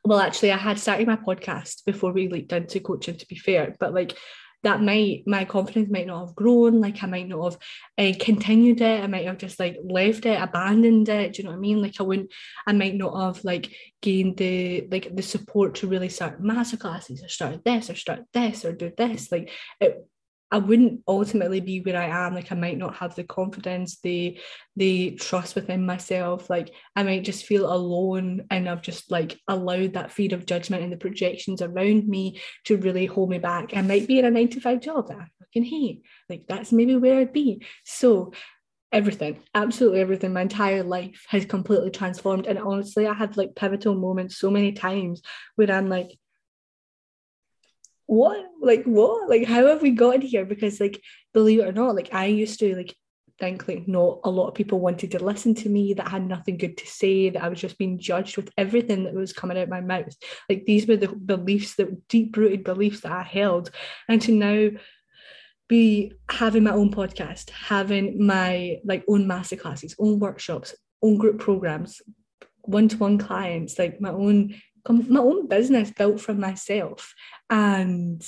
well 0.04 0.20
actually 0.20 0.52
i 0.52 0.56
had 0.56 0.78
started 0.78 1.06
my 1.06 1.16
podcast 1.16 1.84
before 1.84 2.12
we 2.12 2.28
leaped 2.28 2.52
into 2.52 2.80
coaching 2.80 3.16
to 3.18 3.26
be 3.26 3.36
fair. 3.36 3.76
But 3.78 3.92
like 3.92 4.16
that 4.62 4.80
might 4.80 5.24
my 5.26 5.44
confidence 5.44 5.90
might 5.90 6.06
not 6.06 6.26
have 6.26 6.36
grown 6.36 6.80
like 6.80 7.02
i 7.02 7.06
might 7.06 7.28
not 7.28 7.44
have 7.44 7.58
uh, 7.98 8.12
continued 8.18 8.80
it. 8.80 9.02
I 9.02 9.06
might 9.06 9.26
have 9.26 9.38
just 9.38 9.58
like 9.58 9.76
left 9.82 10.26
it 10.26 10.40
abandoned 10.40 11.08
it. 11.08 11.34
Do 11.34 11.42
you 11.42 11.44
know 11.44 11.50
what 11.50 11.58
i 11.58 11.60
mean? 11.60 11.82
Like 11.82 12.00
i 12.00 12.02
wouldn't 12.02 12.32
i 12.66 12.72
might 12.72 12.94
not 12.94 13.20
have 13.20 13.44
like 13.44 13.74
gained 14.00 14.36
the 14.36 14.86
like 14.90 15.14
the 15.14 15.22
support 15.22 15.76
to 15.76 15.86
really 15.86 16.08
start 16.08 16.42
master 16.42 16.76
classes 16.76 17.22
or 17.22 17.28
start 17.28 17.64
this 17.64 17.90
or 17.90 17.94
start 17.94 18.22
this 18.32 18.64
or 18.64 18.72
do 18.72 18.92
this. 18.96 19.30
Like 19.30 19.50
it 19.80 20.06
I 20.52 20.58
wouldn't 20.58 21.00
ultimately 21.08 21.60
be 21.60 21.80
where 21.80 21.96
I 21.96 22.26
am. 22.26 22.34
Like 22.34 22.52
I 22.52 22.54
might 22.54 22.76
not 22.76 22.94
have 22.96 23.14
the 23.14 23.24
confidence, 23.24 24.00
the 24.00 24.38
the 24.76 25.12
trust 25.12 25.54
within 25.54 25.86
myself. 25.86 26.50
Like 26.50 26.74
I 26.94 27.02
might 27.02 27.24
just 27.24 27.46
feel 27.46 27.72
alone 27.72 28.44
and 28.50 28.68
I've 28.68 28.82
just 28.82 29.10
like 29.10 29.40
allowed 29.48 29.94
that 29.94 30.12
fear 30.12 30.34
of 30.34 30.44
judgment 30.44 30.82
and 30.82 30.92
the 30.92 30.98
projections 30.98 31.62
around 31.62 32.06
me 32.06 32.38
to 32.66 32.76
really 32.76 33.06
hold 33.06 33.30
me 33.30 33.38
back. 33.38 33.74
I 33.74 33.80
might 33.80 34.06
be 34.06 34.18
in 34.18 34.26
a 34.26 34.30
nine 34.30 34.50
to 34.50 34.60
five 34.60 34.80
job 34.80 35.08
that 35.08 35.16
I 35.16 35.26
fucking 35.38 35.64
hate. 35.64 36.02
Like 36.28 36.44
that's 36.46 36.70
maybe 36.70 36.96
where 36.96 37.18
I'd 37.18 37.32
be. 37.32 37.64
So 37.86 38.34
everything, 38.92 39.40
absolutely 39.54 40.00
everything, 40.00 40.34
my 40.34 40.42
entire 40.42 40.82
life 40.82 41.24
has 41.28 41.46
completely 41.46 41.90
transformed. 41.90 42.46
And 42.46 42.58
honestly, 42.58 43.06
I 43.06 43.14
had 43.14 43.38
like 43.38 43.56
pivotal 43.56 43.94
moments 43.94 44.36
so 44.36 44.50
many 44.50 44.72
times 44.72 45.22
where 45.56 45.72
I'm 45.72 45.88
like, 45.88 46.10
what? 48.12 48.46
Like 48.60 48.84
what? 48.84 49.28
Like 49.28 49.46
how 49.46 49.66
have 49.66 49.82
we 49.82 49.90
gotten 49.90 50.20
here? 50.20 50.44
Because 50.44 50.80
like 50.80 51.00
believe 51.32 51.60
it 51.60 51.68
or 51.68 51.72
not 51.72 51.94
like 51.94 52.12
i 52.12 52.26
used 52.26 52.58
to 52.60 52.76
like 52.76 52.94
think 53.38 53.66
like 53.66 53.88
not 53.88 54.20
a 54.24 54.30
lot 54.30 54.48
of 54.48 54.54
people 54.54 54.78
wanted 54.78 55.10
to 55.10 55.24
listen 55.24 55.54
to 55.54 55.68
me 55.68 55.94
that 55.94 56.08
had 56.08 56.26
nothing 56.26 56.56
good 56.56 56.76
to 56.76 56.86
say 56.86 57.30
that 57.30 57.42
i 57.42 57.48
was 57.48 57.60
just 57.60 57.78
being 57.78 57.98
judged 57.98 58.36
with 58.36 58.50
everything 58.56 59.04
that 59.04 59.14
was 59.14 59.32
coming 59.32 59.58
out 59.58 59.68
my 59.68 59.80
mouth. 59.80 60.14
Like 60.48 60.64
these 60.64 60.86
were 60.86 60.96
the 60.96 61.08
beliefs 61.08 61.76
that 61.76 62.08
deep 62.08 62.36
rooted 62.36 62.64
beliefs 62.64 63.00
that 63.00 63.12
i 63.12 63.22
held. 63.22 63.70
And 64.08 64.20
to 64.22 64.32
now 64.32 64.68
be 65.68 66.12
having 66.28 66.64
my 66.64 66.72
own 66.72 66.92
podcast 66.92 67.48
having 67.50 68.24
my 68.24 68.76
like 68.84 69.04
own 69.08 69.26
master 69.26 69.56
classes 69.56 69.96
own 69.98 70.18
workshops 70.18 70.74
own 71.02 71.16
group 71.16 71.38
programs 71.38 72.02
one-to-one 72.62 73.16
clients 73.16 73.78
like 73.78 73.98
my 74.00 74.10
own 74.10 74.54
my 74.88 75.20
own 75.20 75.48
business 75.48 75.90
built 75.90 76.20
from 76.20 76.40
myself 76.40 77.14
and 77.50 78.24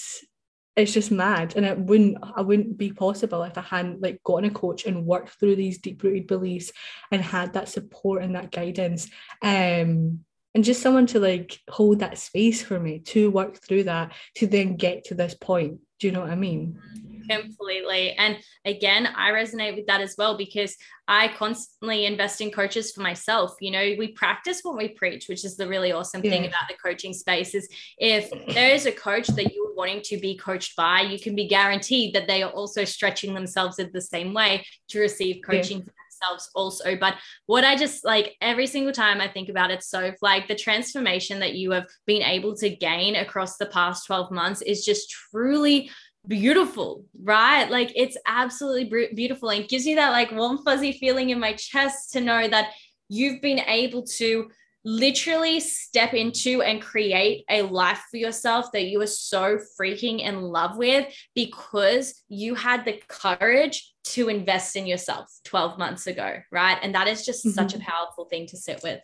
it's 0.77 0.93
just 0.93 1.11
mad 1.11 1.55
and 1.57 1.65
it 1.65 1.79
wouldn't 1.79 2.19
i 2.37 2.41
wouldn't 2.41 2.77
be 2.77 2.93
possible 2.93 3.43
if 3.43 3.57
i 3.59 3.61
hadn't 3.61 4.01
like 4.03 4.23
gotten 4.25 4.51
a 4.51 4.51
coach 4.51 4.87
and 4.87 5.07
worked 5.07 5.31
through 5.31 5.57
these 5.57 5.79
deep-rooted 5.79 6.27
beliefs 6.27 6.73
and 7.11 7.23
had 7.23 7.53
that 7.53 7.69
support 7.69 8.23
and 8.23 8.35
that 8.35 8.51
guidance 8.51 9.09
um 9.43 10.21
and 10.57 10.63
just 10.63 10.83
someone 10.83 11.07
to 11.07 11.19
like 11.19 11.59
hold 11.69 11.99
that 11.99 12.19
space 12.19 12.63
for 12.63 12.79
me 12.79 13.01
to 13.01 13.31
work 13.31 13.57
through 13.57 13.85
that 13.85 14.13
to 14.37 14.47
then 14.47 14.77
get 14.77 15.03
to 15.07 15.17
this 15.17 15.35
point. 15.35 15.81
Do 15.99 16.07
you 16.07 16.13
know 16.13 16.21
what 16.21 16.31
i 16.31 16.37
mean 16.37 16.79
completely. 17.29 18.13
And 18.13 18.39
again, 18.65 19.09
I 19.17 19.31
resonate 19.31 19.77
with 19.77 19.87
that 19.87 20.01
as 20.01 20.15
well 20.17 20.37
because 20.37 20.77
I 21.07 21.29
constantly 21.29 22.07
invest 22.07 22.41
in 22.41 22.51
coaches 22.51 22.93
for 22.93 23.03
myself. 23.03 23.57
You 23.61 23.71
know, 23.73 23.95
we 23.99 24.09
practice 24.09 24.61
what 24.63 24.77
we 24.77 24.89
preach, 24.89 25.29
which 25.29 25.45
is 25.45 25.57
the 25.57 25.69
really 25.69 25.93
awesome 25.93 26.23
yeah. 26.25 26.31
thing 26.31 26.47
about 26.47 26.69
the 26.69 26.77
coaching 26.83 27.13
space 27.13 27.55
is 27.55 27.69
if 27.99 28.31
there 28.55 28.75
is 28.75 28.87
a 28.87 28.93
coach 28.93 29.27
that 29.29 29.53
you're 29.53 29.75
wanting 29.75 30.01
to 30.05 30.19
be 30.19 30.37
coached 30.37 30.77
by, 30.77 31.03
you 31.03 31.19
can 31.19 31.35
be 31.35 31.47
guaranteed 31.47 32.15
that 32.15 32.27
they 32.27 32.43
are 32.43 32.51
also 32.51 32.85
stretching 32.85 33.35
themselves 33.35 33.79
in 33.79 33.91
the 33.93 34.01
same 34.01 34.33
way 34.33 34.65
to 34.89 35.01
receive 35.01 35.43
coaching 35.45 35.79
yeah 35.79 35.93
themselves 36.25 36.51
also. 36.55 36.97
But 36.97 37.15
what 37.47 37.65
I 37.65 37.77
just 37.77 38.05
like 38.05 38.37
every 38.41 38.67
single 38.67 38.93
time 38.93 39.21
I 39.21 39.29
think 39.29 39.49
about 39.49 39.71
it, 39.71 39.83
so 39.83 40.13
like 40.23 40.49
the 40.49 40.55
transformation 40.55 41.41
that 41.41 41.55
you 41.55 41.71
have 41.73 41.87
been 42.07 42.23
able 42.23 42.57
to 42.57 42.71
gain 42.71 43.17
across 43.17 43.57
the 43.57 43.67
past 43.67 44.07
12 44.07 44.31
months 44.31 44.63
is 44.63 44.85
just 44.85 45.11
truly 45.11 45.91
beautiful, 46.27 47.05
right? 47.23 47.71
Like 47.71 47.93
it's 47.95 48.17
absolutely 48.27 49.09
beautiful 49.15 49.51
and 49.51 49.69
gives 49.69 49.87
you 49.87 49.97
that 49.97 50.11
like 50.11 50.33
warm, 50.33 50.59
fuzzy 50.65 50.93
feeling 50.93 51.31
in 51.31 51.41
my 51.41 51.53
chest 51.55 52.13
to 52.13 52.21
know 52.21 52.49
that 52.49 52.73
you've 53.09 53.41
been 53.43 53.61
able 53.61 54.03
to 54.03 54.51
literally 54.85 55.61
step 55.61 56.13
into 56.13 56.61
and 56.61 56.83
create 56.83 57.45
a 57.49 57.63
life 57.63 58.03
for 58.11 58.19
yourself 58.19 58.71
that 58.73 58.85
you 58.85 59.01
are 59.01 59.07
so 59.07 59.59
freaking 59.81 60.21
in 60.21 60.43
love 60.43 60.77
with 60.77 61.07
because 61.35 62.23
you 62.29 62.55
had 62.55 62.85
the 62.85 63.01
courage 63.09 63.95
to 64.05 64.29
invest 64.29 64.77
in 64.77 64.87
yourself 64.87 65.27
12 65.45 65.79
months 65.79 66.07
ago, 66.07 66.37
right? 66.53 66.79
And 66.83 66.95
that 66.95 67.09
is 67.09 67.25
just 67.25 67.47
mm-hmm. 67.47 67.55
such 67.55 67.75
a 67.75 67.79
powerful 67.79 68.27
thing 68.27 68.47
to 68.49 68.59
sit 68.59 68.83
with. 68.83 69.01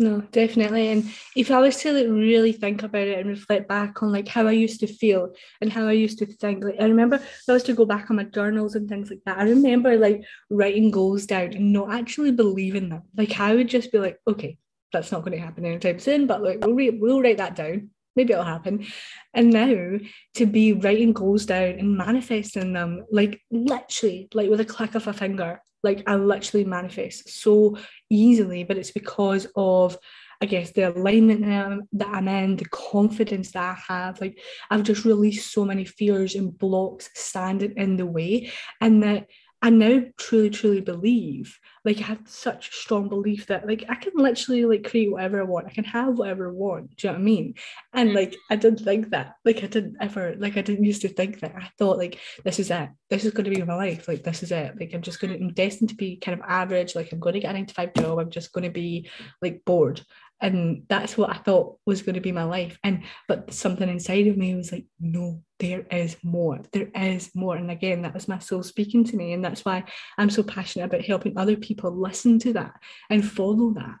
No, 0.00 0.22
definitely. 0.32 0.88
And 0.88 1.12
if 1.36 1.50
I 1.50 1.60
was 1.60 1.76
to 1.82 1.92
like 1.92 2.06
really 2.08 2.52
think 2.52 2.82
about 2.82 3.06
it 3.06 3.18
and 3.18 3.28
reflect 3.28 3.68
back 3.68 4.02
on 4.02 4.10
like 4.10 4.28
how 4.28 4.46
I 4.46 4.52
used 4.52 4.80
to 4.80 4.86
feel 4.86 5.34
and 5.60 5.70
how 5.70 5.86
I 5.86 5.92
used 5.92 6.18
to 6.20 6.26
think, 6.26 6.64
like 6.64 6.76
I 6.80 6.84
remember 6.84 7.16
if 7.16 7.44
I 7.46 7.52
was 7.52 7.62
to 7.64 7.74
go 7.74 7.84
back 7.84 8.10
on 8.10 8.16
my 8.16 8.24
journals 8.24 8.76
and 8.76 8.88
things 8.88 9.10
like 9.10 9.20
that, 9.26 9.36
I 9.36 9.42
remember 9.42 9.98
like 9.98 10.22
writing 10.48 10.90
goals 10.90 11.26
down 11.26 11.52
and 11.52 11.74
not 11.74 11.92
actually 11.92 12.32
believing 12.32 12.88
them. 12.88 13.02
Like 13.14 13.38
I 13.38 13.54
would 13.54 13.68
just 13.68 13.92
be 13.92 13.98
like, 13.98 14.18
okay, 14.26 14.56
that's 14.90 15.12
not 15.12 15.20
going 15.20 15.32
to 15.32 15.44
happen 15.44 15.66
anytime 15.66 15.98
soon, 15.98 16.26
but 16.26 16.42
like 16.42 16.64
we'll 16.64 16.74
re- 16.74 16.98
we'll 16.98 17.20
write 17.20 17.36
that 17.36 17.54
down. 17.54 17.90
Maybe 18.16 18.32
it'll 18.32 18.44
happen. 18.46 18.86
And 19.34 19.50
now 19.50 19.98
to 20.36 20.46
be 20.46 20.72
writing 20.72 21.12
goals 21.12 21.44
down 21.44 21.74
and 21.78 21.98
manifesting 21.98 22.72
them, 22.72 23.04
like 23.12 23.42
literally, 23.50 24.28
like 24.32 24.48
with 24.48 24.60
a 24.60 24.64
click 24.64 24.94
of 24.94 25.06
a 25.08 25.12
finger, 25.12 25.60
like 25.82 26.02
I 26.06 26.16
literally 26.16 26.64
manifest 26.64 27.28
so 27.30 27.76
easily, 28.08 28.64
but 28.64 28.76
it's 28.76 28.90
because 28.90 29.46
of 29.56 29.96
I 30.42 30.46
guess 30.46 30.70
the 30.70 30.90
alignment 30.90 31.86
that 31.92 32.08
I'm 32.08 32.26
in, 32.28 32.56
the 32.56 32.64
confidence 32.64 33.52
that 33.52 33.62
I 33.62 33.92
have. 33.92 34.20
Like 34.20 34.38
I've 34.70 34.84
just 34.84 35.04
released 35.04 35.52
so 35.52 35.66
many 35.66 35.84
fears 35.84 36.34
and 36.34 36.56
blocks 36.56 37.10
standing 37.14 37.74
in 37.76 37.96
the 37.96 38.06
way, 38.06 38.50
and 38.80 39.02
that 39.02 39.26
I 39.62 39.70
now 39.70 40.02
truly, 40.18 40.50
truly 40.50 40.80
believe, 40.80 41.58
like 41.84 41.98
I 41.98 42.02
had 42.02 42.28
such 42.28 42.72
strong 42.72 43.08
belief 43.08 43.46
that 43.46 43.66
like 43.66 43.84
I 43.88 43.94
can 43.94 44.12
literally 44.14 44.64
like 44.66 44.88
create 44.88 45.10
whatever 45.10 45.40
I 45.40 45.44
want. 45.44 45.66
I 45.66 45.70
can 45.70 45.84
have 45.84 46.18
whatever 46.18 46.48
I 46.48 46.52
want. 46.52 46.96
Do 46.96 47.06
you 47.06 47.12
know 47.12 47.18
what 47.18 47.20
I 47.20 47.24
mean? 47.24 47.54
And 47.94 48.10
mm. 48.10 48.14
like 48.14 48.36
I 48.50 48.56
didn't 48.56 48.80
think 48.80 49.10
that. 49.10 49.34
Like 49.44 49.64
I 49.64 49.66
didn't 49.66 49.96
ever 50.00 50.34
like 50.36 50.56
I 50.58 50.62
didn't 50.62 50.84
used 50.84 51.02
to 51.02 51.08
think 51.08 51.40
that. 51.40 51.54
I 51.56 51.70
thought 51.78 51.98
like 51.98 52.18
this 52.44 52.58
is 52.58 52.70
it. 52.70 52.90
This 53.08 53.24
is 53.24 53.32
going 53.32 53.44
to 53.44 53.50
be 53.50 53.62
my 53.62 53.74
life. 53.74 54.08
Like 54.08 54.22
this 54.22 54.42
is 54.42 54.52
it. 54.52 54.78
Like 54.78 54.90
I'm 54.92 55.02
just 55.02 55.20
going 55.20 55.32
to 55.32 55.42
I'm 55.42 55.54
destined 55.54 55.90
to 55.90 55.96
be 55.96 56.16
kind 56.16 56.38
of 56.38 56.44
average. 56.46 56.94
Like 56.94 57.12
I'm 57.12 57.20
going 57.20 57.34
to 57.34 57.40
get 57.40 57.50
a 57.50 57.54
nine 57.54 57.66
to 57.66 57.74
five 57.74 57.94
job. 57.94 58.18
I'm 58.18 58.30
just 58.30 58.52
going 58.52 58.64
to 58.64 58.70
be 58.70 59.08
like 59.40 59.62
bored 59.64 60.02
and 60.40 60.84
that's 60.88 61.16
what 61.16 61.30
I 61.30 61.38
thought 61.38 61.78
was 61.86 62.02
going 62.02 62.14
to 62.14 62.20
be 62.20 62.32
my 62.32 62.44
life. 62.44 62.78
And 62.82 63.02
but 63.28 63.52
something 63.52 63.88
inside 63.88 64.26
of 64.26 64.36
me 64.36 64.54
was 64.54 64.72
like, 64.72 64.86
no, 64.98 65.42
there 65.58 65.86
is 65.90 66.16
more. 66.22 66.60
There 66.72 66.88
is 66.94 67.30
more. 67.34 67.56
And 67.56 67.70
again, 67.70 68.02
that 68.02 68.14
was 68.14 68.28
my 68.28 68.38
soul 68.38 68.62
speaking 68.62 69.04
to 69.04 69.16
me, 69.16 69.32
and 69.32 69.44
that's 69.44 69.64
why 69.64 69.84
I'm 70.18 70.30
so 70.30 70.42
passionate 70.42 70.86
about 70.86 71.04
helping 71.04 71.36
other 71.36 71.56
people 71.56 71.90
listen 71.90 72.38
to 72.40 72.52
that 72.54 72.72
and 73.10 73.24
follow 73.24 73.72
that, 73.74 73.96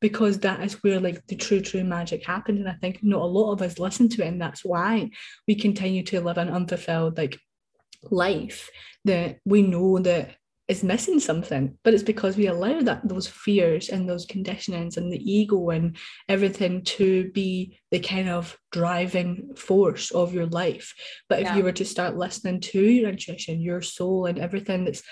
because 0.00 0.40
that 0.40 0.60
is 0.60 0.82
where 0.82 1.00
like 1.00 1.24
the 1.28 1.36
true, 1.36 1.60
true 1.60 1.84
magic 1.84 2.26
happened. 2.26 2.58
And 2.58 2.68
I 2.68 2.74
think 2.74 3.00
not 3.02 3.22
a 3.22 3.26
lot 3.26 3.52
of 3.52 3.62
us 3.62 3.78
listen 3.78 4.08
to 4.10 4.24
it, 4.24 4.28
and 4.28 4.40
that's 4.40 4.64
why 4.64 5.10
we 5.46 5.54
continue 5.54 6.02
to 6.04 6.20
live 6.20 6.38
an 6.38 6.48
unfulfilled 6.48 7.16
like 7.16 7.38
life 8.10 8.68
that 9.04 9.38
we 9.44 9.62
know 9.62 9.98
that 9.98 10.36
is 10.66 10.82
missing 10.82 11.20
something 11.20 11.76
but 11.84 11.92
it's 11.92 12.02
because 12.02 12.36
we 12.36 12.46
allow 12.46 12.80
that 12.80 13.06
those 13.06 13.26
fears 13.26 13.90
and 13.90 14.08
those 14.08 14.26
conditionings 14.26 14.96
and 14.96 15.12
the 15.12 15.30
ego 15.30 15.70
and 15.70 15.96
everything 16.28 16.82
to 16.82 17.30
be 17.32 17.78
the 17.90 17.98
kind 18.00 18.28
of 18.28 18.58
driving 18.72 19.54
force 19.56 20.10
of 20.10 20.34
your 20.34 20.46
life. 20.46 20.94
But 21.28 21.38
if 21.40 21.44
yeah. 21.44 21.56
you 21.56 21.62
were 21.62 21.72
to 21.72 21.84
start 21.84 22.16
listening 22.16 22.60
to 22.60 22.80
your 22.80 23.10
intuition 23.10 23.60
your 23.60 23.82
soul 23.82 24.26
and 24.26 24.38
everything 24.38 24.84
that's 24.84 25.02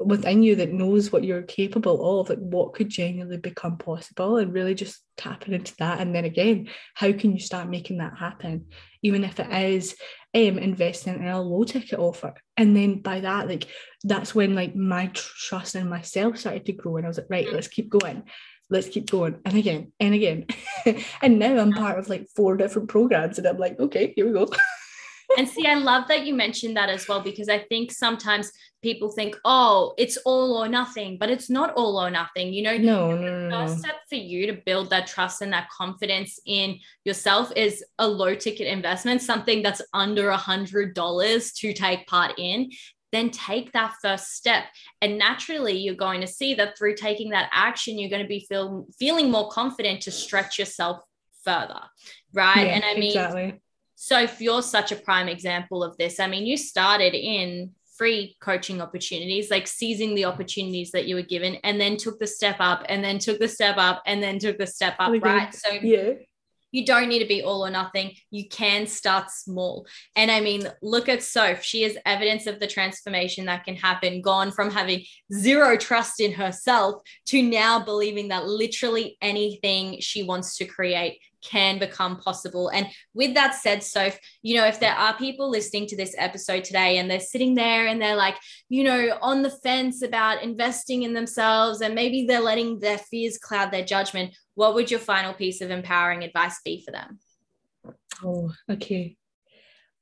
within 0.00 0.42
you 0.42 0.56
that 0.56 0.72
knows 0.72 1.12
what 1.12 1.24
you're 1.24 1.42
capable 1.42 2.20
of 2.20 2.28
like 2.28 2.38
what 2.38 2.72
could 2.72 2.88
genuinely 2.88 3.36
become 3.36 3.78
possible 3.78 4.36
and 4.36 4.52
really 4.52 4.74
just 4.74 5.00
tapping 5.16 5.54
into 5.54 5.74
that. 5.78 6.00
And 6.00 6.14
then 6.14 6.24
again 6.24 6.68
how 6.94 7.12
can 7.12 7.32
you 7.32 7.40
start 7.40 7.68
making 7.68 7.98
that 7.98 8.18
happen? 8.18 8.66
Even 9.02 9.22
if 9.22 9.38
it 9.38 9.50
is 9.52 9.96
um, 10.34 10.58
investing 10.58 11.14
in 11.14 11.26
a 11.26 11.40
low 11.40 11.64
ticket 11.64 11.98
offer. 11.98 12.34
And 12.56 12.76
then 12.76 13.00
by 13.00 13.20
that, 13.20 13.48
like 13.48 13.66
that's 14.04 14.34
when 14.34 14.54
like 14.54 14.76
my 14.76 15.10
trust 15.14 15.74
in 15.74 15.88
myself 15.88 16.38
started 16.38 16.66
to 16.66 16.72
grow. 16.72 16.96
And 16.96 17.06
I 17.06 17.08
was 17.08 17.18
like, 17.18 17.30
right, 17.30 17.52
let's 17.52 17.68
keep 17.68 17.88
going. 17.88 18.24
Let's 18.70 18.88
keep 18.88 19.10
going. 19.10 19.40
And 19.44 19.56
again 19.56 19.92
and 19.98 20.14
again. 20.14 20.46
and 21.22 21.38
now 21.38 21.58
I'm 21.58 21.72
part 21.72 21.98
of 21.98 22.08
like 22.08 22.26
four 22.36 22.56
different 22.56 22.88
programs. 22.88 23.38
And 23.38 23.46
I'm 23.46 23.58
like, 23.58 23.78
okay, 23.80 24.12
here 24.14 24.26
we 24.26 24.32
go. 24.32 24.48
and 25.36 25.48
see, 25.48 25.66
I 25.66 25.74
love 25.74 26.08
that 26.08 26.24
you 26.24 26.34
mentioned 26.34 26.76
that 26.76 26.88
as 26.88 27.06
well, 27.06 27.20
because 27.20 27.48
I 27.48 27.58
think 27.58 27.92
sometimes 27.92 28.50
people 28.82 29.10
think, 29.10 29.36
oh, 29.44 29.94
it's 29.98 30.16
all 30.24 30.56
or 30.56 30.68
nothing, 30.68 31.18
but 31.18 31.30
it's 31.30 31.50
not 31.50 31.74
all 31.74 31.98
or 31.98 32.10
nothing. 32.10 32.52
You 32.52 32.62
know, 32.62 32.76
no, 32.78 33.14
no, 33.14 33.48
no. 33.48 33.66
The 33.66 33.66
first 33.66 33.80
step 33.80 33.96
for 34.08 34.14
you 34.14 34.46
to 34.46 34.62
build 34.64 34.90
that 34.90 35.06
trust 35.06 35.42
and 35.42 35.52
that 35.52 35.68
confidence 35.68 36.40
in 36.46 36.78
yourself 37.04 37.52
is 37.56 37.84
a 37.98 38.08
low 38.08 38.34
ticket 38.34 38.68
investment, 38.68 39.20
something 39.20 39.62
that's 39.62 39.82
under 39.92 40.30
a 40.30 40.36
hundred 40.36 40.94
dollars 40.94 41.52
to 41.54 41.72
take 41.72 42.06
part 42.06 42.32
in. 42.38 42.70
Then 43.10 43.30
take 43.30 43.72
that 43.72 43.94
first 44.02 44.34
step. 44.34 44.64
And 45.00 45.18
naturally, 45.18 45.78
you're 45.78 45.94
going 45.94 46.20
to 46.20 46.26
see 46.26 46.54
that 46.54 46.76
through 46.76 46.94
taking 46.94 47.30
that 47.30 47.48
action, 47.52 47.98
you're 47.98 48.10
going 48.10 48.22
to 48.22 48.28
be 48.28 48.46
feel, 48.46 48.86
feeling 48.98 49.30
more 49.30 49.48
confident 49.50 50.02
to 50.02 50.10
stretch 50.10 50.58
yourself 50.58 51.02
further. 51.42 51.80
Right. 52.34 52.66
Yeah, 52.66 52.74
and 52.74 52.84
I 52.84 52.94
mean, 52.94 53.04
exactly 53.04 53.60
so 54.00 54.20
if 54.20 54.40
you're 54.40 54.62
such 54.62 54.92
a 54.92 54.96
prime 54.96 55.28
example 55.28 55.82
of 55.82 55.96
this, 55.96 56.20
I 56.20 56.28
mean, 56.28 56.46
you 56.46 56.56
started 56.56 57.14
in 57.14 57.72
free 57.96 58.36
coaching 58.40 58.80
opportunities, 58.80 59.50
like 59.50 59.66
seizing 59.66 60.14
the 60.14 60.24
opportunities 60.24 60.92
that 60.92 61.06
you 61.06 61.16
were 61.16 61.22
given, 61.22 61.56
and 61.64 61.80
then 61.80 61.96
took 61.96 62.20
the 62.20 62.26
step 62.28 62.58
up, 62.60 62.84
and 62.88 63.02
then 63.02 63.18
took 63.18 63.40
the 63.40 63.48
step 63.48 63.74
up, 63.76 64.00
and 64.06 64.22
then 64.22 64.38
took 64.38 64.56
the 64.56 64.68
step 64.68 64.94
up, 65.00 65.12
right? 65.20 65.52
So 65.52 65.72
yeah. 65.72 66.12
You 66.70 66.84
don't 66.84 67.08
need 67.08 67.20
to 67.20 67.26
be 67.26 67.42
all 67.42 67.64
or 67.66 67.70
nothing. 67.70 68.12
You 68.30 68.46
can 68.46 68.86
start 68.86 69.30
small. 69.30 69.86
And 70.14 70.30
I 70.30 70.40
mean, 70.40 70.68
look 70.82 71.08
at 71.08 71.22
Soph. 71.22 71.62
She 71.62 71.82
is 71.82 71.98
evidence 72.04 72.46
of 72.46 72.60
the 72.60 72.66
transformation 72.66 73.46
that 73.46 73.64
can 73.64 73.74
happen, 73.74 74.20
gone 74.20 74.52
from 74.52 74.70
having 74.70 75.02
zero 75.32 75.78
trust 75.78 76.20
in 76.20 76.30
herself 76.30 77.00
to 77.28 77.42
now 77.42 77.82
believing 77.82 78.28
that 78.28 78.46
literally 78.46 79.16
anything 79.22 79.98
she 80.00 80.22
wants 80.22 80.58
to 80.58 80.66
create 80.66 81.18
can 81.42 81.78
become 81.78 82.18
possible. 82.18 82.68
And 82.68 82.86
with 83.14 83.34
that 83.34 83.54
said, 83.54 83.82
Soph, 83.82 84.18
you 84.42 84.56
know, 84.56 84.66
if 84.66 84.80
there 84.80 84.94
are 84.94 85.16
people 85.16 85.50
listening 85.50 85.86
to 85.88 85.96
this 85.96 86.14
episode 86.18 86.64
today 86.64 86.98
and 86.98 87.10
they're 87.10 87.20
sitting 87.20 87.54
there 87.54 87.86
and 87.86 88.00
they're 88.00 88.16
like, 88.16 88.36
you 88.68 88.84
know, 88.84 89.18
on 89.22 89.42
the 89.42 89.50
fence 89.50 90.02
about 90.02 90.42
investing 90.42 91.02
in 91.02 91.14
themselves 91.14 91.80
and 91.80 91.94
maybe 91.94 92.26
they're 92.26 92.40
letting 92.40 92.80
their 92.80 92.98
fears 92.98 93.38
cloud 93.38 93.70
their 93.70 93.84
judgment, 93.84 94.34
what 94.54 94.74
would 94.74 94.90
your 94.90 95.00
final 95.00 95.32
piece 95.32 95.60
of 95.60 95.70
empowering 95.70 96.24
advice 96.24 96.60
be 96.64 96.82
for 96.84 96.90
them? 96.90 97.18
Oh, 98.24 98.52
okay. 98.70 99.16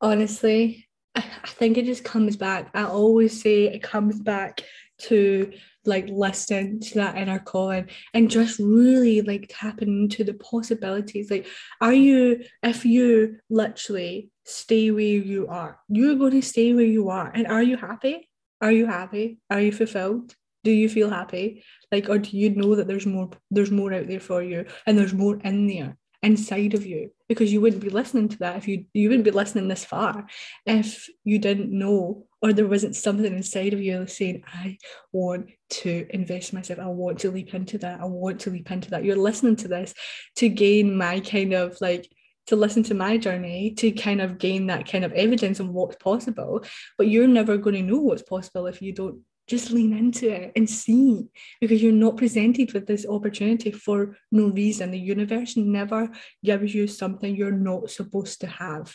Honestly, 0.01 0.87
I 1.15 1.23
think 1.47 1.79
it 1.79 1.87
just 1.87 2.05
comes 2.05 2.37
back. 2.37 2.71
I 2.75 2.85
always 2.85 3.41
say 3.41 3.65
it 3.65 3.83
comes 3.83 4.21
back 4.21 4.63
to 4.99 5.53
like 5.85 6.09
listen 6.09 6.81
to 6.81 6.95
that 6.95 7.17
inner 7.17 7.39
calling 7.39 7.89
and 8.15 8.31
just 8.31 8.59
really 8.59 9.23
like 9.23 9.47
tapping 9.49 10.03
into 10.03 10.25
the 10.25 10.35
possibilities. 10.35 11.31
Like 11.31 11.47
are 11.81 11.93
you 11.93 12.45
if 12.63 12.85
you 12.85 13.39
literally 13.49 14.31
stay 14.45 14.91
where 14.91 15.03
you 15.03 15.47
are 15.49 15.79
you're 15.89 16.17
going 16.17 16.33
to 16.33 16.43
stay 16.43 16.75
where 16.75 16.85
you 16.85 17.09
are. 17.11 17.31
And 17.35 17.47
are 17.47 17.63
you 17.63 17.77
happy? 17.77 18.29
Are 18.61 18.73
you 18.73 18.87
happy? 18.87 19.39
Are 19.51 19.61
you 19.61 19.73
fulfilled? 19.73 20.35
Do 20.65 20.71
you 20.71 20.89
feel 20.89 21.11
happy? 21.11 21.63
Like 21.93 22.09
or 22.09 22.19
do 22.19 22.37
you 22.37 22.51
know 22.51 22.75
that 22.75 22.89
there's 22.89 23.07
more 23.07 23.31
there's 23.51 23.71
more 23.71 23.93
out 23.93 24.09
there 24.09 24.21
for 24.21 24.43
you 24.43 24.67
and 24.87 24.99
there's 24.99 25.15
more 25.15 25.39
in 25.45 25.67
there 25.67 25.97
inside 26.23 26.75
of 26.75 26.87
you? 26.87 27.11
Because 27.29 27.53
you 27.53 27.61
wouldn't 27.61 27.83
be 27.83 27.91
listening 27.91 28.29
to 28.31 28.39
that 28.39 28.57
if 28.57 28.67
you 28.67 28.87
you 28.93 29.09
wouldn't 29.09 29.25
be 29.25 29.31
listening 29.31 29.69
this 29.69 29.85
far 29.85 30.27
if 30.65 31.09
you 31.25 31.39
didn't 31.39 31.71
know 31.71 32.27
or 32.47 32.53
there 32.53 32.69
wasn't 32.69 32.95
something 32.95 33.35
inside 33.35 33.75
of 33.75 33.83
you 33.83 34.07
saying 34.07 34.43
i 34.47 34.79
want 35.13 35.51
to 35.69 36.07
invest 36.11 36.53
myself 36.53 36.79
i 36.79 36.87
want 36.87 37.19
to 37.19 37.31
leap 37.31 37.55
into 37.55 37.77
that 37.77 38.01
i 38.01 38.05
want 38.05 38.39
to 38.41 38.51
leap 38.51 38.71
into 38.71 38.91
that 38.91 39.05
you're 39.05 39.17
listening 39.17 39.57
to 39.57 39.67
this 39.67 39.93
to 40.37 40.49
gain 40.49 40.97
my 40.97 41.19
kind 41.19 41.53
of 41.53 41.77
like 41.81 42.09
to 42.47 42.55
listen 42.55 42.85
to 42.85 42.95
my 42.95 43.17
journey 43.17 43.73
to 43.75 43.91
kind 43.91 44.21
of 44.21 44.39
gain 44.39 44.69
that 44.69 44.89
kind 44.89 45.05
of 45.05 45.13
evidence 45.13 45.59
on 45.59 45.73
what's 45.73 45.97
possible 45.97 46.65
but 46.97 47.09
you're 47.09 47.27
never 47.27 47.57
going 47.57 47.75
to 47.75 47.83
know 47.83 47.99
what's 47.99 48.23
possible 48.23 48.67
if 48.67 48.81
you 48.81 48.93
don't 48.93 49.21
just 49.49 49.71
lean 49.71 49.97
into 49.97 50.29
it 50.29 50.53
and 50.57 50.69
see 50.69 51.25
because 51.61 51.81
you're 51.83 51.93
not 51.93 52.17
presented 52.17 52.73
with 52.73 52.87
this 52.87 53.07
opportunity 53.07 53.71
for 53.71 54.17
no 54.33 54.49
reason. 54.49 54.91
The 54.91 54.99
universe 54.99 55.57
never 55.57 56.11
gives 56.45 56.75
you 56.75 56.89
something 56.89 57.37
you're 57.37 57.53
not 57.53 57.91
supposed 57.91 58.41
to 58.41 58.49
have. 58.49 58.93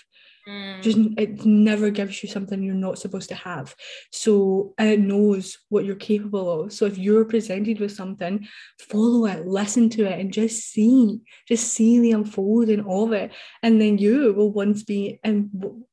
Mm. 0.48 0.82
Just 0.82 0.98
it 1.18 1.46
never 1.46 1.90
gives 1.90 2.24
you 2.24 2.30
something 2.30 2.64
you're 2.64 2.74
not 2.74 2.98
supposed 2.98 3.30
to 3.30 3.36
have. 3.36 3.76
So 4.12 4.74
it 4.80 5.00
knows 5.00 5.58
what 5.70 5.86
you're 5.86 5.96
capable 5.96 6.64
of. 6.64 6.74
So 6.74 6.86
if 6.86 6.98
you're 6.98 7.26
presented 7.26 7.80
with 7.80 7.92
something, 7.92 8.48
follow 8.80 9.26
it, 9.26 9.46
listen 9.46 9.90
to 9.92 10.06
it, 10.06 10.20
and 10.20 10.34
just 10.34 10.72
see, 10.72 11.20
just 11.48 11.68
see 11.74 12.00
the 12.00 12.12
unfolding 12.12 12.86
of 12.86 13.14
it. 13.14 13.32
And 13.62 13.80
then 13.80 13.98
you 13.98 14.34
will 14.34 14.52
once 14.52 14.84
be 14.84 15.20
and 15.24 15.50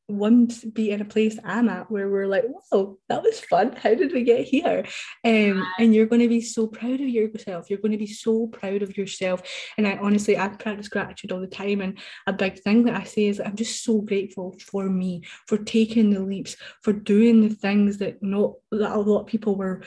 once 0.09 0.65
be 0.65 0.91
in 0.91 1.03
a 1.03 1.05
place 1.05 1.39
I'm 1.45 1.69
at 1.69 1.91
where 1.91 2.09
we're 2.09 2.27
like, 2.27 2.45
whoa, 2.71 2.99
that 3.09 3.23
was 3.23 3.41
fun. 3.41 3.77
How 3.77 3.95
did 3.95 4.13
we 4.13 4.25
get 4.25 4.47
here? 4.47 4.85
Um, 5.25 5.67
and 5.79 5.95
you're 5.95 6.07
going 6.07 6.23
to 6.23 6.29
be 6.29 6.41
so 6.41 6.67
proud 6.67 6.95
of 6.95 7.09
yourself. 7.09 7.69
You're 7.69 7.81
going 7.81 7.93
to 7.93 7.99
be 7.99 8.07
so 8.07 8.47
proud 8.47 8.83
of 8.83 8.97
yourself. 8.97 9.43
And 9.77 9.87
I 9.87 9.99
honestly, 9.99 10.39
I 10.39 10.49
practice 10.49 10.89
gratitude 10.89 11.31
all 11.31 11.41
the 11.41 11.47
time. 11.47 11.83
And 11.83 11.99
a 12.27 12.33
big 12.33 12.61
thing 12.61 12.85
that 12.85 12.95
I 12.95 13.05
say 13.05 13.27
is 13.27 13.39
I'm 13.39 13.57
just 13.57 13.85
so 13.85 14.01
grateful 14.01 14.57
for 14.61 14.89
me, 14.89 15.25
for 15.47 15.59
taking 15.59 16.11
the 16.11 16.21
leaps, 16.21 16.57
for 16.83 16.93
doing 16.95 17.43
the 17.47 17.55
things 17.55 17.99
that 17.99 18.23
not 18.23 18.55
that 18.71 18.93
a 18.93 18.99
lot 18.99 19.21
of 19.21 19.27
people 19.27 19.57
were 19.57 19.83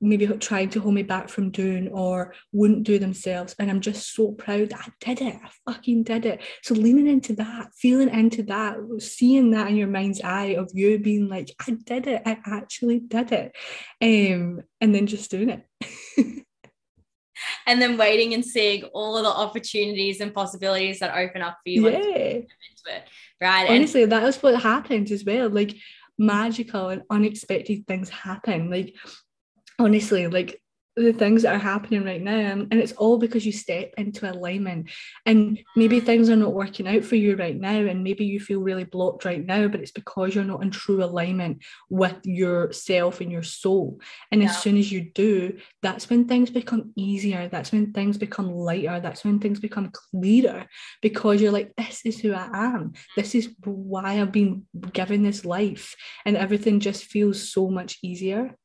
maybe 0.00 0.26
trying 0.26 0.68
to 0.70 0.80
hold 0.80 0.94
me 0.94 1.02
back 1.02 1.28
from 1.28 1.50
doing 1.50 1.88
or 1.88 2.34
wouldn't 2.52 2.84
do 2.84 2.98
themselves. 2.98 3.54
And 3.58 3.70
I'm 3.70 3.80
just 3.80 4.14
so 4.14 4.32
proud 4.32 4.70
that 4.70 4.80
I 4.80 4.92
did 5.00 5.22
it. 5.22 5.38
I 5.42 5.72
fucking 5.72 6.02
did 6.02 6.26
it. 6.26 6.42
So 6.62 6.74
leaning 6.74 7.06
into 7.06 7.34
that, 7.36 7.68
feeling 7.74 8.10
into 8.10 8.42
that, 8.44 8.76
seeing 8.98 9.52
that 9.52 9.68
in 9.68 9.76
your 9.76 9.88
mind's 9.88 10.20
eye 10.20 10.56
of 10.58 10.70
you 10.74 10.98
being 10.98 11.28
like, 11.28 11.48
I 11.66 11.76
did 11.84 12.06
it. 12.06 12.22
I 12.26 12.38
actually 12.46 13.00
did 13.00 13.32
it. 13.32 13.56
Um, 14.02 14.60
and 14.80 14.94
then 14.94 15.06
just 15.06 15.30
doing 15.30 15.50
it. 15.50 15.64
and 17.66 17.80
then 17.80 17.96
waiting 17.96 18.34
and 18.34 18.44
seeing 18.44 18.84
all 18.94 19.16
of 19.16 19.24
the 19.24 19.30
opportunities 19.30 20.20
and 20.20 20.34
possibilities 20.34 20.98
that 20.98 21.16
open 21.16 21.42
up 21.42 21.58
for 21.64 21.70
you. 21.70 21.88
Yeah. 21.88 21.98
It, 21.98 22.46
right. 23.40 23.68
Honestly, 23.68 24.04
and- 24.04 24.12
that 24.12 24.24
is 24.24 24.42
what 24.42 24.60
happens 24.60 25.10
as 25.10 25.24
well. 25.24 25.48
Like 25.48 25.74
magical 26.18 26.88
and 26.88 27.02
unexpected 27.10 27.86
things 27.86 28.08
happen. 28.08 28.70
Like 28.70 28.94
honestly, 29.78 30.26
like 30.26 30.60
the 30.96 31.12
things 31.12 31.42
that 31.42 31.54
are 31.54 31.58
happening 31.58 32.04
right 32.04 32.22
now 32.22 32.32
and, 32.32 32.72
it's 32.72 32.92
all 32.92 33.18
because 33.18 33.44
you 33.44 33.52
step 33.52 33.92
into 33.98 34.30
alignment. 34.30 34.88
And 35.26 35.58
maybe 35.74 36.00
things 36.00 36.30
are 36.30 36.36
not 36.36 36.54
working 36.54 36.88
out 36.88 37.04
for 37.04 37.16
you 37.16 37.36
right 37.36 37.58
now 37.58 37.76
and 37.76 38.02
maybe 38.02 38.24
you 38.24 38.40
feel 38.40 38.60
really 38.60 38.84
blocked 38.84 39.24
right 39.24 39.44
now 39.44 39.68
but 39.68 39.80
it's 39.80 39.90
because 39.90 40.34
you're 40.34 40.44
not 40.44 40.62
in 40.62 40.70
true 40.70 41.04
alignment 41.04 41.62
with 41.90 42.16
yourself 42.24 43.20
and 43.20 43.30
your 43.30 43.42
soul. 43.42 44.00
And 44.32 44.42
yeah. 44.42 44.48
as 44.48 44.62
soon 44.62 44.78
as 44.78 44.90
you 44.90 45.10
do 45.14 45.58
that's 45.82 46.08
when 46.08 46.26
things 46.26 46.50
become 46.50 46.92
easier 46.96 47.48
that's 47.48 47.72
when 47.72 47.92
things 47.92 48.16
become 48.16 48.50
lighter 48.50 49.00
that's 49.00 49.24
when 49.24 49.38
things 49.38 49.60
become 49.60 49.90
clearer 49.92 50.66
because 51.02 51.40
you're 51.40 51.52
like 51.52 51.74
this 51.76 52.02
is 52.04 52.18
who 52.18 52.32
i 52.32 52.48
am. 52.52 52.94
This 53.16 53.34
is 53.34 53.54
why 53.64 54.20
i've 54.20 54.32
been 54.32 54.66
given 54.92 55.22
this 55.22 55.44
life. 55.44 55.94
And 56.24 56.36
everything 56.36 56.80
just 56.80 57.04
feels 57.04 57.52
so 57.52 57.68
much 57.68 57.98
easier 58.02 58.56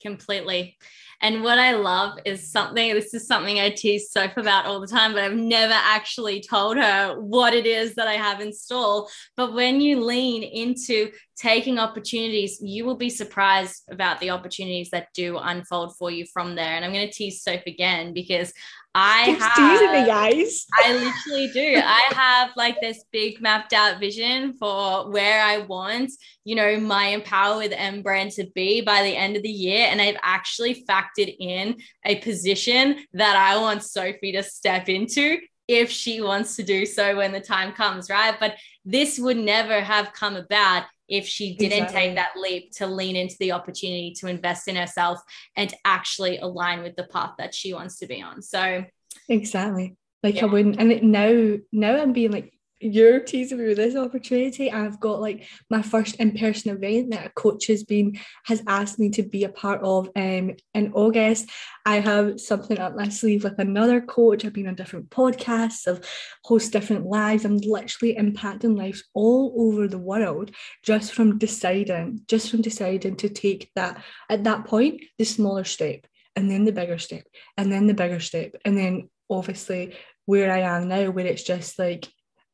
completely. 0.00 0.76
And 1.20 1.42
what 1.42 1.58
I 1.58 1.72
love 1.72 2.18
is 2.24 2.52
something, 2.52 2.94
this 2.94 3.12
is 3.12 3.26
something 3.26 3.58
I 3.58 3.70
tease 3.70 4.10
Soph 4.10 4.36
about 4.36 4.66
all 4.66 4.80
the 4.80 4.86
time, 4.86 5.12
but 5.12 5.24
I've 5.24 5.34
never 5.34 5.74
actually 5.74 6.40
told 6.40 6.76
her 6.76 7.16
what 7.18 7.54
it 7.54 7.66
is 7.66 7.96
that 7.96 8.06
I 8.06 8.14
have 8.14 8.40
in 8.40 8.52
store. 8.52 9.08
But 9.36 9.52
when 9.52 9.80
you 9.80 10.00
lean 10.00 10.44
into 10.44 11.10
taking 11.36 11.80
opportunities, 11.80 12.60
you 12.62 12.84
will 12.84 12.96
be 12.96 13.10
surprised 13.10 13.82
about 13.90 14.20
the 14.20 14.30
opportunities 14.30 14.90
that 14.90 15.08
do 15.12 15.38
unfold 15.38 15.96
for 15.96 16.10
you 16.10 16.24
from 16.32 16.54
there. 16.54 16.76
And 16.76 16.84
I'm 16.84 16.92
going 16.92 17.08
to 17.08 17.12
tease 17.12 17.42
Soph 17.42 17.66
again 17.66 18.12
because 18.12 18.52
I 19.00 19.26
Keeps 19.26 19.44
have, 19.44 19.92
me, 19.92 20.06
guys. 20.06 20.66
I 20.84 20.92
literally 20.92 21.52
do. 21.52 21.80
I 21.84 22.12
have 22.16 22.50
like 22.56 22.80
this 22.80 23.04
big 23.12 23.40
mapped 23.40 23.72
out 23.72 24.00
vision 24.00 24.54
for 24.54 25.08
where 25.12 25.40
I 25.40 25.58
want, 25.58 26.10
you 26.44 26.56
know, 26.56 26.80
my 26.80 27.06
Empower 27.06 27.58
with 27.58 27.72
M 27.76 28.02
brand 28.02 28.32
to 28.32 28.46
be 28.56 28.80
by 28.80 29.04
the 29.04 29.14
end 29.14 29.36
of 29.36 29.44
the 29.44 29.48
year. 29.48 29.86
And 29.88 30.02
I've 30.02 30.16
actually 30.24 30.84
factored 30.84 31.32
in 31.38 31.76
a 32.04 32.16
position 32.16 32.98
that 33.12 33.36
I 33.36 33.60
want 33.60 33.84
Sophie 33.84 34.32
to 34.32 34.42
step 34.42 34.88
into 34.88 35.38
if 35.68 35.90
she 35.92 36.20
wants 36.20 36.56
to 36.56 36.64
do 36.64 36.84
so 36.84 37.18
when 37.18 37.30
the 37.30 37.40
time 37.40 37.74
comes, 37.74 38.10
right? 38.10 38.34
But 38.40 38.56
this 38.84 39.16
would 39.16 39.36
never 39.36 39.80
have 39.80 40.12
come 40.12 40.34
about 40.34 40.86
if 41.08 41.26
she 41.26 41.56
didn't 41.56 41.84
exactly. 41.84 42.00
take 42.00 42.14
that 42.16 42.32
leap 42.36 42.72
to 42.72 42.86
lean 42.86 43.16
into 43.16 43.36
the 43.40 43.52
opportunity 43.52 44.12
to 44.18 44.26
invest 44.26 44.68
in 44.68 44.76
herself 44.76 45.20
and 45.56 45.72
actually 45.84 46.38
align 46.38 46.82
with 46.82 46.96
the 46.96 47.04
path 47.04 47.32
that 47.38 47.54
she 47.54 47.72
wants 47.72 47.98
to 47.98 48.06
be 48.06 48.22
on. 48.22 48.42
So 48.42 48.84
exactly. 49.28 49.96
Like 50.22 50.36
yeah. 50.36 50.42
I 50.42 50.46
wouldn't 50.46 50.78
and 50.78 51.02
now 51.12 51.56
now 51.72 52.00
I'm 52.00 52.12
being 52.12 52.32
like 52.32 52.52
you're 52.80 53.20
teasing 53.20 53.58
me 53.58 53.66
with 53.66 53.76
this 53.76 53.96
opportunity. 53.96 54.70
I've 54.70 55.00
got 55.00 55.20
like 55.20 55.48
my 55.68 55.82
first 55.82 56.16
in-person 56.16 56.70
event 56.70 57.10
that 57.10 57.26
a 57.26 57.30
coach 57.30 57.66
has 57.66 57.84
been 57.84 58.18
has 58.44 58.62
asked 58.66 58.98
me 58.98 59.10
to 59.10 59.22
be 59.22 59.44
a 59.44 59.48
part 59.48 59.80
of 59.82 60.08
um 60.16 60.52
in 60.74 60.92
August. 60.94 61.50
I 61.84 62.00
have 62.00 62.40
something 62.40 62.78
up 62.78 62.94
my 62.94 63.08
sleeve 63.08 63.44
with 63.44 63.58
another 63.58 64.00
coach. 64.00 64.44
I've 64.44 64.52
been 64.52 64.68
on 64.68 64.74
different 64.74 65.10
podcasts, 65.10 65.88
I've 65.88 66.04
host 66.44 66.72
different 66.72 67.06
lives. 67.06 67.44
I'm 67.44 67.58
literally 67.58 68.14
impacting 68.14 68.76
lives 68.76 69.04
all 69.14 69.54
over 69.56 69.88
the 69.88 69.98
world 69.98 70.52
just 70.84 71.12
from 71.12 71.38
deciding, 71.38 72.22
just 72.28 72.50
from 72.50 72.62
deciding 72.62 73.16
to 73.16 73.28
take 73.28 73.70
that 73.74 74.02
at 74.28 74.44
that 74.44 74.66
point, 74.66 75.02
the 75.18 75.24
smaller 75.24 75.64
step 75.64 76.06
and 76.36 76.50
then 76.50 76.64
the 76.64 76.72
bigger 76.72 76.98
step 76.98 77.24
and 77.56 77.72
then 77.72 77.86
the 77.86 77.94
bigger 77.94 78.20
step. 78.20 78.54
And 78.64 78.78
then 78.78 79.08
obviously 79.28 79.96
where 80.26 80.52
I 80.52 80.60
am 80.60 80.88
now, 80.88 81.10
where 81.10 81.26
it's 81.26 81.42
just 81.42 81.78
like 81.78 82.06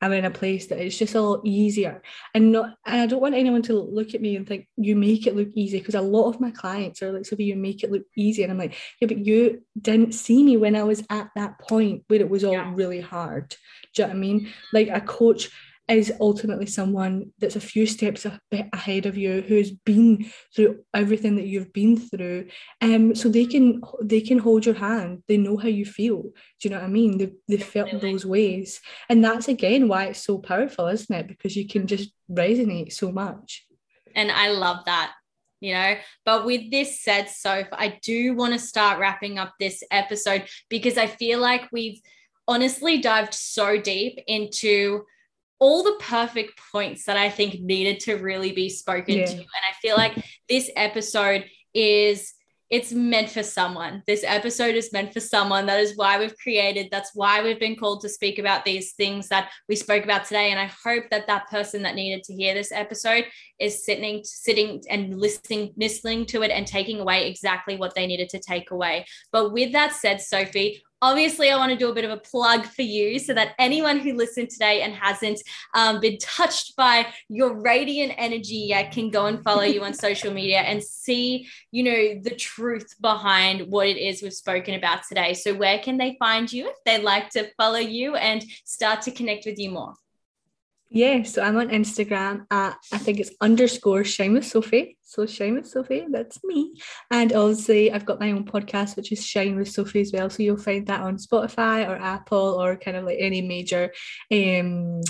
I'm 0.05 0.13
in 0.13 0.27
a 0.27 0.31
place 0.31 0.67
that 0.67 0.79
it's 0.79 0.99
just 0.99 1.15
a 1.15 1.21
lot 1.23 1.41
easier. 1.45 2.03
And 2.35 2.53
not 2.53 2.77
and 2.85 3.01
I 3.01 3.07
don't 3.07 3.23
want 3.23 3.35
anyone 3.35 3.63
to 3.63 3.81
look 3.81 4.15
at 4.15 4.21
me 4.21 4.37
and 4.37 4.47
think 4.47 4.69
you 4.77 4.97
make 4.97 5.27
it 5.27 5.35
look 5.35 5.49
easy 5.55 5.79
because 5.79 5.95
a 5.95 6.03
lot 6.03 6.29
of 6.29 6.41
my 6.41 6.51
clients 6.51 7.03
are 7.03 7.11
like, 7.11 7.25
Sophie, 7.25 7.45
you 7.45 7.57
make 7.57 7.83
it 7.83 7.91
look 7.91 8.03
easy. 8.15 8.43
And 8.43 8.53
I'm 8.53 8.59
like, 8.59 8.75
yeah, 9.01 9.09
but 9.09 9.25
you 9.25 9.63
didn't 9.81 10.13
see 10.13 10.43
me 10.43 10.59
when 10.59 10.77
I 10.77 10.83
was 10.83 11.03
at 11.09 11.31
that 11.37 11.59
point 11.59 12.05
where 12.09 12.21
it 12.21 12.29
was 12.29 12.45
all 12.45 12.53
yeah. 12.53 12.71
really 12.75 13.01
hard. 13.01 13.57
Do 13.95 14.03
you 14.03 14.05
know 14.05 14.09
what 14.09 14.17
I 14.17 14.21
mean? 14.21 14.53
Like 14.75 14.89
a 14.89 15.01
coach 15.01 15.51
is 15.89 16.13
ultimately 16.19 16.67
someone 16.67 17.31
that's 17.39 17.57
a 17.57 17.61
few 17.61 17.87
steps 17.87 18.27
ahead 18.73 19.05
of 19.05 19.19
you 19.19 19.43
who's 19.43 19.71
been 19.71 20.31
through 20.55 20.83
everything 20.95 21.37
that 21.37 21.47
you've 21.47 21.73
been 21.73 21.97
through. 21.97 22.49
Um 22.81 23.15
so 23.15 23.29
they 23.29 23.45
can 23.45 23.83
they 24.03 24.21
can 24.21 24.39
hold 24.39 24.65
your 24.65 24.77
hand. 24.77 25.23
They 25.29 25.37
know 25.37 25.57
how 25.57 25.69
you 25.69 25.85
feel. 25.85 26.23
Do 26.23 26.33
you 26.63 26.71
know 26.71 26.79
what 26.79 26.87
i 26.87 26.89
mean? 26.89 27.19
They, 27.19 27.33
they 27.49 27.59
felt 27.59 27.93
really? 27.93 28.13
those 28.13 28.25
ways. 28.25 28.81
And 29.09 29.23
that's 29.23 29.49
again 29.49 29.89
why 29.89 30.07
it's 30.07 30.25
so 30.25 30.39
powerful 30.39 30.87
isn't 30.89 31.15
it? 31.15 31.29
Because 31.29 31.55
you 31.57 31.69
can 31.69 31.87
just 31.87 32.11
resonate 32.31 32.93
so 32.93 33.13
much. 33.13 33.67
And 34.15 34.31
i 34.31 34.49
love 34.51 34.85
that 34.87 35.13
you 35.61 35.73
know. 35.73 35.97
But 36.27 36.45
with 36.45 36.71
this 36.71 37.01
said, 37.01 37.29
Soph, 37.31 37.69
I 37.73 37.99
do 38.03 38.35
want 38.35 38.53
to 38.53 38.59
start 38.59 38.99
wrapping 38.99 39.39
up 39.39 39.55
this 39.59 39.83
episode 39.91 40.47
because 40.69 40.99
I 40.99 41.07
feel 41.07 41.41
like 41.41 41.69
we've 41.73 42.01
honestly 42.47 42.99
dived 42.99 43.33
so 43.33 43.81
deep 43.81 44.19
into 44.27 45.05
all 45.59 45.83
the 45.83 45.97
perfect 46.01 46.61
points 46.73 47.05
that 47.05 47.17
I 47.17 47.31
think 47.31 47.61
needed 47.61 48.01
to 48.01 48.17
really 48.17 48.53
be 48.53 48.69
spoken 48.69 49.19
yeah. 49.19 49.27
to. 49.27 49.33
And 49.33 49.47
I 49.69 49.75
feel 49.81 49.97
like 49.97 50.15
this 50.49 50.71
episode 50.77 51.45
is 51.73 52.35
it's 52.71 52.93
meant 52.93 53.31
for 53.31 53.43
someone. 53.43 54.03
This 54.07 54.25
episode 54.27 54.75
is 54.75 54.93
meant 54.93 55.13
for 55.13 55.21
someone. 55.21 55.67
That 55.67 55.81
is 55.81 55.97
why 55.97 56.19
we've 56.19 56.37
created. 56.37 56.89
That's 56.91 57.11
why 57.15 57.43
we've 57.43 57.61
been 57.61 57.77
called 57.77 58.01
to 58.01 58.09
speak 58.09 58.39
about 58.39 58.65
these 58.65 58.95
things 58.95 59.29
that 59.29 59.51
we 59.69 59.77
spoke 59.77 60.03
about 60.03 60.25
today. 60.25 60.51
And 60.51 60.59
I 60.59 60.73
hope 60.83 61.05
that 61.11 61.27
that 61.27 61.49
person 61.51 61.83
that 61.83 61.95
needed 61.95 62.25
to 62.25 62.35
hear 62.35 62.55
this 62.55 62.73
episode 62.73 63.27
is 63.61 63.85
sitting, 63.85 64.23
sitting 64.25 64.83
and 64.91 65.21
listening, 65.21 65.73
listening 65.77 66.27
to 66.27 66.43
it 66.43 66.51
and 66.51 66.67
taking 66.67 67.01
away 67.01 67.29
exactly 67.29 67.77
what 67.77 67.95
they 67.95 68.07
needed 68.07 68.31
to 68.31 68.41
take 68.41 68.71
away. 68.71 69.07
But 69.31 69.53
with 69.53 69.73
that 69.73 69.93
said, 69.93 70.21
Sophie, 70.21 70.83
obviously 71.03 71.51
i 71.51 71.57
want 71.57 71.71
to 71.71 71.79
do 71.79 71.91
a 71.91 71.95
bit 71.95 72.05
of 72.05 72.11
a 72.11 72.17
plug 72.17 72.65
for 72.65 72.83
you 72.83 73.19
so 73.19 73.35
that 73.35 73.55
anyone 73.59 73.99
who 73.99 74.15
listened 74.15 74.51
today 74.51 74.83
and 74.83 74.95
hasn't 74.95 75.41
um, 75.75 76.01
been 76.01 76.19
touched 76.19 76.77
by 76.77 77.07
your 77.29 77.61
radiant 77.61 78.13
energy 78.17 78.67
yet 78.69 78.93
can 78.93 79.11
go 79.11 79.27
and 79.27 79.43
follow 79.43 79.63
you 79.63 79.83
on 79.83 79.95
social 80.07 80.33
media 80.33 80.61
and 80.61 80.83
see 80.83 81.47
you 81.71 81.83
know 81.83 82.21
the 82.23 82.35
truth 82.35 82.95
behind 83.01 83.63
what 83.71 83.87
it 83.87 83.99
is 83.99 84.23
we've 84.23 84.33
spoken 84.33 84.75
about 84.75 85.03
today. 85.09 85.35
So 85.35 85.55
where 85.55 85.79
can 85.79 85.99
they 85.99 86.17
find 86.19 86.53
you 86.53 86.69
if 86.69 86.77
they'd 86.85 87.03
like 87.03 87.31
to 87.31 87.51
follow 87.57 87.79
you 87.79 88.17
and 88.17 88.45
start 88.65 89.03
to 89.03 89.11
connect 89.11 89.47
with 89.47 89.59
you 89.59 89.71
more 89.71 89.95
yeah, 90.91 91.23
so 91.23 91.43
I'm 91.43 91.57
on 91.57 91.69
Instagram 91.69 92.47
at 92.51 92.77
I 92.93 92.99
think 92.99 93.19
it's 93.19 93.33
underscore 93.41 94.05
with 94.05 94.47
Sophie. 94.47 94.97
So 95.03 95.23
with 95.23 95.67
Sophie, 95.67 96.07
that's 96.11 96.43
me. 96.43 96.75
And 97.11 97.33
obviously 97.33 97.93
I've 97.93 98.07
got 98.07 98.21
my 98.21 98.33
own 98.33 98.45
podcast, 98.45 98.97
which 98.97 99.13
is 99.13 99.25
Shine 99.25 99.57
with 99.57 99.69
Sophie 99.69 100.01
as 100.01 100.13
well. 100.13 100.29
So 100.29 100.43
you'll 100.43 100.57
find 100.57 100.87
that 100.89 101.01
on 101.01 101.19
Spotify 101.19 101.89
or 101.89 101.97
Apple 101.97 102.61
or 102.61 102.77
kind 102.77 102.97
of 102.97 103.05
like 103.05 103.19
any 103.21 103.41
major 103.41 103.93
um 104.33 105.01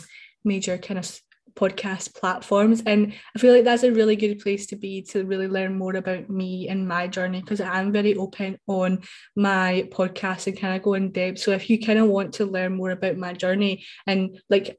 major 0.45 0.79
kind 0.79 0.99
of 0.99 1.20
podcast 1.55 2.14
platforms 2.16 2.83
and 2.85 3.12
i 3.35 3.39
feel 3.39 3.55
like 3.55 3.62
that's 3.62 3.85
a 3.85 3.93
really 3.93 4.16
good 4.16 4.41
place 4.41 4.66
to 4.66 4.75
be 4.75 5.03
to 5.03 5.25
really 5.25 5.47
learn 5.47 5.79
more 5.79 5.95
about 5.95 6.29
me 6.29 6.68
and 6.68 6.89
my 6.89 7.07
journey 7.07 7.41
because 7.41 7.61
i'm 7.61 7.93
very 7.93 8.16
open 8.16 8.59
on 8.66 9.01
my 9.37 9.89
podcast 9.93 10.49
and 10.49 10.59
kind 10.59 10.75
of 10.75 10.83
go 10.83 10.95
in 10.95 11.12
depth 11.12 11.39
so 11.39 11.53
if 11.53 11.70
you 11.70 11.79
kind 11.79 12.01
of 12.01 12.09
want 12.09 12.35
to 12.35 12.45
learn 12.45 12.75
more 12.75 12.91
about 12.91 13.16
my 13.16 13.33
journey 13.33 13.85
and 14.05 14.37
like 14.51 14.77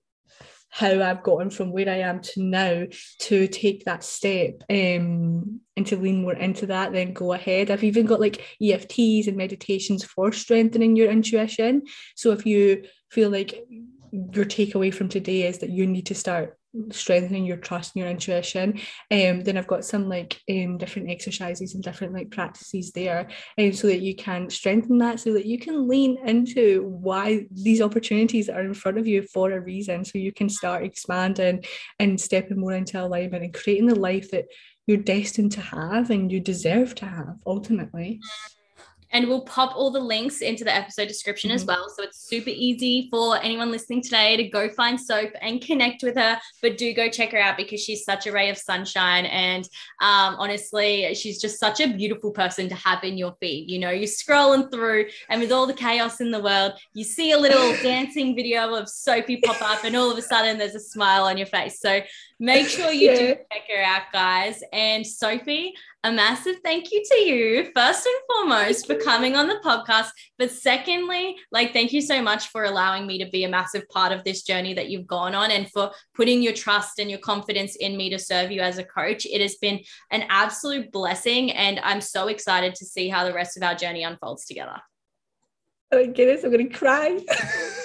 how 0.75 1.01
I've 1.01 1.23
gotten 1.23 1.49
from 1.49 1.71
where 1.71 1.87
I 1.87 1.99
am 1.99 2.19
to 2.19 2.43
now 2.43 2.83
to 3.19 3.47
take 3.47 3.85
that 3.85 4.03
step 4.03 4.61
um, 4.69 5.61
and 5.77 5.87
to 5.87 5.95
lean 5.95 6.21
more 6.21 6.33
into 6.33 6.65
that, 6.65 6.91
then 6.91 7.13
go 7.13 7.31
ahead. 7.31 7.71
I've 7.71 7.85
even 7.85 8.05
got 8.05 8.19
like 8.19 8.43
EFTs 8.61 9.27
and 9.27 9.37
meditations 9.37 10.03
for 10.03 10.33
strengthening 10.33 10.97
your 10.97 11.09
intuition. 11.09 11.83
So 12.17 12.33
if 12.33 12.45
you 12.45 12.83
feel 13.09 13.29
like 13.29 13.63
your 14.11 14.43
takeaway 14.43 14.93
from 14.93 15.07
today 15.07 15.47
is 15.47 15.59
that 15.59 15.69
you 15.69 15.87
need 15.87 16.07
to 16.07 16.15
start 16.15 16.57
strengthening 16.91 17.45
your 17.45 17.57
trust 17.57 17.95
and 17.95 18.01
your 18.01 18.09
intuition. 18.09 18.79
Um, 19.11 19.41
then 19.41 19.57
I've 19.57 19.67
got 19.67 19.85
some 19.85 20.09
like 20.09 20.41
um, 20.49 20.77
different 20.77 21.09
exercises 21.09 21.73
and 21.73 21.83
different 21.83 22.13
like 22.13 22.31
practices 22.31 22.91
there, 22.91 23.27
and 23.57 23.71
um, 23.71 23.73
so 23.73 23.87
that 23.87 24.01
you 24.01 24.15
can 24.15 24.49
strengthen 24.49 24.97
that, 24.99 25.19
so 25.19 25.33
that 25.33 25.45
you 25.45 25.59
can 25.59 25.87
lean 25.87 26.17
into 26.25 26.83
why 26.83 27.45
these 27.51 27.81
opportunities 27.81 28.49
are 28.49 28.61
in 28.61 28.73
front 28.73 28.97
of 28.97 29.07
you 29.07 29.23
for 29.33 29.51
a 29.51 29.59
reason, 29.59 30.05
so 30.05 30.17
you 30.17 30.31
can 30.31 30.49
start 30.49 30.83
expanding 30.83 31.63
and 31.99 32.19
stepping 32.19 32.59
more 32.59 32.73
into 32.73 33.01
alignment 33.01 33.43
and 33.43 33.53
creating 33.53 33.87
the 33.87 33.95
life 33.95 34.31
that 34.31 34.45
you're 34.87 34.97
destined 34.97 35.51
to 35.53 35.61
have 35.61 36.09
and 36.11 36.31
you 36.31 36.39
deserve 36.39 36.93
to 36.95 37.05
have 37.05 37.37
ultimately. 37.45 38.19
And 39.11 39.27
we'll 39.27 39.41
pop 39.41 39.75
all 39.75 39.91
the 39.91 39.99
links 39.99 40.41
into 40.41 40.63
the 40.63 40.75
episode 40.75 41.07
description 41.07 41.49
mm-hmm. 41.49 41.55
as 41.55 41.65
well. 41.65 41.89
So 41.89 42.03
it's 42.03 42.27
super 42.27 42.49
easy 42.49 43.07
for 43.09 43.37
anyone 43.37 43.71
listening 43.71 44.01
today 44.01 44.37
to 44.37 44.43
go 44.43 44.69
find 44.69 44.99
Soph 44.99 45.29
and 45.41 45.61
connect 45.61 46.03
with 46.03 46.15
her. 46.15 46.39
But 46.61 46.77
do 46.77 46.93
go 46.93 47.09
check 47.09 47.31
her 47.31 47.39
out 47.39 47.57
because 47.57 47.81
she's 47.81 48.03
such 48.03 48.27
a 48.27 48.31
ray 48.31 48.49
of 48.49 48.57
sunshine. 48.57 49.25
And 49.25 49.63
um, 50.01 50.35
honestly, 50.37 51.13
she's 51.15 51.39
just 51.39 51.59
such 51.59 51.79
a 51.79 51.87
beautiful 51.87 52.31
person 52.31 52.69
to 52.69 52.75
have 52.75 53.03
in 53.03 53.17
your 53.17 53.35
feed. 53.39 53.69
You 53.69 53.79
know, 53.79 53.91
you're 53.91 54.07
scrolling 54.07 54.71
through, 54.71 55.05
and 55.29 55.41
with 55.41 55.51
all 55.51 55.67
the 55.67 55.73
chaos 55.73 56.21
in 56.21 56.31
the 56.31 56.41
world, 56.41 56.73
you 56.93 57.03
see 57.03 57.31
a 57.31 57.37
little 57.37 57.75
dancing 57.83 58.35
video 58.35 58.75
of 58.75 58.89
Sophie 58.89 59.37
pop 59.37 59.61
up, 59.61 59.83
and 59.83 59.95
all 59.95 60.11
of 60.11 60.17
a 60.17 60.21
sudden 60.21 60.57
there's 60.57 60.75
a 60.75 60.79
smile 60.79 61.25
on 61.25 61.37
your 61.37 61.47
face. 61.47 61.79
So 61.79 62.01
make 62.39 62.67
sure 62.67 62.91
you 62.91 63.11
yeah. 63.11 63.17
do 63.17 63.27
check 63.51 63.63
her 63.69 63.83
out, 63.83 64.03
guys. 64.11 64.61
And 64.73 65.05
Sophie, 65.05 65.73
a 66.03 66.11
massive 66.11 66.57
thank 66.63 66.91
you 66.91 67.03
to 67.03 67.15
you, 67.15 67.71
first 67.75 68.05
and 68.05 68.15
foremost, 68.29 68.87
for 68.87 68.95
coming 68.95 69.35
on 69.35 69.47
the 69.47 69.59
podcast. 69.63 70.09
But 70.37 70.51
secondly, 70.51 71.35
like, 71.51 71.73
thank 71.73 71.93
you 71.93 72.01
so 72.01 72.21
much 72.21 72.49
for 72.49 72.63
allowing 72.63 73.07
me 73.07 73.17
to 73.23 73.29
be 73.29 73.43
a 73.43 73.49
massive 73.49 73.87
part 73.89 74.11
of 74.11 74.23
this 74.23 74.43
journey 74.43 74.73
that 74.73 74.89
you've 74.89 75.07
gone 75.07 75.33
on 75.33 75.51
and 75.51 75.69
for 75.71 75.91
putting 76.13 76.41
your 76.41 76.53
trust 76.53 76.99
and 76.99 77.09
your 77.09 77.19
confidence 77.19 77.75
in 77.75 77.97
me 77.97 78.09
to 78.09 78.19
serve 78.19 78.51
you 78.51 78.61
as 78.61 78.77
a 78.77 78.83
coach. 78.83 79.25
It 79.25 79.41
has 79.41 79.55
been 79.55 79.79
an 80.11 80.25
absolute 80.29 80.91
blessing. 80.91 81.51
And 81.51 81.79
I'm 81.79 82.01
so 82.01 82.27
excited 82.27 82.75
to 82.75 82.85
see 82.85 83.09
how 83.09 83.23
the 83.23 83.33
rest 83.33 83.57
of 83.57 83.63
our 83.63 83.75
journey 83.75 84.03
unfolds 84.03 84.45
together. 84.45 84.79
Oh 85.91 85.97
my 85.97 86.05
goodness, 86.07 86.43
I'm 86.43 86.51
going 86.51 86.69
to 86.69 86.75
cry. 86.75 87.19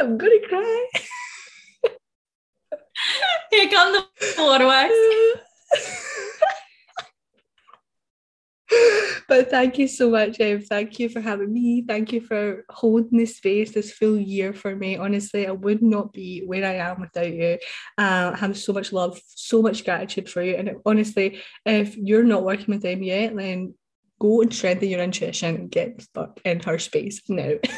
I'm 0.00 0.18
to 0.18 0.40
cry. 0.48 0.86
Here 3.50 3.68
come 3.70 3.92
the 3.92 4.34
waterworks. 4.38 4.94
but 9.28 9.50
thank 9.50 9.78
you 9.78 9.86
so 9.88 10.10
much, 10.10 10.40
Em. 10.40 10.62
Thank 10.62 10.98
you 10.98 11.10
for 11.10 11.20
having 11.20 11.52
me. 11.52 11.84
Thank 11.86 12.12
you 12.12 12.22
for 12.22 12.64
holding 12.70 13.18
this 13.18 13.36
space 13.36 13.72
this 13.72 13.92
full 13.92 14.16
year 14.16 14.54
for 14.54 14.74
me. 14.74 14.96
Honestly, 14.96 15.46
I 15.46 15.50
would 15.52 15.82
not 15.82 16.14
be 16.14 16.44
where 16.46 16.64
I 16.64 16.76
am 16.76 17.00
without 17.00 17.32
you. 17.32 17.58
Uh, 17.98 18.32
I 18.34 18.38
have 18.38 18.56
so 18.56 18.72
much 18.72 18.94
love, 18.94 19.20
so 19.26 19.60
much 19.60 19.84
gratitude 19.84 20.30
for 20.30 20.40
you. 20.40 20.54
And 20.54 20.76
honestly, 20.86 21.42
if 21.66 21.94
you're 21.96 22.24
not 22.24 22.44
working 22.44 22.72
with 22.74 22.82
them 22.82 23.02
yet, 23.02 23.36
then 23.36 23.74
go 24.18 24.40
and 24.40 24.54
strengthen 24.54 24.88
your 24.88 25.02
intuition 25.02 25.54
and 25.54 25.70
get 25.70 26.00
stuck 26.00 26.40
in 26.44 26.60
her 26.60 26.78
space 26.78 27.20
now. 27.28 27.52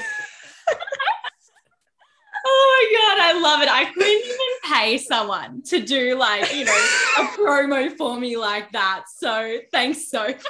god, 2.93 3.12
I 3.23 3.39
love 3.39 3.63
it. 3.63 3.69
I 3.71 3.85
couldn't 3.85 4.25
even 4.25 4.53
pay 4.65 4.99
someone 4.99 5.63
to 5.65 5.81
do 5.81 6.17
like, 6.17 6.53
you 6.55 6.65
know, 6.65 6.87
a 7.19 7.23
promo 7.39 7.97
for 7.97 8.19
me 8.19 8.37
like 8.37 8.73
that. 8.73 9.05
So 9.17 9.59
thanks 9.71 10.09
so. 10.11 10.35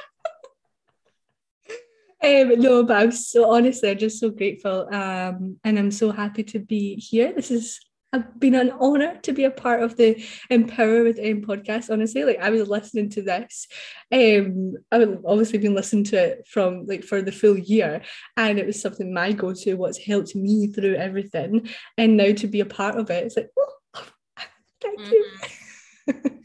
Um, 2.25 2.61
no, 2.61 2.85
but 2.85 2.99
I'm 2.99 3.11
so 3.11 3.51
honestly, 3.51 3.91
I'm 3.91 3.99
just 3.99 4.21
so 4.21 4.31
grateful. 4.31 4.87
Um, 4.95 5.59
and 5.65 5.77
I'm 5.77 5.91
so 5.91 6.13
happy 6.13 6.45
to 6.45 6.61
be 6.61 6.95
here. 6.95 7.33
This 7.33 7.51
is 7.51 7.81
have 8.13 8.39
been 8.39 8.55
an 8.55 8.73
honor 8.79 9.19
to 9.23 9.33
be 9.33 9.45
a 9.45 9.51
part 9.51 9.83
of 9.83 9.97
the 9.97 10.23
Empower 10.51 11.03
with 11.03 11.19
M 11.19 11.43
podcast. 11.43 11.91
Honestly, 11.91 12.25
like 12.25 12.41
I 12.41 12.51
was 12.51 12.69
listening 12.69 13.09
to 13.11 13.23
this, 13.23 13.67
um, 14.13 14.75
I've 14.91 15.19
obviously 15.25 15.59
been 15.59 15.75
listening 15.75 16.05
to 16.05 16.17
it 16.17 16.47
from 16.47 16.87
like 16.87 17.05
for 17.05 17.23
the 17.23 17.33
full 17.33 17.59
year, 17.59 18.03
and 18.37 18.59
it 18.59 18.67
was 18.67 18.81
something 18.81 19.13
my 19.13 19.33
go 19.33 19.55
to. 19.55 19.75
What's 19.75 19.99
helped 19.99 20.37
me 20.37 20.69
through 20.69 20.97
everything, 20.97 21.69
and 21.97 22.17
now 22.17 22.33
to 22.33 22.47
be 22.47 22.61
a 22.61 22.67
part 22.67 22.97
of 22.97 23.11
it, 23.11 23.25
it's 23.25 23.37
like, 23.37 23.51
oh, 23.59 24.07
thank 24.81 25.01
mm-hmm. 25.01 26.37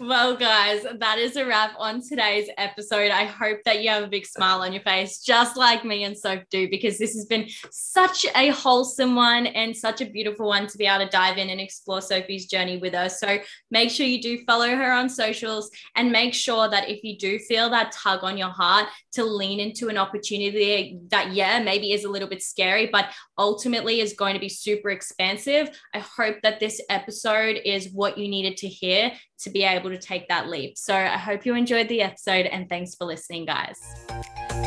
Well, 0.00 0.34
guys, 0.34 0.84
that 0.98 1.18
is 1.18 1.36
a 1.36 1.46
wrap 1.46 1.74
on 1.78 2.02
today's 2.02 2.48
episode. 2.58 3.12
I 3.12 3.26
hope 3.26 3.58
that 3.64 3.80
you 3.80 3.90
have 3.90 4.02
a 4.02 4.08
big 4.08 4.26
smile 4.26 4.62
on 4.62 4.72
your 4.72 4.82
face, 4.82 5.20
just 5.20 5.56
like 5.56 5.84
me 5.84 6.02
and 6.02 6.18
Soph 6.18 6.42
do, 6.50 6.68
because 6.68 6.98
this 6.98 7.14
has 7.14 7.26
been 7.26 7.48
such 7.70 8.26
a 8.34 8.48
wholesome 8.48 9.14
one 9.14 9.46
and 9.46 9.76
such 9.76 10.00
a 10.00 10.06
beautiful 10.06 10.48
one 10.48 10.66
to 10.66 10.78
be 10.78 10.86
able 10.86 11.04
to 11.04 11.10
dive 11.10 11.38
in 11.38 11.48
and 11.48 11.60
explore 11.60 12.00
Sophie's 12.00 12.46
journey 12.46 12.76
with 12.76 12.92
us. 12.92 13.20
So 13.20 13.38
make 13.70 13.88
sure 13.88 14.04
you 14.04 14.20
do 14.20 14.44
follow 14.44 14.66
her 14.66 14.92
on 14.92 15.08
socials 15.08 15.70
and 15.94 16.10
make 16.10 16.34
sure 16.34 16.68
that 16.68 16.88
if 16.88 17.04
you 17.04 17.16
do 17.16 17.38
feel 17.38 17.70
that 17.70 17.92
tug 17.92 18.24
on 18.24 18.36
your 18.36 18.50
heart 18.50 18.88
to 19.12 19.22
lean 19.22 19.60
into 19.60 19.90
an 19.90 19.96
opportunity 19.96 20.98
that, 21.12 21.32
yeah, 21.34 21.62
maybe 21.62 21.92
is 21.92 22.02
a 22.02 22.10
little 22.10 22.28
bit 22.28 22.42
scary, 22.42 22.88
but 22.90 23.10
ultimately 23.38 24.00
is 24.00 24.14
going 24.14 24.34
to 24.34 24.40
be 24.40 24.48
super 24.48 24.90
expansive, 24.90 25.70
I 25.94 26.00
hope 26.00 26.38
that 26.42 26.58
this 26.58 26.80
episode 26.90 27.60
is 27.64 27.90
what 27.92 28.18
you 28.18 28.26
needed 28.26 28.56
to 28.56 28.66
hear 28.66 29.12
to 29.44 29.50
be 29.50 29.62
able 29.62 29.90
to 29.90 29.98
take 29.98 30.28
that 30.28 30.48
leap. 30.48 30.76
So 30.76 30.94
I 30.94 31.16
hope 31.16 31.46
you 31.46 31.54
enjoyed 31.54 31.88
the 31.88 32.02
episode 32.02 32.46
and 32.46 32.68
thanks 32.68 32.94
for 32.94 33.04
listening, 33.04 33.46
guys. 33.46 33.80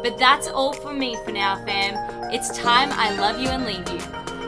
But 0.05 0.19
that's 0.19 0.47
all 0.47 0.71
for 0.71 0.93
me 0.93 1.17
for 1.25 1.31
now, 1.31 1.55
fam. 1.65 1.95
It's 2.31 2.55
time 2.55 2.89
I 2.91 3.15
love 3.15 3.39
you 3.39 3.49
and 3.49 3.65
leave 3.65 3.89
you. 3.89 3.99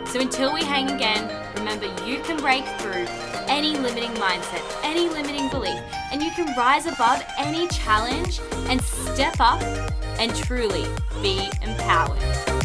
So 0.06 0.20
until 0.20 0.54
we 0.54 0.64
hang 0.64 0.92
again, 0.92 1.28
remember 1.56 1.88
you 2.06 2.20
can 2.20 2.38
break 2.38 2.64
through 2.80 3.08
any 3.48 3.76
limiting 3.76 4.12
mindset, 4.22 4.62
any 4.84 5.10
limiting 5.10 5.50
belief, 5.50 5.82
and 6.12 6.22
you 6.22 6.30
can 6.30 6.56
rise 6.56 6.86
above 6.86 7.26
any 7.40 7.68
challenge 7.70 8.40
and 8.70 8.80
step 8.84 9.38
up 9.40 9.60
and 10.20 10.36
truly 10.36 10.86
be 11.24 11.50
empowered. 11.64 12.57